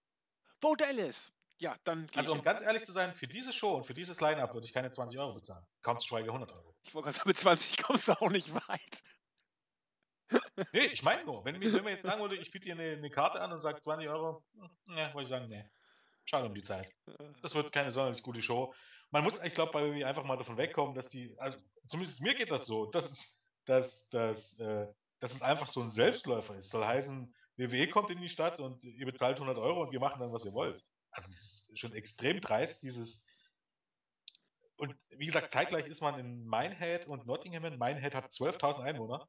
[0.59, 1.31] Bo Dallas!
[1.59, 4.53] Ja, dann Also um ganz ehrlich zu sein, für diese Show und für dieses Line-Up
[4.53, 5.65] würde ich keine 20 Euro bezahlen.
[5.81, 6.75] Kaum zu schweige 100 Euro.
[6.83, 9.03] Ich wollte gerade sagen, mit 20 kommst du auch nicht weit.
[10.73, 13.09] nee, ich meine nur, wenn, wenn mir jetzt sagen würde, ich biete dir eine, eine,
[13.09, 14.43] Karte an und sage 20 Euro,
[14.85, 15.65] ne, würde ich sagen, nee.
[16.25, 16.91] Schade um die Zeit.
[17.41, 18.73] Das wird keine sonderlich gute Show.
[19.11, 21.57] Man muss, ich glaube, bei WWE einfach mal davon wegkommen, dass die, also
[21.87, 24.87] zumindest mir geht das so, dass, dass, dass, äh,
[25.19, 26.69] dass es einfach so ein Selbstläufer ist.
[26.69, 30.19] Soll heißen, WWE kommt in die Stadt und ihr bezahlt 100 Euro und wir machen
[30.19, 30.83] dann, was ihr wollt.
[31.11, 33.25] Also es ist schon extrem dreist, dieses
[34.77, 37.63] und wie gesagt, zeitgleich ist man in Minehead und Nottingham.
[37.63, 39.27] Minehead hat 12.000 Einwohner.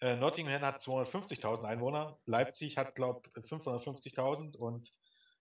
[0.00, 2.18] Äh, Nottingham hat 250.000 Einwohner.
[2.24, 4.92] Leipzig hat, glaube ich, 550.000 und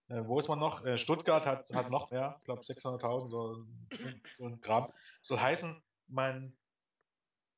[0.07, 0.83] äh, wo ist man noch?
[0.83, 3.65] Äh, Stuttgart hat, hat noch mehr, glaube 600.000 so,
[4.31, 4.91] so ein Gramm.
[5.21, 6.57] Soll heißen, man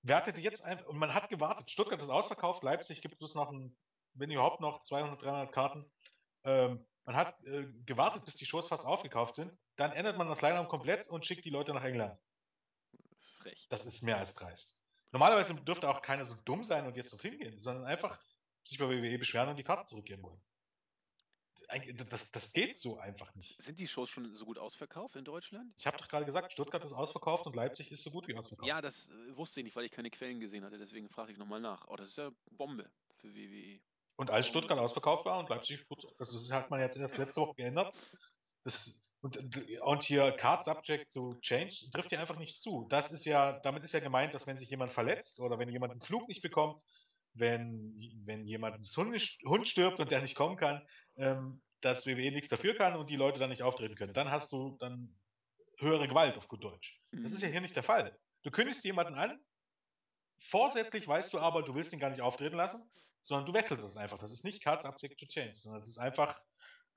[0.03, 1.69] wertet jetzt ein und man hat gewartet.
[1.69, 3.75] Stuttgart ist ausverkauft, Leipzig gibt es noch, ein,
[4.13, 5.85] wenn überhaupt noch 200, 300 Karten.
[6.43, 9.51] Ähm, man hat äh, gewartet, bis die Shows fast aufgekauft sind.
[9.75, 12.17] Dann ändert man das Line-Up komplett und schickt die Leute nach England.
[12.91, 13.67] Das ist frech.
[13.69, 14.77] Das ist mehr als dreist.
[15.11, 18.19] Normalerweise dürfte auch keiner so dumm sein und jetzt dorthin gehen, sondern einfach
[18.63, 20.41] sich bei WWE beschweren und die Karten zurückgeben wollen.
[22.09, 23.61] Das, das geht so einfach nicht.
[23.61, 25.73] Sind die Shows schon so gut ausverkauft in Deutschland?
[25.77, 28.67] Ich habe doch gerade gesagt, Stuttgart ist ausverkauft und Leipzig ist so gut wie ausverkauft.
[28.67, 30.77] Ja, das äh, wusste ich nicht, weil ich keine Quellen gesehen hatte.
[30.77, 31.87] Deswegen frage ich nochmal nach.
[31.87, 33.79] Oh, das ist ja Bombe für WWE.
[34.17, 35.83] Und als Stuttgart ausverkauft war und Leipzig,
[36.19, 37.93] also das hat man jetzt erst letzte Woche geändert.
[38.63, 39.37] Das, und,
[39.81, 42.85] und hier Card Subject to Change trifft ja einfach nicht zu.
[42.89, 45.91] Das ist ja, damit ist ja gemeint, dass wenn sich jemand verletzt oder wenn jemand
[45.91, 46.81] einen Flug nicht bekommt,
[47.33, 47.95] wenn,
[48.25, 50.85] wenn jemand ein Hund stirbt und der nicht kommen kann,
[51.21, 54.13] ähm, dass WWE nichts dafür kann und die Leute dann nicht auftreten können.
[54.13, 55.15] Dann hast du dann
[55.77, 57.01] höhere Gewalt auf gut Deutsch.
[57.11, 57.53] Das ist ja mhm.
[57.53, 58.17] hier nicht der Fall.
[58.43, 59.39] Du kündigst jemanden an,
[60.37, 62.83] vorsätzlich weißt du aber, du willst ihn gar nicht auftreten lassen,
[63.21, 64.17] sondern du wechselst es einfach.
[64.17, 66.39] Das ist nicht Cards Subject to Change, sondern das ist einfach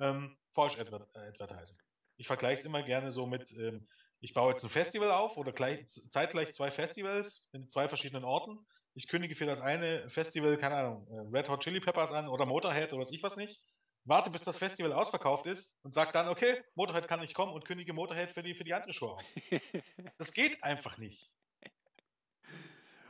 [0.00, 1.78] ähm, Falsch Advertising.
[2.16, 3.88] Ich vergleiche es immer gerne so mit, ähm,
[4.20, 8.58] ich baue jetzt ein Festival auf oder gleich, zeitgleich zwei Festivals in zwei verschiedenen Orten.
[8.94, 12.46] Ich kündige für das eine Festival, keine Ahnung, äh, Red Hot Chili Peppers an oder
[12.46, 13.60] Motorhead oder was ich was nicht.
[14.06, 17.64] Warte, bis das Festival ausverkauft ist und sag dann, okay, Motorhead kann nicht kommen und
[17.64, 19.24] kündige Motorhead für die, für die andere Show auf.
[20.18, 21.30] Das geht einfach nicht.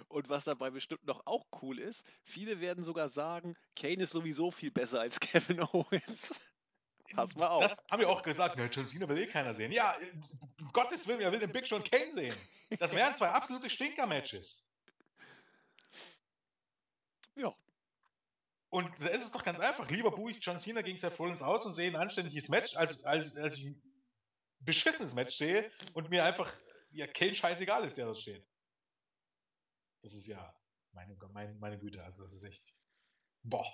[0.09, 4.53] Und was dabei bestimmt noch auch cool ist, viele werden sogar sagen, Kane ist sowieso
[4.53, 6.39] viel besser als Kevin Owens.
[7.15, 7.63] Pass mal auf.
[7.63, 8.57] Das haben wir auch gesagt.
[8.57, 9.73] Ja, John Cena will eh keiner sehen.
[9.73, 9.97] Ja,
[10.61, 12.35] um Gottes Willen, wer will den Big Show und Kane sehen?
[12.79, 14.65] Das wären zwei absolute Stinker-Matches.
[17.35, 17.55] Ja.
[18.75, 19.89] Und da ist es doch ganz einfach.
[19.89, 23.05] Lieber buche ich John Cena gegen Seth Rollins aus und sehe ein anständiges Match, als,
[23.05, 23.81] als, als ich ein
[24.59, 26.53] beschissenes Match sehe und mir einfach
[26.91, 28.45] ja, Kane scheißegal ist, der da steht.
[30.03, 30.53] Das ist ja
[30.91, 32.03] meine, meine, meine Güte.
[32.03, 32.75] Also, das ist echt.
[33.45, 33.65] Boah.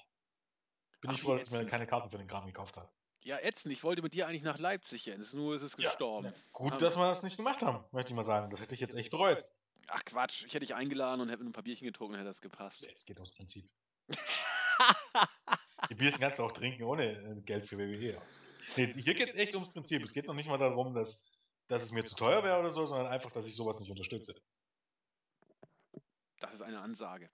[1.01, 2.93] Bin Ach, ich froh, dass ich mir keine Karten für den Kram gekauft habe.
[3.23, 3.73] Ja, ätzend.
[3.73, 5.33] Ich wollte mit dir eigentlich nach Leipzig, Jens.
[5.33, 6.27] Nur ist es gestorben.
[6.27, 8.51] Ja, gut, um, dass wir das nicht gemacht haben, möchte ich mal sagen.
[8.51, 9.43] Das hätte ich jetzt echt bereut.
[9.87, 12.85] Ach Quatsch, ich hätte dich eingeladen und hätte ein paar Bierchen getrunken, hätte das gepasst.
[12.85, 13.67] Es geht ums Prinzip.
[15.91, 18.39] Die Bierchen kannst du auch trinken, ohne äh, Geld für WWE aus.
[18.77, 20.03] Nee, hier geht es echt ums Prinzip.
[20.03, 21.25] Es geht noch nicht mal darum, dass,
[21.69, 24.35] dass es mir zu teuer wäre oder so, sondern einfach, dass ich sowas nicht unterstütze.
[26.39, 27.31] Das ist eine Ansage.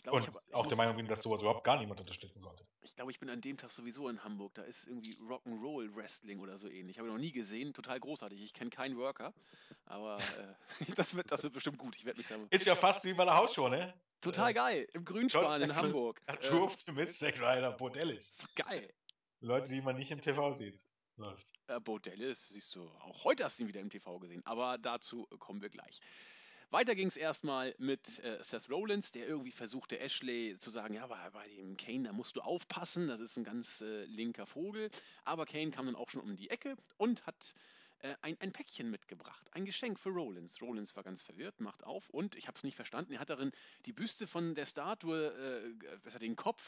[0.00, 2.40] Ich glaub, und ich hab, auch der Meinung bin, dass sowas überhaupt gar niemand unterstützen
[2.40, 2.64] sollte.
[2.80, 4.54] Ich glaube, ich bin an dem Tag sowieso in Hamburg.
[4.54, 6.98] Da ist irgendwie Rock'n'Roll Wrestling oder so ähnlich.
[6.98, 7.74] Habe ich noch nie gesehen.
[7.74, 8.40] Total großartig.
[8.40, 9.34] Ich kenne keinen Worker.
[9.84, 10.54] Aber äh,
[10.96, 11.96] das, wird, das wird bestimmt gut.
[11.96, 13.92] Ich mich da Ist ja fast wie bei der Hausshow, ne?
[14.22, 14.88] Total äh, geil.
[14.94, 16.22] Im Grünspan in Hamburg.
[16.40, 18.30] True Optimist, Zack Ryder, Bordellis.
[18.30, 18.90] Ist geil.
[19.40, 20.80] Leute, die man nicht im TV sieht.
[21.16, 21.52] Läuft.
[21.66, 22.88] Äh, Bordellis siehst du.
[23.00, 24.40] Auch heute hast du ihn wieder im TV gesehen.
[24.46, 26.00] Aber dazu kommen wir gleich.
[26.70, 31.04] Weiter ging es erstmal mit äh, Seth Rollins, der irgendwie versuchte, Ashley zu sagen, ja,
[31.08, 34.88] bei, bei dem Kane, da musst du aufpassen, das ist ein ganz äh, linker Vogel.
[35.24, 37.54] Aber Kane kam dann auch schon um die Ecke und hat
[38.02, 40.62] äh, ein, ein Päckchen mitgebracht, ein Geschenk für Rollins.
[40.62, 43.50] Rollins war ganz verwirrt, macht auf und, ich habe es nicht verstanden, er hat darin
[43.86, 46.62] die Büste von der Statue, äh, besser den Kopf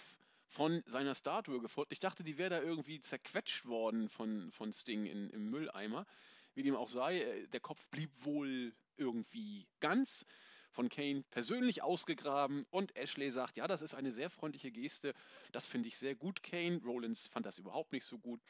[0.49, 1.93] von seiner Statue gefunden.
[1.93, 6.07] Ich dachte, die wäre da irgendwie zerquetscht worden von, von Sting in, im Mülleimer.
[6.55, 10.27] Wie dem auch sei, äh, der Kopf blieb wohl irgendwie ganz
[10.71, 15.15] von Kane persönlich ausgegraben und Ashley sagt, ja, das ist eine sehr freundliche Geste,
[15.53, 16.81] das finde ich sehr gut, Kane.
[16.85, 18.41] Rollins fand das überhaupt nicht so gut.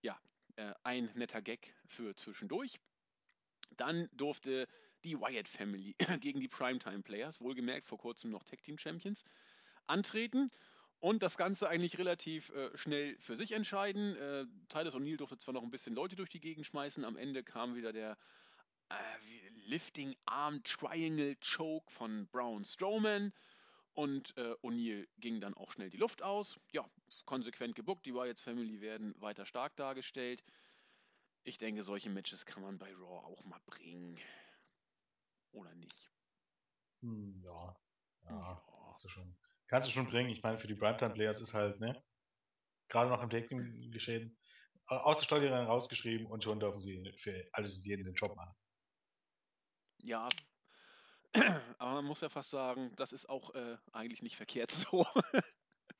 [0.00, 0.18] Ja,
[0.56, 2.80] äh, ein netter Gag für zwischendurch.
[3.76, 4.66] Dann durfte
[5.04, 9.24] die Wyatt Family gegen die Primetime Players, wohlgemerkt vor kurzem noch Tag Team Champions,
[9.86, 10.50] antreten
[11.00, 14.16] und das Ganze eigentlich relativ äh, schnell für sich entscheiden.
[14.16, 17.44] Äh, Titus O'Neill durfte zwar noch ein bisschen Leute durch die Gegend schmeißen, am Ende
[17.44, 18.18] kam wieder der
[18.88, 18.94] äh,
[19.66, 23.32] Lifting Arm Triangle Choke von Braun Strowman
[23.94, 26.58] und äh, O'Neill ging dann auch schnell die Luft aus.
[26.72, 26.88] Ja,
[27.26, 28.06] konsequent gebuckt.
[28.06, 30.42] Die Wyatt Family werden weiter stark dargestellt.
[31.42, 34.18] Ich denke, solche Matches kann man bei Raw auch mal bringen.
[35.52, 36.10] Oder nicht?
[37.00, 37.76] Hm, ja.
[38.24, 38.62] Ja, ja.
[38.84, 39.36] Kannst, du schon,
[39.68, 40.30] kannst du schon bringen.
[40.30, 42.02] Ich meine, für die Primetime Players ist halt, ne?
[42.88, 44.36] Gerade noch im Taking geschehen.
[44.86, 48.54] Aus der Steuerung rausgeschrieben und schon dürfen sie für alles und jeden den Job machen.
[49.98, 50.28] Ja,
[51.78, 55.04] aber man muss ja fast sagen, das ist auch äh, eigentlich nicht verkehrt so.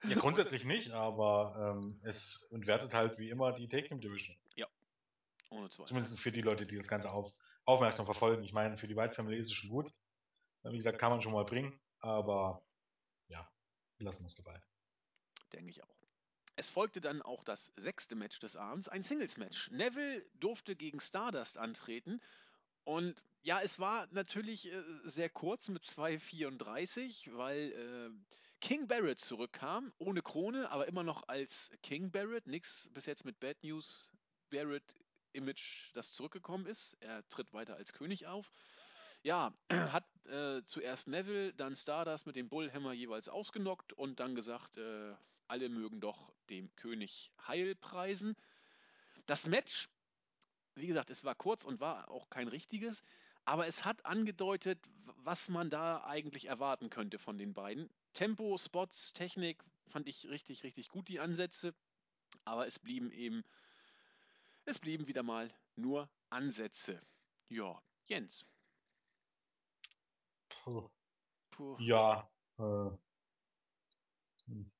[0.04, 4.36] ja, grundsätzlich nicht, aber ähm, es entwertet halt wie immer die Take Division.
[4.54, 4.66] Ja,
[5.50, 5.88] ohne Zweifel.
[5.88, 7.30] Zumindest für die Leute, die das Ganze auf,
[7.64, 8.42] aufmerksam verfolgen.
[8.42, 9.92] Ich meine, für die White Family ist es schon gut.
[10.62, 12.62] Wie gesagt, kann man schon mal bringen, aber
[13.98, 14.60] lassen wir es dabei.
[15.52, 15.96] Denke ich auch.
[16.56, 19.70] Es folgte dann auch das sechste Match des Abends, ein Singles-Match.
[19.70, 22.20] Neville durfte gegen Stardust antreten
[22.88, 28.10] und ja, es war natürlich äh, sehr kurz mit 2,34, weil äh,
[28.60, 32.46] King Barrett zurückkam, ohne Krone, aber immer noch als King Barrett.
[32.46, 34.10] Nix bis jetzt mit Bad News
[34.50, 34.96] Barrett
[35.32, 36.96] Image, das zurückgekommen ist.
[37.00, 38.50] Er tritt weiter als König auf.
[39.22, 44.76] Ja, hat äh, zuerst Neville, dann Stardust mit dem Bullhammer jeweils ausgenockt und dann gesagt,
[44.78, 45.14] äh,
[45.48, 48.36] alle mögen doch dem König Heil preisen.
[49.26, 49.88] Das Match
[50.78, 53.02] wie gesagt, es war kurz und war auch kein richtiges,
[53.44, 54.78] aber es hat angedeutet,
[55.16, 57.90] was man da eigentlich erwarten könnte von den beiden.
[58.12, 61.74] Tempo, Spots, Technik fand ich richtig, richtig gut, die Ansätze,
[62.44, 63.42] aber es blieben eben,
[64.64, 67.00] es blieben wieder mal nur Ansätze.
[67.48, 68.44] Ja, Jens.
[70.68, 70.90] Puh.
[71.50, 71.76] Puh.
[71.78, 72.90] Ja, äh,
[74.46, 74.70] hm.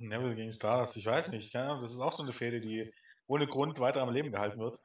[0.00, 2.92] Neville gegen Stars, ich weiß nicht, das ist auch so eine Fehde, die
[3.28, 4.80] ohne Grund weiter am Leben gehalten wird.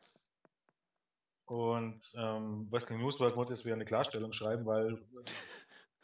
[1.46, 5.02] Und ähm, Wrestling Newsworld muss jetzt wieder eine Klarstellung schreiben, weil,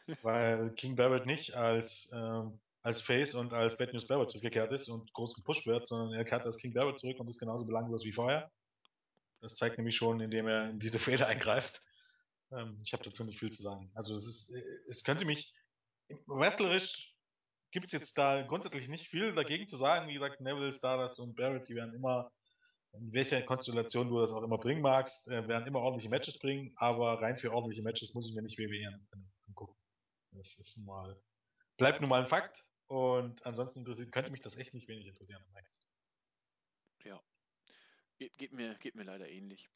[0.23, 4.89] weil King Barrett nicht als, ähm, als Face und als Bad News Barrett zurückgekehrt ist
[4.89, 8.03] und groß gepusht wird, sondern er kehrt als King Barrett zurück und ist genauso belanglos
[8.03, 8.51] wie vorher.
[9.41, 11.81] Das zeigt nämlich schon, indem er in diese Fehler eingreift.
[12.55, 13.91] Ähm, ich habe dazu nicht viel zu sagen.
[13.93, 14.51] Also es ist,
[14.87, 15.53] es könnte mich
[16.27, 17.13] wrestlerisch
[17.73, 20.07] gibt es jetzt da grundsätzlich nicht viel dagegen zu sagen.
[20.07, 22.31] Wie gesagt, Neville, Stardust und Barrett, die werden immer,
[22.93, 26.71] in welcher Konstellation du das auch immer bringen magst, äh, werden immer ordentliche Matches bringen,
[26.75, 28.99] aber rein für ordentliche Matches muss ich mir nicht WWE
[29.47, 29.75] angucken.
[30.31, 31.19] Das ist mal,
[31.77, 35.43] bleibt nun mal ein Fakt und ansonsten interessiert, könnte mich das echt nicht wenig interessieren.
[37.03, 37.21] Ja,
[38.17, 39.67] geht, geht, mir, geht mir leider ähnlich.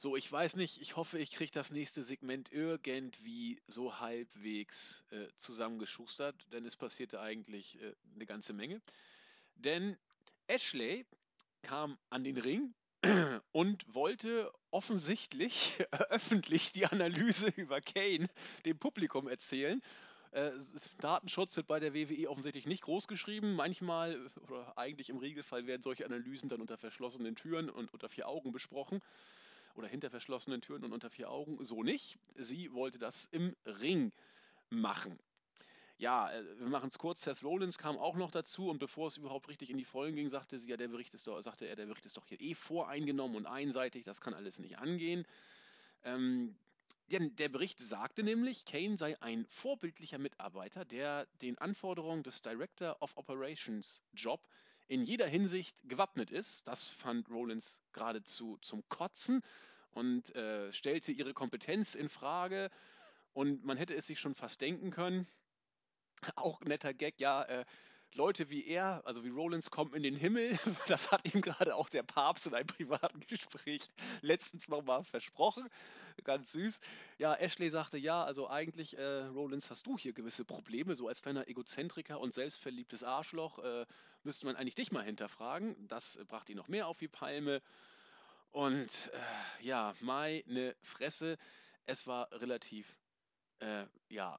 [0.00, 5.26] So, ich weiß nicht, ich hoffe, ich kriege das nächste Segment irgendwie so halbwegs äh,
[5.38, 8.80] zusammengeschustert, denn es passierte eigentlich äh, eine ganze Menge.
[9.56, 9.96] Denn
[10.46, 11.04] Ashley
[11.62, 12.74] kam an den Ring
[13.50, 18.28] und wollte offensichtlich öffentlich die Analyse über Kane
[18.66, 19.82] dem Publikum erzählen.
[20.30, 20.52] Äh,
[21.00, 23.56] Datenschutz wird bei der WWE offensichtlich nicht groß geschrieben.
[23.56, 28.28] Manchmal oder eigentlich im Regelfall werden solche Analysen dann unter verschlossenen Türen und unter vier
[28.28, 29.02] Augen besprochen
[29.78, 31.62] oder hinter verschlossenen Türen und unter vier Augen.
[31.64, 32.18] So nicht.
[32.36, 34.12] Sie wollte das im Ring
[34.70, 35.18] machen.
[35.98, 37.22] Ja, äh, wir machen es kurz.
[37.22, 40.28] Seth Rollins kam auch noch dazu und bevor es überhaupt richtig in die Vollen ging,
[40.28, 42.54] sagte sie ja, der Bericht ist doch, sagte er, der Bericht ist doch hier eh
[42.54, 45.26] voreingenommen und einseitig, das kann alles nicht angehen.
[46.04, 46.58] Ähm,
[47.08, 52.96] Ja, der Bericht sagte nämlich, Kane sei ein vorbildlicher Mitarbeiter, der den Anforderungen des Director
[53.02, 54.46] of Operations Job
[54.88, 56.66] in jeder Hinsicht gewappnet ist.
[56.66, 59.42] Das fand Rollins geradezu zum Kotzen
[59.90, 62.70] und äh, stellte ihre Kompetenz in Frage.
[63.34, 65.28] Und man hätte es sich schon fast denken können.
[66.34, 67.64] Auch netter Gag, ja, äh,
[68.14, 70.58] Leute wie er, also wie Rollins, kommen in den Himmel.
[70.88, 73.82] Das hat ihm gerade auch der Papst in einem privaten Gespräch
[74.22, 75.68] letztens nochmal versprochen.
[76.24, 76.80] Ganz süß.
[77.18, 81.22] Ja, Ashley sagte, ja, also eigentlich, äh, Rollins, hast du hier gewisse Probleme, so als
[81.22, 83.86] kleiner Egozentriker und selbstverliebtes Arschloch, äh,
[84.22, 85.76] müsste man eigentlich dich mal hinterfragen.
[85.88, 87.62] Das brachte ihn noch mehr auf die Palme.
[88.50, 91.36] Und äh, ja, meine Fresse,
[91.86, 92.96] es war relativ,
[93.60, 94.38] äh, ja,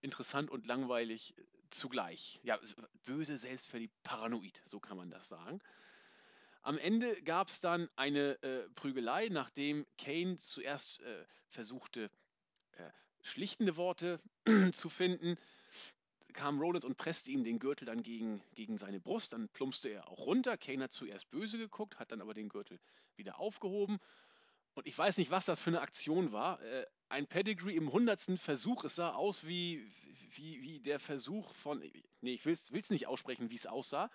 [0.00, 1.34] interessant und langweilig
[1.70, 2.40] zugleich.
[2.42, 2.58] Ja,
[3.04, 5.60] böse, selbstverliebt, paranoid, so kann man das sagen.
[6.62, 12.10] Am Ende gab es dann eine äh, Prügelei, nachdem Kane zuerst äh, versuchte,
[12.72, 12.90] äh,
[13.22, 14.20] schlichtende Worte
[14.72, 15.36] zu finden,
[16.34, 19.32] kam Rollins und presste ihm den Gürtel dann gegen, gegen seine Brust.
[19.32, 20.56] Dann plumpste er auch runter.
[20.56, 22.78] Kane hat zuerst böse geguckt, hat dann aber den Gürtel
[23.16, 23.98] wieder aufgehoben.
[24.78, 26.62] Und ich weiß nicht, was das für eine Aktion war.
[26.62, 28.84] Äh, ein Pedigree im hundertsten Versuch.
[28.84, 29.84] Es sah aus wie,
[30.36, 31.80] wie, wie der Versuch von.
[32.20, 34.08] Nee, ich will es nicht aussprechen, wie es aussah.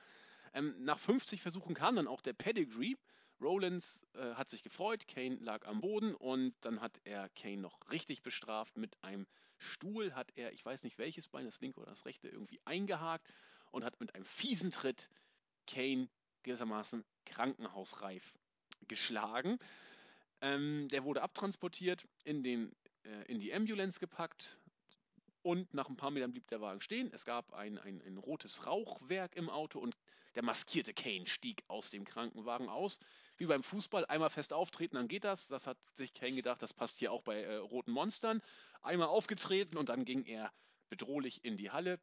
[0.54, 2.96] Ähm, nach 50 Versuchen kam dann auch der Pedigree.
[3.42, 7.92] Rollins äh, hat sich gefreut, Kane lag am Boden und dann hat er Kane noch
[7.92, 8.78] richtig bestraft.
[8.78, 12.30] Mit einem Stuhl hat er, ich weiß nicht welches Bein, das linke oder das rechte,
[12.30, 13.28] irgendwie eingehakt
[13.72, 15.10] und hat mit einem fiesen Tritt
[15.68, 16.08] Kane
[16.44, 18.34] gewissermaßen krankenhausreif
[18.88, 19.60] geschlagen.
[20.44, 22.76] Ähm, der wurde abtransportiert, in, den,
[23.06, 24.60] äh, in die Ambulance gepackt
[25.42, 27.10] und nach ein paar Metern blieb der Wagen stehen.
[27.14, 29.96] Es gab ein, ein, ein rotes Rauchwerk im Auto und
[30.36, 33.00] der maskierte Kane stieg aus dem Krankenwagen aus.
[33.38, 35.48] Wie beim Fußball, einmal fest auftreten, dann geht das.
[35.48, 38.42] Das hat sich Kane gedacht, das passt hier auch bei äh, roten Monstern.
[38.82, 40.52] Einmal aufgetreten und dann ging er
[40.90, 42.02] bedrohlich in die Halle.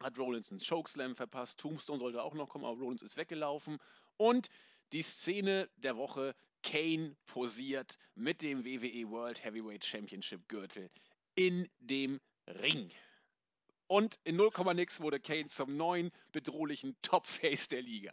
[0.00, 1.60] Hat Rollins einen Chokeslam verpasst.
[1.60, 3.78] Tombstone sollte auch noch kommen, aber Rollins ist weggelaufen.
[4.16, 4.48] Und
[4.92, 6.34] die Szene der Woche
[6.64, 10.90] Kane posiert mit dem WWE World Heavyweight Championship Gürtel
[11.36, 12.90] in dem Ring.
[13.86, 18.12] Und in 0, nix wurde Kane zum neuen bedrohlichen Top-Face der Liga.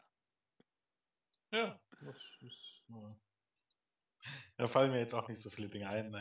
[1.51, 2.83] Ja, das ist.
[4.57, 6.13] Da fallen mir jetzt auch nicht so viele Dinge ein.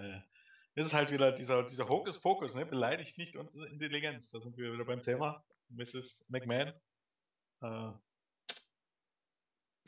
[0.75, 2.65] Es ist halt wieder dieser, dieser Hokuspokus, ne?
[2.65, 4.31] beleidigt nicht unsere Intelligenz.
[4.31, 5.45] Da sind wir wieder beim Thema.
[5.69, 6.31] Mrs.
[6.31, 6.73] McMahon.
[7.61, 7.93] Äh,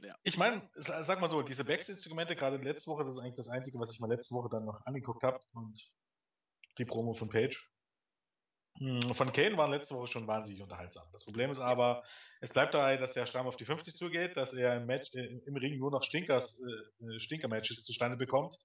[0.02, 0.14] ja.
[0.22, 3.78] Ich meine, sag mal so, diese Backstage-Instrumente, gerade letzte Woche, das ist eigentlich das Einzige,
[3.78, 5.40] was ich mal letzte Woche dann noch angeguckt habe.
[5.52, 5.80] Und
[6.78, 7.68] die Promo von Page.
[8.78, 11.06] Hm, von Kane waren letzte Woche schon wahnsinnig unterhaltsam.
[11.12, 12.02] Das Problem ist aber,
[12.40, 15.40] es bleibt dabei, dass der Stamm auf die 50 zugeht, dass er im, Match, äh,
[15.44, 18.58] im Ring nur noch Stinkers, äh, Stinker-Matches zustande bekommt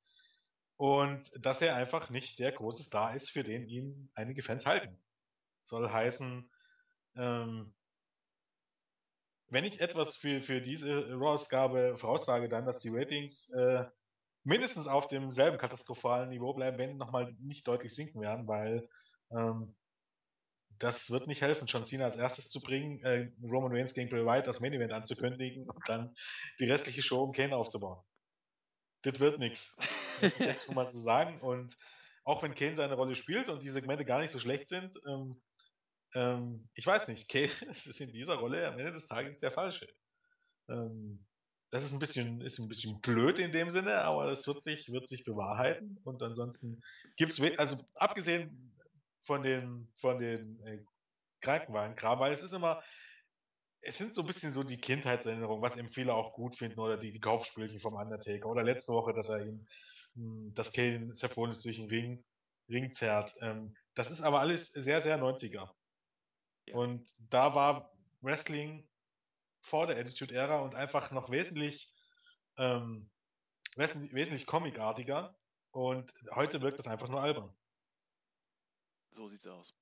[0.77, 4.97] und dass er einfach nicht der große Star ist, für den ihn einige Fans halten.
[5.63, 6.49] Soll heißen,
[7.15, 7.73] ähm,
[9.49, 13.85] wenn ich etwas für, für diese Raw-Ausgabe voraussage, dann, dass die Ratings äh,
[14.43, 18.89] mindestens auf demselben katastrophalen Niveau bleiben, wenn nochmal nicht deutlich sinken werden, weil
[19.31, 19.75] ähm,
[20.79, 24.25] das wird nicht helfen, John Cena als erstes zu bringen, äh, Roman Reigns gegen Bray
[24.25, 26.15] Wyatt als Main Event anzukündigen und dann
[26.59, 28.01] die restliche Show um Kane aufzubauen.
[29.01, 29.77] Das wird nichts.
[30.39, 31.39] Jetzt schon mal so sagen.
[31.41, 31.77] Und
[32.23, 35.41] auch wenn Kane seine Rolle spielt und die Segmente gar nicht so schlecht sind, ähm,
[36.13, 39.87] ähm, ich weiß nicht, Kane ist in dieser Rolle am Ende des Tages der Falsche.
[40.69, 41.25] Ähm,
[41.69, 44.89] das ist ein bisschen, ist ein bisschen blöd in dem Sinne, aber das wird sich,
[44.91, 45.99] wird sich bewahrheiten.
[46.03, 46.81] Und ansonsten
[47.17, 48.73] gibt es, also abgesehen
[49.21, 50.79] von den, von den äh,
[51.41, 52.81] Krankenwagen-Kram, weil es ist immer,
[53.81, 57.11] es sind so ein bisschen so die Kindheitserinnerungen, was viele auch gut finden, oder die,
[57.11, 58.47] die Kaufspielchen vom Undertaker.
[58.47, 59.67] Oder letzte Woche, dass er ihn,
[60.15, 62.23] hm, dass Kane Sephonis durch den Ring,
[62.69, 63.35] Ring zerrt.
[63.41, 65.69] Ähm, das ist aber alles sehr, sehr 90er.
[66.67, 66.75] Ja.
[66.75, 67.91] Und da war
[68.21, 68.87] Wrestling
[69.61, 71.93] vor der Attitude-Ära und einfach noch wesentlich,
[72.57, 73.09] ähm,
[73.75, 75.35] wesentlich, wesentlich comicartiger.
[75.71, 77.53] Und heute wirkt das einfach nur albern.
[79.11, 79.75] So sieht's aus.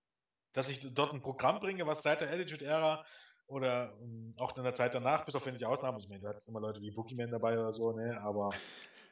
[0.54, 3.06] Dass ich dort ein Programm bringe, was seit der Attitude-Ära
[3.48, 6.28] oder um, ähm, auch in der Zeit danach, bis auf wenige Ausnahmen, ich meine, du
[6.28, 8.50] hattest immer Leute wie Boogeyman dabei oder so, ne, aber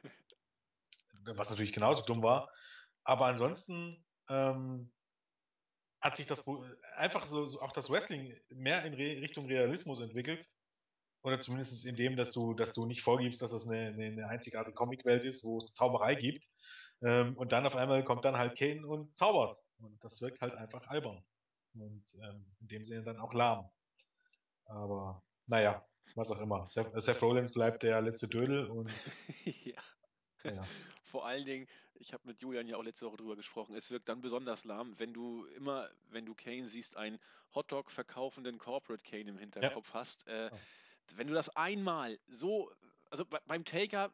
[1.36, 2.50] was natürlich genauso dumm war.
[3.04, 4.90] Aber ansonsten ähm,
[6.04, 6.44] hat sich das
[6.96, 10.46] einfach so, so, auch das Wrestling mehr in Re Richtung Realismus entwickelt.
[11.22, 14.28] Oder zumindest in dem, dass du, dass du nicht vorgibst, dass das eine, eine, eine
[14.28, 16.46] einzigartige Comicwelt ist, wo es Zauberei gibt.
[17.00, 19.64] Ähm, und dann auf einmal kommt dann halt Kane und zaubert.
[19.78, 21.24] Und das wirkt halt einfach albern.
[21.72, 23.70] Und ähm, in dem Sinne dann auch lahm.
[24.66, 25.82] Aber naja,
[26.16, 26.68] was auch immer.
[26.68, 28.92] Seth, Seth Rollins bleibt der letzte Dödel und
[29.64, 29.82] ja.
[30.44, 30.60] ja.
[31.04, 31.66] Vor allen Dingen,
[31.98, 34.98] ich habe mit Julian ja auch letzte Woche drüber gesprochen, es wirkt dann besonders lahm,
[34.98, 37.18] wenn du immer, wenn du Kane siehst, einen
[37.54, 39.94] Hotdog verkaufenden Corporate Kane im Hinterkopf ja.
[39.94, 40.26] hast.
[40.26, 40.56] Äh, oh.
[41.16, 42.72] Wenn du das einmal so,
[43.10, 44.10] also beim Taker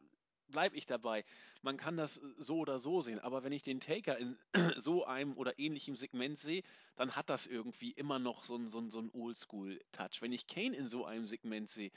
[0.50, 1.24] bleibe ich dabei.
[1.62, 4.36] Man kann das so oder so sehen, aber wenn ich den Taker in
[4.76, 6.62] so einem oder ähnlichem Segment sehe,
[6.96, 10.20] dann hat das irgendwie immer noch so einen so so ein Oldschool-Touch.
[10.20, 11.92] Wenn ich Kane in so einem Segment sehe,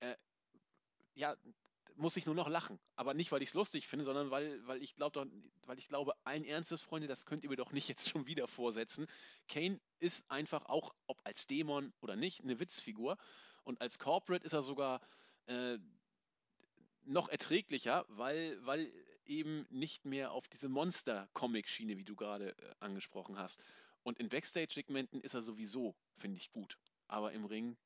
[0.00, 0.16] äh,
[1.14, 1.36] ja,
[1.96, 2.78] muss ich nur noch lachen.
[2.96, 5.30] Aber nicht, weil ich es lustig finde, sondern weil, weil ich glaube,
[5.66, 8.48] weil ich glaube, allen Ernstes, Freunde, das könnt ihr mir doch nicht jetzt schon wieder
[8.48, 9.06] vorsetzen.
[9.48, 13.16] Kane ist einfach auch, ob als Dämon oder nicht, eine Witzfigur.
[13.64, 15.00] Und als Corporate ist er sogar
[15.46, 15.78] äh,
[17.04, 18.92] noch erträglicher, weil, weil
[19.26, 23.62] eben nicht mehr auf diese Monster-Comic-Schiene, wie du gerade äh, angesprochen hast.
[24.02, 26.78] Und in Backstage-Segmenten ist er sowieso, finde ich, gut.
[27.08, 27.76] Aber im Ring,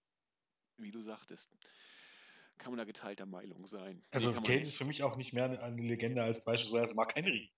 [0.79, 1.55] wie du sagtest,
[2.59, 4.03] kann man da geteilter Meinung sein.
[4.11, 7.53] Also nee, Kane ist für mich auch nicht mehr eine Legende als beispielsweise Mark Henry.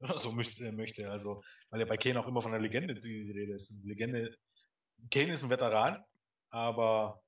[0.16, 1.10] so müsste, möchte.
[1.10, 3.72] Also, weil ja bei Kane auch immer von einer Legende die Rede ist.
[3.72, 4.36] Eine Legende.
[5.10, 6.02] Kane ist ein Veteran,
[6.50, 7.22] aber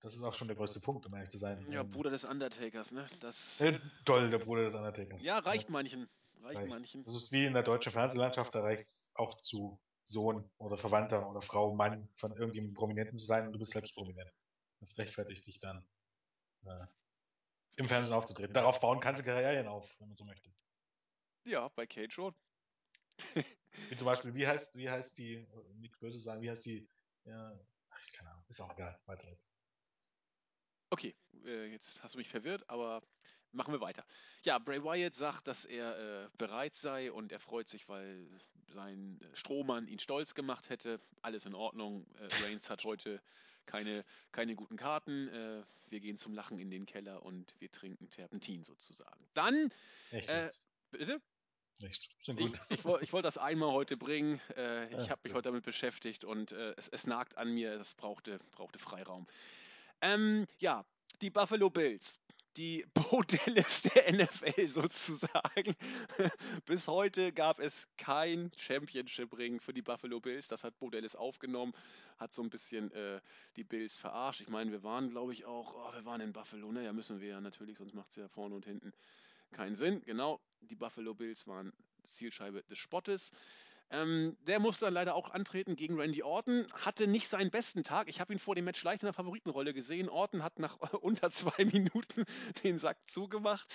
[0.00, 1.66] das ist auch schon der größte Punkt, um ehrlich zu sein.
[1.70, 3.06] Ja, ähm, Bruder des Undertakers, ne?
[3.20, 5.24] Das äh, toll, der Bruder des Undertakers.
[5.24, 5.72] Ja, reicht ja.
[5.72, 6.08] manchen.
[6.44, 7.04] Reicht, reicht manchen.
[7.04, 11.28] Das ist wie in der deutschen Fernsehlandschaft, da reicht es auch zu Sohn oder Verwandter
[11.28, 14.30] oder Frau, Mann von irgendjemandem Prominenten zu sein und du bist selbst prominent.
[14.80, 15.86] Das rechtfertigt dich dann,
[16.64, 16.86] äh,
[17.76, 18.52] im Fernsehen aufzutreten.
[18.52, 20.52] Darauf bauen kannst du Karrieren auf, wenn man so möchte.
[21.44, 22.34] Ja, bei Kate schon.
[23.34, 26.88] wie zum Beispiel, wie heißt, wie heißt die, nichts Böses sagen, wie heißt die,
[27.24, 27.58] ja,
[27.90, 29.48] ach, keine Ahnung, ist auch egal, weiter jetzt.
[30.90, 31.14] Okay,
[31.44, 33.02] äh, jetzt hast du mich verwirrt, aber
[33.52, 34.04] machen wir weiter.
[34.42, 38.28] Ja, Bray Wyatt sagt, dass er äh, bereit sei und er freut sich, weil
[38.68, 41.00] sein Strohmann ihn stolz gemacht hätte.
[41.22, 42.06] Alles in Ordnung.
[42.16, 43.22] Äh, Reigns hat heute
[43.68, 45.28] keine, keine guten Karten.
[45.28, 49.28] Äh, wir gehen zum Lachen in den Keller und wir trinken Terpentin sozusagen.
[49.34, 49.72] Dann.
[50.10, 50.28] Echt?
[50.28, 50.48] Äh,
[50.90, 51.20] bitte?
[51.80, 52.08] Nicht.
[52.22, 52.60] Sind gut.
[52.70, 54.40] Ich, ich, ich wollte das einmal heute bringen.
[54.56, 57.78] Äh, ich habe mich heute damit beschäftigt und äh, es, es, nagt an mir.
[57.78, 59.26] Es brauchte, brauchte Freiraum.
[60.00, 60.84] Ähm, ja,
[61.20, 62.18] die Buffalo Bills.
[62.58, 65.76] Die Bo Dallas der NFL sozusagen.
[66.66, 70.48] Bis heute gab es kein Championship-Ring für die Buffalo Bills.
[70.48, 71.72] Das hat Bo Dallas aufgenommen,
[72.18, 73.20] hat so ein bisschen äh,
[73.54, 74.40] die Bills verarscht.
[74.40, 76.84] Ich meine, wir waren, glaube ich, auch, oh, wir waren in Buffalo, ne?
[76.84, 78.92] Ja, müssen wir ja natürlich, sonst macht es ja vorne und hinten
[79.52, 80.02] keinen Sinn.
[80.04, 81.72] Genau, die Buffalo Bills waren
[82.08, 83.30] Zielscheibe des Spottes.
[83.90, 88.08] Ähm, der musste dann leider auch antreten gegen Randy Orton, hatte nicht seinen besten Tag.
[88.08, 90.10] Ich habe ihn vor dem Match leicht in der Favoritenrolle gesehen.
[90.10, 92.24] Orton hat nach unter zwei Minuten
[92.64, 93.68] den Sack zugemacht,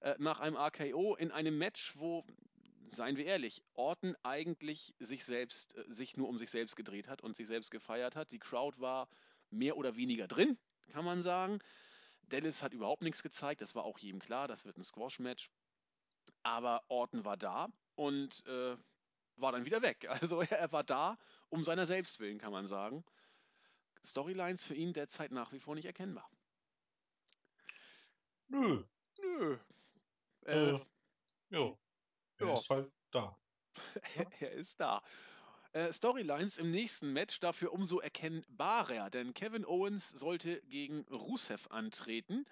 [0.00, 2.24] äh, nach einem RKO in einem Match, wo,
[2.90, 7.22] seien wir ehrlich, Orton eigentlich sich selbst, äh, sich nur um sich selbst gedreht hat
[7.22, 8.32] und sich selbst gefeiert hat.
[8.32, 9.08] Die Crowd war
[9.50, 10.58] mehr oder weniger drin,
[10.92, 11.60] kann man sagen.
[12.28, 15.48] Dallas hat überhaupt nichts gezeigt, das war auch jedem klar, das wird ein Squash-Match.
[16.42, 18.76] Aber Orton war da und äh,
[19.40, 20.06] war dann wieder weg.
[20.20, 21.18] Also er war da
[21.48, 23.04] um seiner selbst willen, kann man sagen.
[24.04, 26.28] Storylines für ihn derzeit nach wie vor nicht erkennbar.
[28.48, 28.84] Nö.
[29.20, 29.58] Nö.
[30.46, 30.80] Äh, äh,
[31.50, 31.78] jo.
[32.38, 32.54] Er ja.
[32.54, 33.36] ist halt da.
[34.40, 35.02] er ist da.
[35.72, 42.44] Äh, Storylines im nächsten Match dafür umso erkennbarer, denn Kevin Owens sollte gegen Rusev antreten.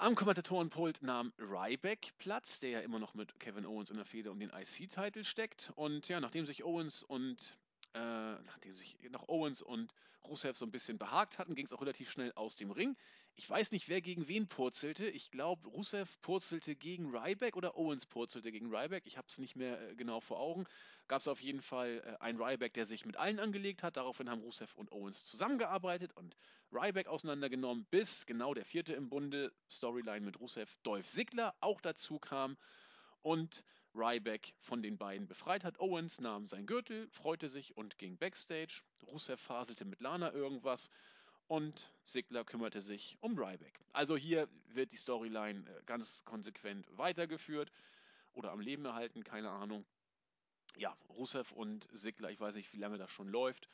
[0.00, 4.30] Am Kommentatorenpult nahm Ryback Platz, der ja immer noch mit Kevin Owens in der Fehde
[4.30, 5.72] um den IC-Titel steckt.
[5.74, 7.58] Und ja, nachdem sich Owens und
[7.94, 7.98] äh,
[8.42, 9.92] nachdem sich noch Owens und
[10.24, 12.96] Rusev so ein bisschen behagt hatten, ging es auch relativ schnell aus dem Ring.
[13.34, 15.08] Ich weiß nicht, wer gegen wen purzelte.
[15.08, 19.06] Ich glaube, Rusev purzelte gegen Ryback oder Owens purzelte gegen Ryback.
[19.06, 20.64] Ich habe es nicht mehr äh, genau vor Augen.
[21.06, 23.96] Gab es auf jeden Fall äh, einen Ryback, der sich mit allen angelegt hat.
[23.96, 26.36] Daraufhin haben Rusev und Owens zusammengearbeitet und
[26.72, 32.18] Ryback auseinandergenommen, bis genau der vierte im Bunde, Storyline mit Rusev, Dolph Ziggler auch dazu
[32.18, 32.56] kam.
[33.22, 33.64] Und
[33.94, 35.80] Ryback von den beiden befreit hat.
[35.80, 38.82] Owens nahm sein Gürtel, freute sich und ging backstage.
[39.06, 40.90] Rusev faselte mit Lana irgendwas
[41.48, 43.80] und Sigler kümmerte sich um Ryback.
[43.92, 47.72] Also hier wird die Storyline äh, ganz konsequent weitergeführt
[48.34, 49.84] oder am Leben erhalten, keine Ahnung.
[50.76, 53.68] Ja, Rusev und Sigler, ich weiß nicht, wie lange das schon läuft.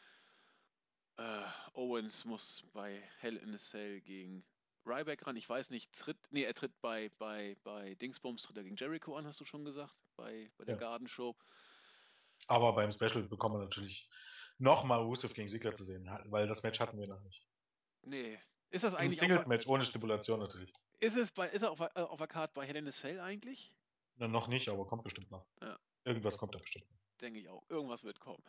[1.16, 1.42] Äh,
[1.74, 4.44] Owens muss bei Hell in a Cell gegen
[4.86, 5.36] Ryback ran.
[5.36, 9.16] Ich weiß nicht, tritt, nee, er tritt bei, bei, bei Dingsbums, tritt er gegen Jericho
[9.16, 10.80] an, hast du schon gesagt, bei, bei der ja.
[10.80, 11.36] Garden Show.
[12.46, 14.08] Aber beim Special bekommen wir natürlich
[14.58, 17.46] nochmal Rusev gegen Sigler zu sehen, weil das Match hatten wir noch nicht.
[18.02, 18.38] Nee.
[18.70, 19.20] Ist das eigentlich.
[19.20, 20.72] Ein Singles-Match ohne Stipulation natürlich.
[21.00, 23.20] Ist es bei, ist er auf, äh, auf der Karte bei Hell in a Cell
[23.20, 23.72] eigentlich?
[24.16, 25.46] Na, noch nicht, aber kommt bestimmt noch.
[25.60, 25.78] Ja.
[26.04, 26.98] Irgendwas kommt da bestimmt noch.
[27.20, 27.64] Denke ich auch.
[27.68, 28.42] Irgendwas wird kommen.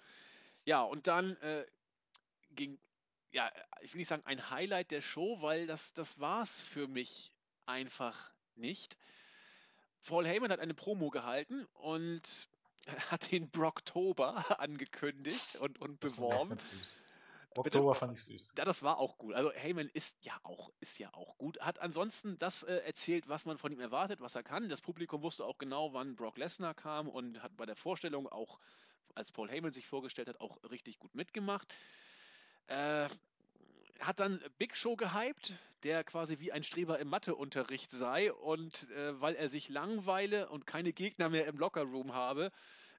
[0.66, 1.66] Ja, und dann äh,
[2.52, 2.80] ging,
[3.36, 6.88] ja, ich will nicht sagen ein Highlight der Show, weil das, das war es für
[6.88, 7.34] mich
[7.66, 8.98] einfach nicht.
[10.06, 12.48] Paul Heyman hat eine Promo gehalten und
[13.12, 16.58] hat den Brocktober angekündigt und, und beworben.
[17.58, 18.54] Oktober fand ich süß.
[18.58, 19.34] Ja, das war auch gut.
[19.34, 21.60] Also Heyman ist ja auch, ist ja auch gut.
[21.60, 24.70] Hat ansonsten das äh, erzählt, was man von ihm erwartet, was er kann.
[24.70, 28.60] Das Publikum wusste auch genau, wann Brock Lesnar kam und hat bei der Vorstellung auch,
[29.14, 31.74] als Paul Heyman sich vorgestellt hat, auch richtig gut mitgemacht.
[32.68, 33.08] Äh,
[34.00, 39.20] hat dann Big Show gehypt, der quasi wie ein Streber im Matheunterricht sei und äh,
[39.22, 42.52] weil er sich langweile und keine Gegner mehr im Lockerroom habe,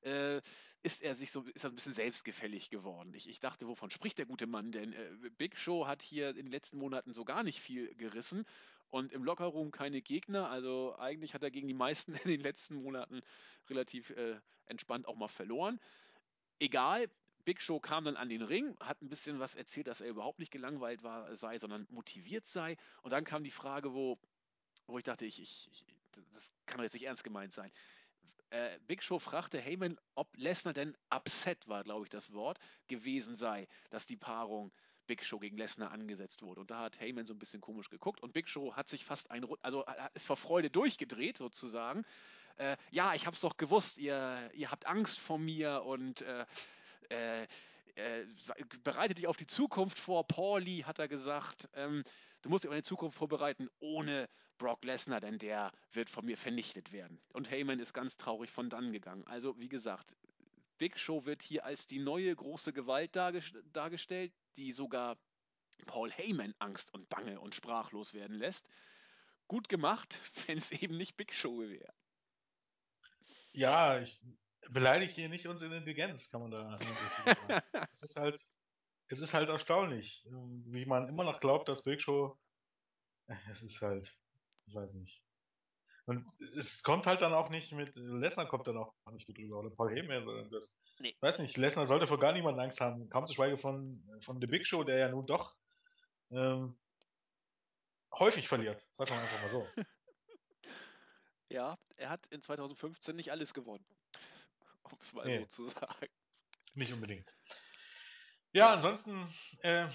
[0.02, 0.40] äh,
[0.82, 3.12] ist er sich so ist er ein bisschen selbstgefällig geworden.
[3.14, 4.70] Ich, ich dachte, wovon spricht der gute Mann?
[4.70, 8.46] Denn äh, Big Show hat hier in den letzten Monaten so gar nicht viel gerissen
[8.90, 10.48] und im Lockerroom keine Gegner.
[10.48, 13.22] Also eigentlich hat er gegen die meisten in den letzten Monaten
[13.68, 14.36] relativ äh,
[14.66, 15.80] entspannt auch mal verloren.
[16.60, 17.10] Egal,
[17.46, 20.38] Big Show kam dann an den Ring, hat ein bisschen was erzählt, dass er überhaupt
[20.38, 22.76] nicht gelangweilt war, sei, sondern motiviert sei.
[23.02, 24.18] Und dann kam die Frage, wo,
[24.86, 25.84] wo ich dachte, ich, ich, ich
[26.32, 27.70] das kann doch jetzt nicht ernst gemeint sein
[28.50, 33.36] äh, Big Show fragte Heyman, ob Lesnar denn upset war, glaube ich, das Wort, gewesen
[33.36, 34.72] sei, dass die Paarung
[35.06, 36.60] Big Show gegen Lesnar angesetzt wurde.
[36.60, 39.30] Und da hat Heyman so ein bisschen komisch geguckt und Big Show hat sich fast
[39.30, 39.84] ein, also
[40.14, 42.04] ist vor Freude durchgedreht sozusagen.
[42.56, 46.46] Äh, ja, ich hab's doch gewusst, ihr, ihr habt Angst vor mir und äh,
[47.10, 47.46] äh,
[47.96, 48.26] äh,
[48.84, 50.26] bereite dich auf die Zukunft vor.
[50.26, 52.04] Pauli hat er gesagt, ähm,
[52.42, 54.28] du musst dich auf eine Zukunft vorbereiten ohne
[54.58, 57.20] Brock Lesnar, denn der wird von mir vernichtet werden.
[57.32, 59.26] Und Heyman ist ganz traurig von dann gegangen.
[59.26, 60.14] Also wie gesagt,
[60.78, 65.16] Big Show wird hier als die neue große Gewalt dargestellt, die sogar
[65.86, 68.68] Paul Heyman Angst und Bange und sprachlos werden lässt.
[69.48, 71.94] Gut gemacht, wenn es eben nicht Big Show wäre.
[73.52, 74.20] Ja, ich
[74.70, 77.62] beleidige hier nicht unsere Intelligenz, kann man da sagen.
[77.92, 78.40] es ist halt,
[79.08, 80.24] es ist halt erstaunlich,
[80.66, 82.38] wie man immer noch glaubt, dass Big Show,
[83.28, 84.16] äh, es ist halt,
[84.66, 85.22] ich weiß nicht.
[86.06, 86.24] Und
[86.56, 89.70] es kommt halt dann auch nicht mit, Lesnar kommt dann auch nicht gut drüber, oder
[89.70, 91.16] Paul Heyman, sondern das, nee.
[91.20, 94.46] weiß nicht, Lesnar sollte vor gar niemanden Angst haben, kaum zu schweigen von, von The
[94.46, 95.56] Big Show, der ja nun doch
[96.30, 96.78] ähm,
[98.12, 99.66] häufig verliert, sagen wir einfach mal so.
[101.48, 103.86] Ja, er hat in 2015 nicht alles gewonnen
[104.92, 105.38] um es mal nee.
[105.40, 106.08] so zu sagen.
[106.74, 107.34] Nicht unbedingt.
[108.52, 109.26] Ja, ansonsten,
[109.60, 109.88] äh,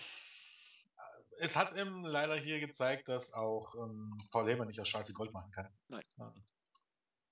[1.40, 5.34] es hat ihm leider hier gezeigt, dass auch ähm, Paul Heyman nicht aus Scheiße Gold
[5.34, 5.68] machen kann.
[5.88, 6.04] Nein.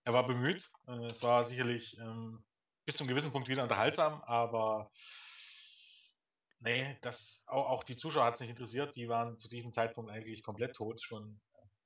[0.04, 0.72] Er war bemüht.
[0.88, 2.44] Äh, es war sicherlich ähm,
[2.86, 4.92] bis zu einem gewissen Punkt wieder unterhaltsam, aber
[6.60, 8.96] nee, das, auch, auch die Zuschauer hat es nicht interessiert.
[8.96, 11.40] Die waren zu diesem Zeitpunkt eigentlich komplett tot, schon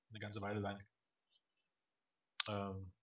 [0.10, 0.82] eine ganze Weile lang.
[2.48, 2.94] Ähm,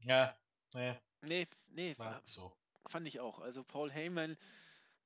[0.00, 0.36] ja,
[0.74, 0.98] nee.
[1.22, 2.52] Nee, nee, war so.
[2.86, 3.38] fand ich auch.
[3.38, 4.36] Also Paul Heyman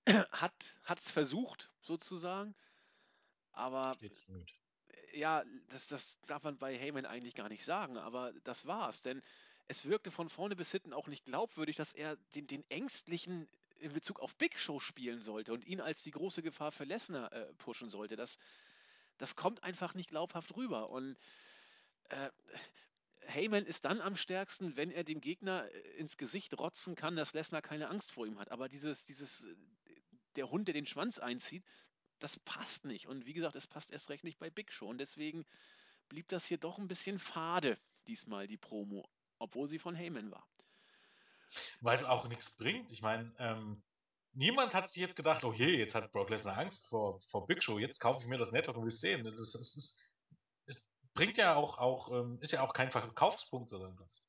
[0.33, 2.55] hat es versucht, sozusagen,
[3.53, 3.97] aber
[5.13, 9.23] ja, das, das darf man bei Heyman eigentlich gar nicht sagen, aber das war's, denn
[9.67, 13.49] es wirkte von vorne bis hinten auch nicht glaubwürdig, dass er den, den Ängstlichen
[13.81, 17.33] in Bezug auf Big Show spielen sollte und ihn als die große Gefahr für Lesnar
[17.33, 18.17] äh, pushen sollte.
[18.17, 18.39] Das,
[19.19, 20.91] das kommt einfach nicht glaubhaft rüber.
[20.91, 21.17] Und
[22.11, 22.31] äh,
[23.27, 27.33] Heyman ist dann am stärksten, wenn er dem Gegner äh, ins Gesicht rotzen kann, dass
[27.33, 28.51] Lesnar keine Angst vor ihm hat.
[28.51, 29.55] Aber dieses, dieses, äh,
[30.37, 31.65] der Hund, der den Schwanz einzieht,
[32.19, 33.07] das passt nicht.
[33.07, 34.89] Und wie gesagt, es passt erst recht nicht bei Big Show.
[34.89, 35.45] Und deswegen
[36.09, 39.09] blieb das hier doch ein bisschen fade, diesmal die Promo,
[39.39, 40.47] obwohl sie von Heyman war.
[41.81, 42.91] Weil es auch nichts bringt.
[42.91, 43.83] Ich meine, ähm,
[44.33, 47.63] niemand hat sich jetzt gedacht, oh je, jetzt hat Brock Lesnar Angst vor, vor Big
[47.63, 49.25] Show, jetzt kaufe ich mir das Network und will sehen.
[49.25, 49.99] Das, das, ist,
[51.15, 54.27] bringt ja auch, auch ähm, ist ja auch kein Verkaufspunkt oder irgendwas.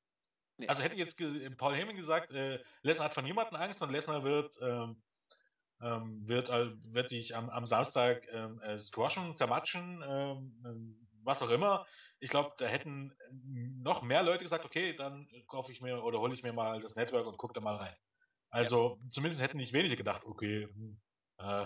[0.57, 0.67] Nee.
[0.67, 1.21] Also hätte jetzt
[1.57, 5.01] Paul Heyman gesagt, äh, Lesnar hat von niemandem Angst und Lesnar wird, ähm,
[5.81, 11.41] ähm, wird, äh, wird dich am, am Samstag ähm, äh, squashen, zermatschen, ähm, ähm, was
[11.41, 11.85] auch immer.
[12.19, 13.13] Ich glaube, da hätten
[13.81, 16.95] noch mehr Leute gesagt, okay, dann kaufe ich mir oder hole ich mir mal das
[16.95, 17.95] Network und gucke da mal rein.
[18.49, 19.09] Also ja.
[19.09, 21.01] zumindest hätten nicht wenige gedacht, okay, hm,
[21.39, 21.65] äh,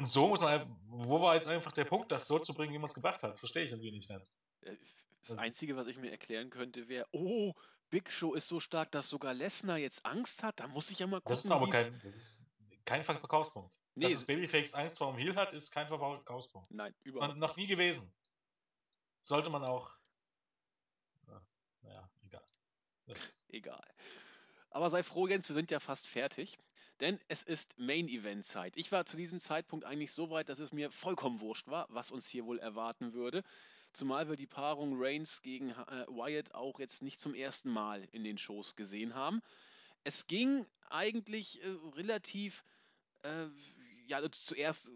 [0.00, 2.78] und so muss man, wo war jetzt einfach der Punkt, das so zu bringen, wie
[2.78, 3.38] man es gebracht hat?
[3.38, 4.34] Verstehe ich irgendwie nicht ganz.
[4.62, 4.76] Äh,
[5.22, 7.52] das Einzige, was ich mir erklären könnte, wäre, oh,
[7.90, 10.58] Big Show ist so stark, dass sogar Lesnar jetzt Angst hat.
[10.58, 11.28] Da muss ich ja mal gucken.
[11.28, 12.48] Das ist aber kein, das ist
[12.86, 13.76] kein Verkaufspunkt.
[13.94, 16.70] Nee, dass das Babyface Angst vor dem Heel hat, ist kein Verkaufspunkt.
[16.70, 17.36] Nein, überhaupt.
[17.36, 18.10] Noch nie gewesen.
[19.20, 19.90] Sollte man auch.
[21.82, 22.44] Naja, egal.
[23.48, 23.94] egal.
[24.70, 26.58] Aber sei froh, Jens, wir sind ja fast fertig
[27.00, 28.76] denn es ist Main-Event-Zeit.
[28.76, 32.10] Ich war zu diesem Zeitpunkt eigentlich so weit, dass es mir vollkommen wurscht war, was
[32.10, 33.42] uns hier wohl erwarten würde.
[33.92, 38.22] Zumal wir die Paarung Reigns gegen äh, Wyatt auch jetzt nicht zum ersten Mal in
[38.22, 39.42] den Shows gesehen haben.
[40.04, 42.64] Es ging eigentlich äh, relativ,
[43.22, 43.46] äh,
[44.06, 44.90] ja, also zuerst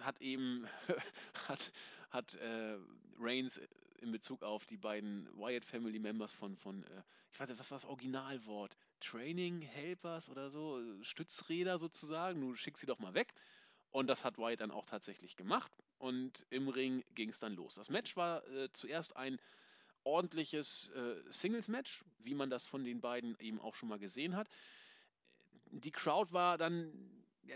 [0.00, 0.66] hat eben
[1.48, 1.72] hat,
[2.10, 2.76] hat äh,
[3.18, 3.60] Reigns
[4.00, 7.70] in Bezug auf die beiden Wyatt Family Members von, von äh, ich weiß nicht, was
[7.70, 8.76] war das Originalwort?
[9.00, 12.40] Training Helpers oder so, Stützräder sozusagen.
[12.40, 13.32] Du schickst sie doch mal weg.
[13.90, 15.72] Und das hat Wyatt dann auch tatsächlich gemacht.
[15.98, 17.74] Und im Ring ging es dann los.
[17.74, 19.38] Das Match war äh, zuerst ein
[20.04, 24.48] ordentliches äh, Singles-Match, wie man das von den beiden eben auch schon mal gesehen hat.
[25.72, 26.92] Die Crowd war dann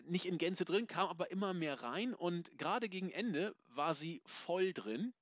[0.06, 4.22] nicht in Gänze drin, kam aber immer mehr rein und gerade gegen Ende war sie
[4.24, 5.12] voll drin.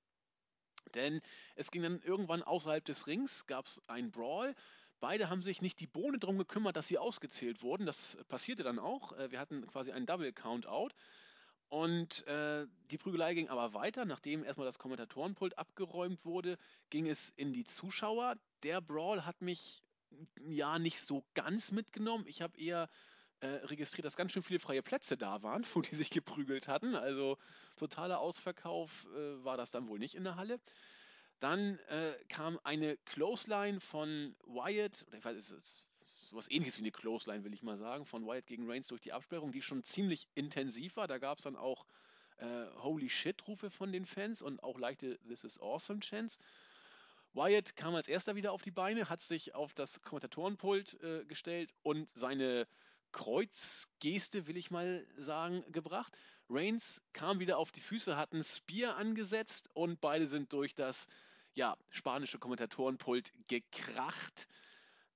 [0.95, 1.21] Denn
[1.55, 4.55] es ging dann irgendwann außerhalb des Rings, gab es einen Brawl.
[5.03, 7.87] Beide haben sich nicht die Bohne darum gekümmert, dass sie ausgezählt wurden.
[7.87, 9.13] Das passierte dann auch.
[9.19, 10.91] Äh, wir hatten quasi einen Double Countout.
[11.69, 14.05] Und äh, die Prügelei ging aber weiter.
[14.05, 16.57] Nachdem erstmal das Kommentatorenpult abgeräumt wurde,
[16.89, 18.37] ging es in die Zuschauer.
[18.63, 19.83] Der Brawl hat mich
[20.47, 22.25] ja nicht so ganz mitgenommen.
[22.29, 22.89] Ich habe eher
[23.41, 26.95] äh, registriert, dass ganz schön viele freie Plätze da waren, wo die sich geprügelt hatten.
[26.95, 27.39] Also
[27.75, 30.61] totaler Ausverkauf äh, war das dann wohl nicht in der Halle.
[31.43, 35.89] Dann äh, kam eine Clothesline von Wyatt, oder ich weiß, es ist
[36.31, 39.13] sowas ähnliches wie eine Clothesline, will ich mal sagen, von Wyatt gegen Reigns durch die
[39.13, 41.09] Absperrung, die schon ziemlich intensiv war.
[41.09, 41.85] Da gab es dann auch
[42.37, 46.39] äh, Holy Shit-Rufe von den Fans und auch leichte This is Awesome Chants.
[47.35, 51.75] Wyatt kam als erster wieder auf die Beine, hat sich auf das Kommentatorenpult äh, gestellt
[51.83, 52.69] und seine
[53.11, 56.17] Kreuzgeste, will ich mal sagen, gebracht.
[56.49, 61.09] Reigns kam wieder auf die Füße, hat einen Spear angesetzt und beide sind durch das
[61.55, 64.49] ja, spanische Kommentatorenpult gekracht.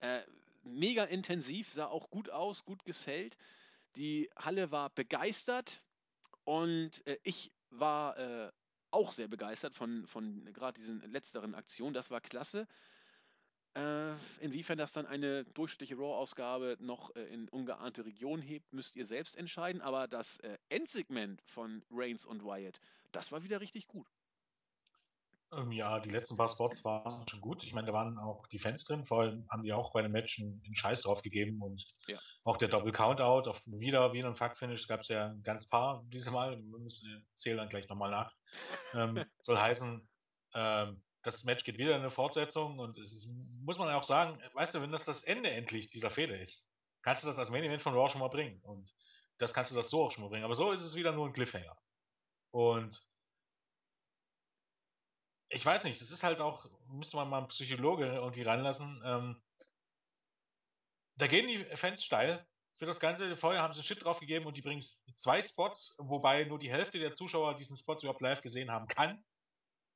[0.01, 0.22] Äh,
[0.64, 3.37] mega intensiv, sah auch gut aus, gut gesellt.
[3.97, 5.82] Die Halle war begeistert
[6.45, 8.53] und äh, ich war äh,
[8.91, 11.95] auch sehr begeistert von, von gerade diesen letzteren Aktionen.
[11.95, 12.66] Das war klasse.
[13.74, 19.05] Äh, inwiefern das dann eine durchschnittliche Raw-Ausgabe noch äh, in ungeahnte Regionen hebt, müsst ihr
[19.05, 19.82] selbst entscheiden.
[19.82, 22.80] Aber das äh, Endsegment von Reigns und Wyatt,
[23.12, 24.07] das war wieder richtig gut.
[25.53, 27.62] Ähm, ja, die letzten paar Spots waren schon gut.
[27.62, 29.05] Ich meine, da waren auch die Fans drin.
[29.05, 32.18] Vor allem haben die auch bei dem Match einen, einen Scheiß drauf gegeben und ja.
[32.44, 36.05] auch der Double Countout auf wieder wieder ein Fuck-Finish gab es ja ein ganz paar
[36.09, 36.57] diesmal.
[36.57, 38.34] Wir müssen zählen dann gleich nochmal nach.
[38.94, 40.09] ähm, soll heißen,
[40.55, 43.28] ähm, das Match geht wieder in eine Fortsetzung und es ist,
[43.62, 46.68] muss man auch sagen, weißt du, wenn das das Ende endlich dieser Fehde ist,
[47.03, 48.92] kannst du das als Main Event von Raw schon mal bringen und
[49.38, 50.44] das kannst du das so auch schon mal bringen.
[50.44, 51.76] Aber so ist es wieder nur ein Cliffhanger.
[52.53, 53.03] Und
[55.49, 59.03] ich weiß nicht, das ist halt auch, müsste man mal einen Psychologe irgendwie ranlassen.
[59.05, 59.42] Ähm,
[61.16, 63.36] da gehen die Fans steil für das Ganze.
[63.36, 64.84] Vorher haben sie Shit drauf gegeben und die bringen
[65.14, 69.24] zwei Spots, wobei nur die Hälfte der Zuschauer diesen Spots überhaupt live gesehen haben kann.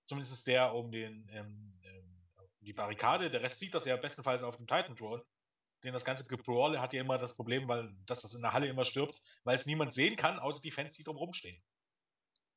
[0.07, 2.21] Zumindest der um den ähm, ähm,
[2.61, 3.31] die Barrikade.
[3.31, 5.25] Der Rest sieht das ja bestenfalls auf dem Titan Throne.
[5.83, 8.69] Denn das ganze Gebrawl hat ja immer das Problem, weil dass das in der Halle
[8.69, 11.61] immer stirbt, weil es niemand sehen kann, außer die Fans, die drumherum stehen.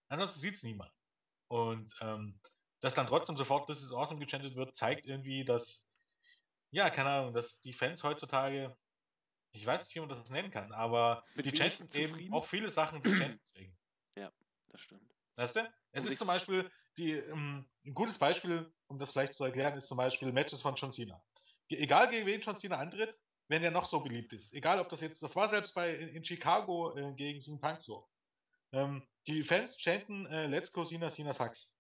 [0.10, 0.92] Ansonsten sieht es niemand.
[1.48, 2.40] Und ähm,
[2.84, 5.90] dass dann trotzdem sofort This is Awesome gechantet wird, zeigt irgendwie, dass,
[6.70, 8.76] ja, keine Ahnung, dass die Fans heutzutage,
[9.54, 12.70] ich weiß nicht, wie man das nennen kann, aber Mit die chanten eben auch viele
[12.70, 13.78] Sachen des Chantens wegen.
[14.18, 14.34] Ja,
[14.68, 15.10] das stimmt.
[15.38, 15.74] Weißt du?
[15.94, 19.78] Es ist zum Beispiel die, um, ähm, ein gutes Beispiel, um das vielleicht zu erklären,
[19.78, 21.24] ist zum Beispiel Matches von John Cena.
[21.70, 23.18] Egal gegen wen John Cena antritt,
[23.48, 24.54] wenn er noch so beliebt ist.
[24.54, 27.80] Egal ob das jetzt, das war selbst bei in, in Chicago äh, gegen CM Punk
[27.80, 28.10] so.
[28.74, 31.73] Ähm, die Fans chanten äh, Let's Go Cena, Cena sucks.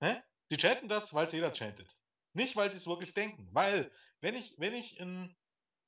[0.00, 0.22] Ne?
[0.50, 1.98] Die chanten das, weil es jeder chantet.
[2.32, 3.48] Nicht, weil sie es wirklich denken.
[3.52, 3.90] Weil,
[4.20, 5.36] wenn ich, wenn ich in,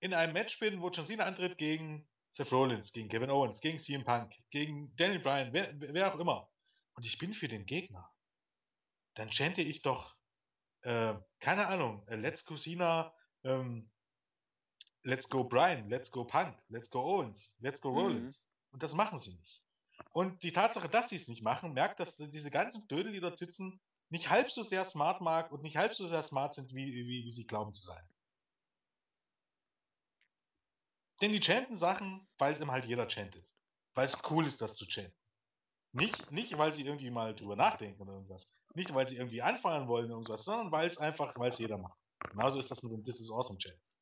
[0.00, 3.78] in einem Match bin, wo John Cena antritt gegen Seth Rollins, gegen Kevin Owens, gegen
[3.78, 6.50] CM Punk, gegen Daniel Bryan, wer, wer auch immer,
[6.94, 8.10] und ich bin für den Gegner,
[9.14, 10.16] dann chante ich doch,
[10.82, 13.90] äh, keine Ahnung, äh, Let's Go Cena, ähm,
[15.02, 18.44] Let's Go Brian, Let's Go Punk, Let's Go Owens, Let's Go Rollins.
[18.44, 18.74] Mhm.
[18.74, 19.62] Und das machen sie nicht.
[20.12, 23.38] Und die Tatsache, dass sie es nicht machen, merkt, dass diese ganzen Dödel, die dort
[23.38, 23.80] sitzen,
[24.10, 27.24] nicht halb so sehr smart mag und nicht halb so sehr smart sind, wie, wie,
[27.24, 28.04] wie sie glauben zu sein.
[31.20, 33.52] Denn die chanten Sachen, weil es immer halt jeder chantet.
[33.94, 35.16] Weil es cool ist, das zu chanten.
[35.92, 38.52] Nicht, nicht, weil sie irgendwie mal drüber nachdenken oder irgendwas.
[38.74, 41.78] Nicht, weil sie irgendwie anfeuern wollen oder irgendwas, sondern weil es einfach, weil es jeder
[41.78, 41.98] macht.
[42.30, 43.94] Genauso ist das mit dem This is Awesome Chats.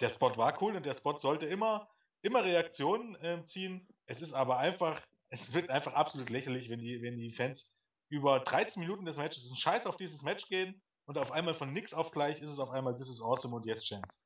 [0.00, 1.88] Der Spot war cool und der Spot sollte immer,
[2.20, 3.88] immer Reaktionen äh, ziehen.
[4.06, 5.00] Es ist aber einfach,
[5.30, 7.74] es wird einfach absolut lächerlich, wenn die, wenn die Fans
[8.08, 11.72] über 13 Minuten des Matches einen Scheiß auf dieses Match gehen und auf einmal von
[11.72, 14.20] nix auf gleich ist es auf einmal This is Awesome und jetzt Chance.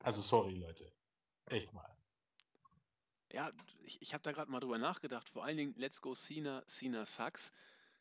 [0.00, 0.92] Also sorry, Leute.
[1.46, 1.96] Echt mal.
[3.32, 5.28] Ja, ich, ich habe da gerade mal drüber nachgedacht.
[5.28, 7.52] Vor allen Dingen Let's Go Cena, Cena sucks.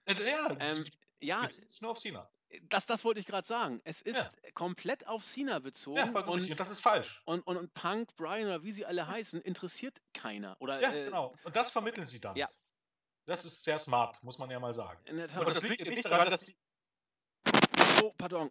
[0.05, 0.85] Äh, ja, ähm,
[1.19, 2.29] ja ist nur auf Cena.
[2.69, 3.81] Das, das wollte ich gerade sagen.
[3.83, 4.51] Es ist ja.
[4.53, 5.97] komplett auf Cena bezogen.
[5.97, 7.21] Ja, und, und das ist falsch.
[7.25, 10.55] Und, und, und, Punk, Brian oder wie sie alle heißen, interessiert keiner.
[10.59, 11.35] Oder, ja, äh, genau.
[11.43, 12.37] Und das vermitteln sie dann.
[12.37, 12.47] Ja.
[13.27, 14.99] Das ist sehr smart, muss man ja mal sagen.
[15.05, 15.45] In der Tat.
[15.45, 16.55] Und das liegt nicht daran, dass sie.
[18.01, 18.49] Oh, pardon.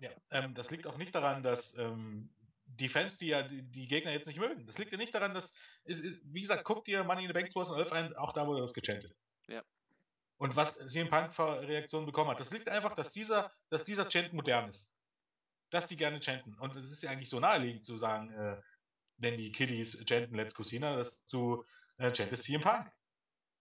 [0.00, 2.30] Ja, ähm, das liegt auch nicht daran, dass ähm,
[2.64, 4.64] die Fans, die ja die, die, Gegner jetzt nicht mögen.
[4.66, 5.52] Das liegt ja nicht daran, dass,
[5.84, 8.62] ist, ist, wie gesagt, guckt ihr Money in the Bank 2011 ein, auch da wurde
[8.62, 9.14] das gechantet.
[9.48, 9.62] Ja.
[10.38, 14.32] Und was CM Punk Reaktionen bekommen hat, das liegt einfach, dass dieser, dass dieser Chant
[14.32, 14.94] modern ist.
[15.68, 16.54] Dass die gerne chanten.
[16.54, 18.62] Und es ist ja eigentlich so naheliegend zu sagen, äh,
[19.18, 21.66] wenn die Kiddies chanten Let's Cosina, dass du
[21.98, 22.90] äh, chantest CM Punk.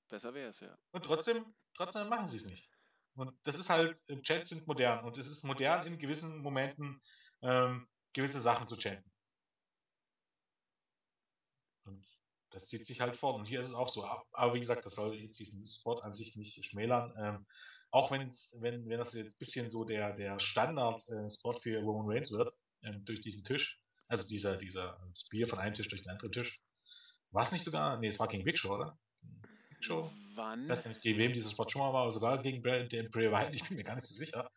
[0.10, 0.76] Besser wäre es, ja.
[0.92, 1.46] Und trotzdem,
[1.76, 2.70] trotzdem machen sie es nicht.
[3.16, 5.04] Und das ist halt, äh, Chants sind modern.
[5.06, 7.02] Und es ist modern in gewissen Momenten
[7.42, 9.12] ähm, gewisse Sachen zu chanten.
[11.86, 12.06] Und
[12.50, 13.36] das zieht sich halt fort.
[13.36, 14.06] Und hier ist es auch so.
[14.06, 17.14] Aber wie gesagt, das soll jetzt diesen Spot an sich nicht schmälern.
[17.18, 17.46] Ähm,
[17.92, 22.12] auch wenn's, wenn, wenn das jetzt ein bisschen so der, der Standard-Spot äh, für Roman
[22.12, 22.52] Reigns wird,
[22.84, 26.62] ähm, durch diesen Tisch, also dieser, dieser Spear von einem Tisch durch den anderen Tisch.
[27.32, 27.98] War es nicht sogar?
[27.98, 28.98] Nee, es war gegen Big Show, oder?
[29.90, 30.12] Show?
[30.36, 30.64] Wann?
[30.64, 33.32] Ich weiß nicht, gegen wem dieser Spot schon mal war, aber sogar gegen Bray, Bray
[33.32, 33.56] Wyatt.
[33.56, 34.50] Ich bin mir gar nicht so sicher.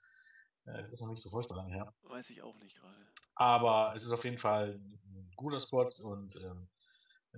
[0.64, 1.92] Es ist noch nicht so furchtbar lange her.
[2.02, 2.94] Weiß ich auch nicht gerade.
[3.34, 6.68] Aber es ist auf jeden Fall ein guter Spot und ähm,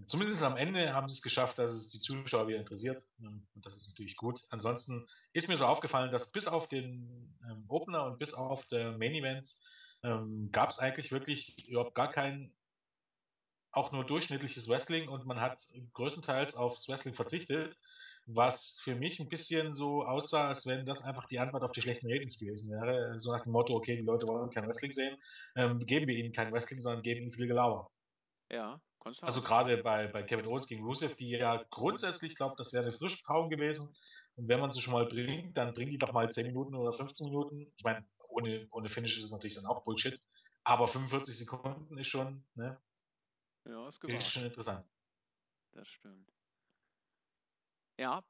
[0.06, 3.04] Zumindest am Ende haben sie es geschafft, dass es die Zuschauer wieder interessiert.
[3.20, 4.42] Und das ist natürlich gut.
[4.50, 8.98] Ansonsten ist mir so aufgefallen, dass bis auf den ähm, Opener und bis auf der
[8.98, 9.62] Main Events
[10.02, 12.52] ähm, gab es eigentlich wirklich überhaupt gar kein
[13.70, 15.60] auch nur durchschnittliches Wrestling und man hat
[15.94, 17.76] größtenteils aufs Wrestling verzichtet,
[18.26, 21.82] was für mich ein bisschen so aussah, als wenn das einfach die Antwort auf die
[21.82, 23.18] schlechten Ratings gewesen wäre.
[23.20, 25.16] So nach dem Motto, okay, die Leute wollen kein Wrestling sehen,
[25.56, 27.90] ähm, geben wir ihnen kein Wrestling, sondern geben ihnen viel Gelauer.
[28.50, 28.80] Ja,
[29.20, 32.84] also gerade bei, bei Kevin Owens gegen Rusev, die ja grundsätzlich, ich glaube, das wäre
[32.84, 33.94] eine Frischpaum gewesen.
[34.36, 36.92] Und wenn man sie schon mal bringt, dann bringt die doch mal 10 Minuten oder
[36.92, 37.72] 15 Minuten.
[37.76, 40.20] Ich meine, ohne, ohne Finish ist es natürlich dann auch Bullshit.
[40.64, 42.80] Aber 45 Sekunden ist schon, ne?
[43.66, 44.86] Ja, ist, ist schon interessant.
[45.72, 46.33] Das stimmt.
[47.98, 48.22] Ja.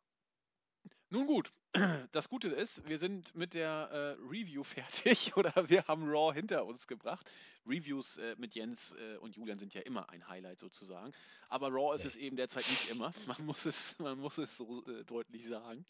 [1.11, 1.53] Nun gut,
[2.12, 6.67] das Gute ist, wir sind mit der äh, Review fertig oder wir haben Raw hinter
[6.67, 7.31] uns gebracht.
[7.67, 11.12] Reviews äh, mit Jens äh, und Julian sind ja immer ein Highlight sozusagen.
[11.49, 13.12] Aber Raw ist es eben derzeit nicht immer.
[13.27, 15.87] Man muss es, man muss es so äh, deutlich sagen.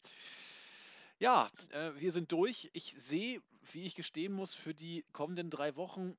[1.19, 2.69] Ja, äh, wir sind durch.
[2.73, 3.41] Ich sehe,
[3.73, 6.17] wie ich gestehen muss, für die kommenden drei Wochen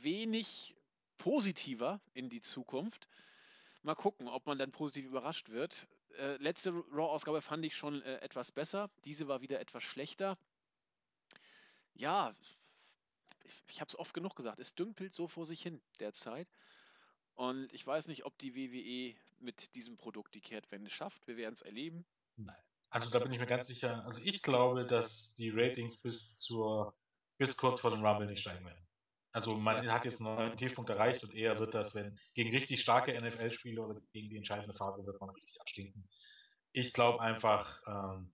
[0.00, 0.74] wenig
[1.18, 3.08] positiver in die Zukunft.
[3.82, 5.86] Mal gucken, ob man dann positiv überrascht wird.
[6.18, 8.90] Äh, letzte Raw-Ausgabe fand ich schon äh, etwas besser.
[9.04, 10.38] Diese war wieder etwas schlechter.
[11.94, 12.34] Ja,
[13.44, 14.58] ich, ich habe es oft genug gesagt.
[14.58, 16.48] Es dümpelt so vor sich hin derzeit.
[17.34, 21.26] Und ich weiß nicht, ob die WWE mit diesem Produkt die Kehrtwende schafft.
[21.26, 22.04] Wir werden es erleben.
[22.36, 22.56] Nein.
[22.90, 24.04] Also da bin ich mir ganz sicher.
[24.04, 26.94] Also ich glaube, dass die Ratings bis zur
[27.38, 28.83] bis kurz vor dem Rumble nicht steigen werden.
[29.34, 32.80] Also man hat jetzt einen neuen Tiefpunkt erreicht und eher wird das, wenn gegen richtig
[32.80, 36.08] starke NFL-Spiele oder gegen die entscheidende Phase wird man richtig abstinken.
[36.70, 38.32] Ich glaube einfach, ähm,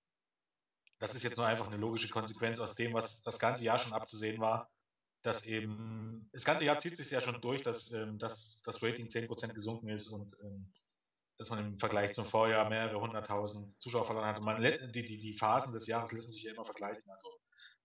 [0.99, 3.95] das ist jetzt nur einfach eine logische Konsequenz aus dem, was das ganze Jahr schon
[3.95, 4.71] abzusehen war,
[5.23, 9.07] dass eben, das ganze Jahr zieht sich ja schon durch, dass, ähm, dass das Rating
[9.07, 10.71] 10% gesunken ist und ähm,
[11.39, 14.37] dass man im Vergleich zum Vorjahr mehrere hunderttausend Zuschauer verloren hat.
[14.37, 17.11] Und man, die, die, die Phasen des Jahres lassen sich ja immer vergleichen.
[17.11, 17.27] Also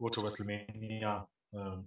[0.01, 1.29] Road to WrestleMania,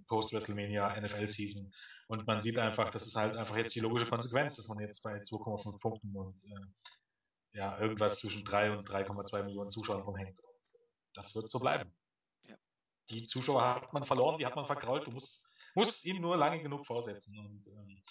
[0.07, 1.73] Post-WrestleMania, NFL-Season.
[2.09, 5.03] Und man sieht einfach, das ist halt einfach jetzt die logische Konsequenz, dass man jetzt
[5.03, 10.41] bei 2,5 Punkten und äh, ja, irgendwas zwischen 3 und 3,2 Millionen Zuschauern rumhängt.
[10.41, 10.79] Und
[11.15, 11.93] das wird so bleiben.
[12.45, 12.57] Ja.
[13.11, 15.07] Die Zuschauer hat man verloren, die hat man verkrault.
[15.07, 17.39] Du musst, musst ihn nur lange genug vorsetzen.
[17.39, 18.03] Und ähm,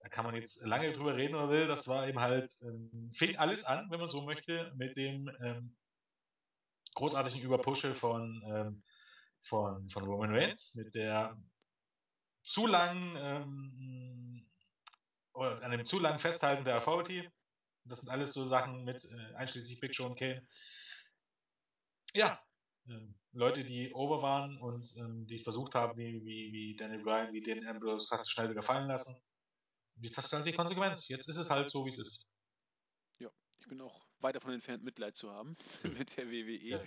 [0.00, 1.66] da kann man jetzt lange drüber reden oder will.
[1.66, 5.76] Das war eben halt, ähm, fing alles an, wenn man so möchte, mit dem ähm,
[6.94, 8.82] großartigen Überpusche von ähm,
[9.42, 11.36] von, von Roman Reigns mit der
[12.42, 14.50] zu langen ähm,
[15.34, 17.28] oder an dem zu langen Festhalten der Authority.
[17.84, 20.46] Das sind alles so Sachen mit, äh, einschließlich Big Show und Kane.
[22.14, 22.40] Ja,
[22.88, 27.02] äh, Leute, die over waren und ähm, die es versucht haben, wie, wie, wie Daniel
[27.02, 29.16] Bryan, wie den Ambrose, hast du schnell wieder fallen lassen.
[29.96, 31.08] Jetzt hast du halt die Konsequenz.
[31.08, 32.28] Jetzt ist es halt so, wie es ist.
[33.18, 36.58] Ja, ich bin auch weiter davon entfernt, Mitleid zu haben mit der WWE.
[36.58, 36.82] Ja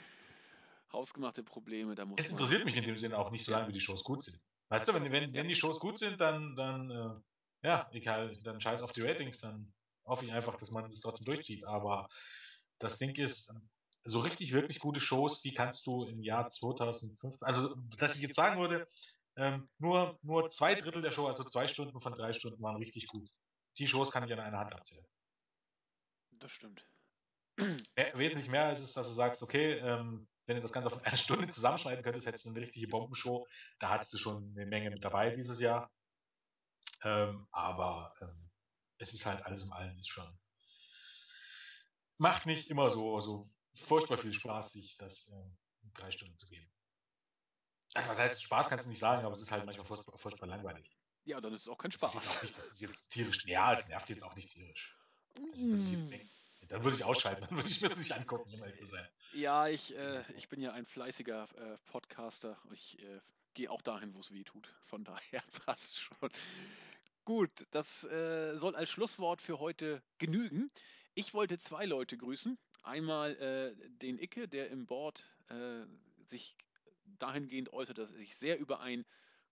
[0.91, 1.95] hausgemachte Probleme.
[1.95, 4.03] Da muss es interessiert mich in dem Sinne auch nicht so lange, wie die Shows
[4.03, 4.39] gut sind.
[4.69, 8.61] Weißt du, wenn, wenn, wenn die Shows gut sind, dann, dann äh, ja, egal, dann
[8.61, 9.73] scheiß auf die Ratings, dann
[10.05, 11.65] hoffe ich einfach, dass man das trotzdem durchzieht.
[11.65, 12.09] Aber
[12.79, 13.53] das Ding ist,
[14.05, 18.35] so richtig, wirklich gute Shows, die kannst du im Jahr 2015, also, dass ich jetzt
[18.35, 18.87] sagen würde,
[19.35, 23.07] ähm, nur, nur zwei Drittel der Show, also zwei Stunden von drei Stunden, waren richtig
[23.07, 23.29] gut.
[23.77, 25.05] Die Shows kann ich an einer Hand abzählen.
[26.31, 26.87] Das stimmt.
[28.13, 31.17] Wesentlich mehr ist es, dass du sagst, okay, ähm, wenn du das Ganze auf eine
[31.17, 33.47] Stunde zusammenschneiden könntest, hättest du eine richtige Bombenshow.
[33.79, 35.91] Da hattest du schon eine Menge mit dabei dieses Jahr.
[37.03, 38.49] Ähm, aber ähm,
[38.97, 40.39] es ist halt alles im Allen ist schon.
[42.17, 46.47] macht nicht immer so, so furchtbar viel Spaß, sich das äh, in drei Stunden zu
[46.47, 46.71] geben.
[47.93, 50.47] Also was heißt, Spaß kannst du nicht sagen, aber es ist halt manchmal furchtbar, furchtbar
[50.47, 50.91] langweilig.
[51.23, 52.13] Ja, dann ist es auch kein Spaß.
[52.13, 53.45] Das ist, nicht, das ist jetzt tierisch.
[53.45, 54.95] Ja, es nervt jetzt auch nicht tierisch.
[55.51, 56.11] Also, dass ich jetzt
[56.69, 59.07] dann würde ich ausschalten, dann würde ich mir das nicht angucken, um ehrlich zu sein.
[59.33, 62.57] Ja, ich, äh, ich bin ja ein fleißiger äh, Podcaster.
[62.71, 63.19] Ich äh,
[63.53, 64.67] gehe auch dahin, wo es weh tut.
[64.83, 66.29] Von daher passt schon.
[67.23, 70.69] Gut, das äh, soll als Schlusswort für heute genügen.
[71.15, 72.57] Ich wollte zwei Leute grüßen.
[72.83, 75.85] Einmal äh, den Icke, der im Board äh,
[76.27, 76.55] sich
[77.17, 79.05] dahingehend äußert, dass er sich sehr über ein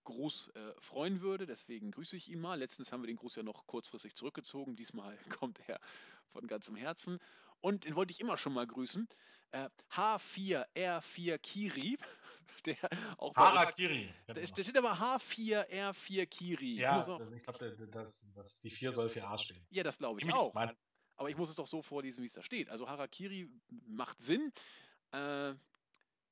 [0.03, 1.45] Gruß äh, freuen würde.
[1.45, 2.60] Deswegen grüße ich ihn mal.
[2.60, 4.76] Letztens haben wir den Gruß ja noch kurzfristig zurückgezogen.
[4.76, 5.80] Diesmal kommt er
[6.32, 7.20] von ganzem Herzen.
[7.62, 9.08] Und den wollte ich immer schon mal grüßen.
[9.52, 11.98] Äh, H4R4 Kiri.
[12.66, 12.78] Der
[13.18, 14.14] auch Harakiri.
[14.28, 14.48] Da genau.
[14.48, 16.76] steht aber H4R4 Kiri.
[16.76, 19.66] Ja, ich, auch, ich glaube, das, das, die 4 soll für A stehen.
[19.70, 20.54] Ja, das glaube ich Ziemlich auch.
[21.16, 22.70] Aber ich muss es doch so vorlesen, wie es da steht.
[22.70, 24.52] Also Harakiri macht Sinn.
[25.12, 25.54] Äh,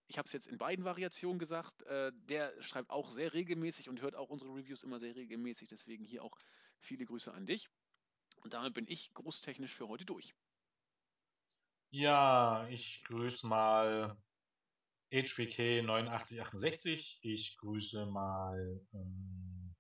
[0.08, 1.84] ich habe es jetzt in beiden Variationen gesagt.
[1.84, 5.70] Äh, der schreibt auch sehr regelmäßig und hört auch unsere Reviews immer sehr regelmäßig.
[5.70, 6.38] Deswegen hier auch
[6.80, 7.70] viele Grüße an dich.
[8.42, 10.36] Und damit bin ich großtechnisch für heute durch.
[11.92, 14.18] Ja, ich grüße mal
[15.12, 17.20] HBK 8968.
[17.22, 18.82] Ich grüße mal.
[18.94, 19.76] Ähm,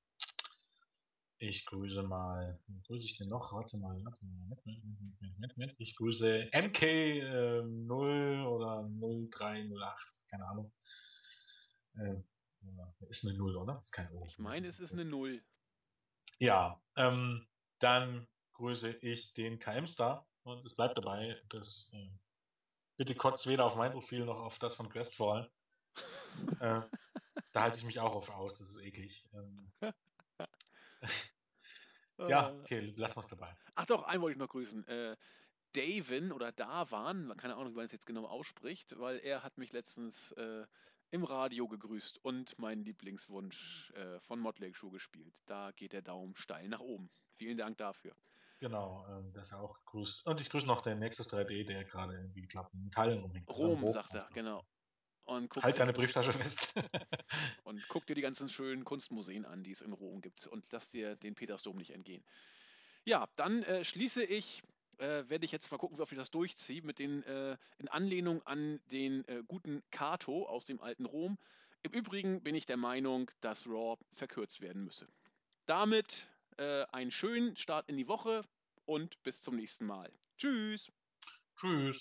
[1.37, 2.59] ich grüße mal.
[2.67, 3.53] Wie grüße ich denn noch?
[3.53, 3.97] Warte mal.
[4.03, 4.47] Warte mal.
[4.47, 4.83] Mit, mit,
[5.21, 5.75] mit, mit, mit.
[5.79, 10.21] Ich grüße MK äh, 0 oder 0308.
[10.27, 10.73] Keine Ahnung.
[11.95, 12.21] Äh,
[13.09, 13.79] ist eine 0, oder?
[13.79, 14.25] Ist kein O.
[14.27, 15.41] Ich meine, es ist eine 0.
[16.39, 17.47] Ja, ähm,
[17.79, 18.27] dann
[18.61, 22.09] grüße ich den KM-Star und es bleibt dabei, dass äh,
[22.95, 25.51] bitte kotzt weder auf mein Profil noch auf das von Questfall.
[26.59, 26.81] äh,
[27.51, 29.27] da halte ich mich auch auf aus, das ist eklig.
[29.33, 29.71] Ähm,
[32.29, 32.59] ja, äh.
[32.61, 33.55] okay, lass was dabei.
[33.75, 34.87] Ach doch, einen wollte ich noch grüßen.
[34.87, 35.17] Äh,
[35.73, 39.71] Davin oder Davan, keine Ahnung, wie man es jetzt genau ausspricht, weil er hat mich
[39.71, 40.65] letztens äh,
[41.09, 45.33] im Radio gegrüßt und meinen Lieblingswunsch äh, von Motley Show gespielt.
[45.45, 47.09] Da geht der Daumen steil nach oben.
[47.31, 48.15] Vielen Dank dafür.
[48.61, 50.27] Genau, ähm, das er auch grüßt.
[50.27, 53.49] Und ich grüße noch den Nexus 3D, der gerade irgendwie, glaube in Italien rumhängt.
[53.49, 54.63] Rom, Rom sagt er, genau.
[55.23, 56.73] Und halt deine Brieftasche fest.
[57.63, 60.45] und guck dir die ganzen schönen Kunstmuseen an, die es in Rom gibt.
[60.45, 62.23] Und lass dir den Petersdom nicht entgehen.
[63.03, 64.61] Ja, dann äh, schließe ich
[64.99, 67.87] äh, werde ich jetzt mal gucken, wie oft ich das durchziehe, mit den, äh, in
[67.87, 71.39] Anlehnung an den äh, guten Cato aus dem alten Rom.
[71.81, 75.07] Im Übrigen bin ich der Meinung, dass Raw verkürzt werden müsse.
[75.65, 76.27] Damit
[76.61, 78.43] äh, einen schönen Start in die Woche
[78.85, 80.11] und bis zum nächsten Mal.
[80.37, 80.91] Tschüss.
[81.55, 81.99] Tschüss.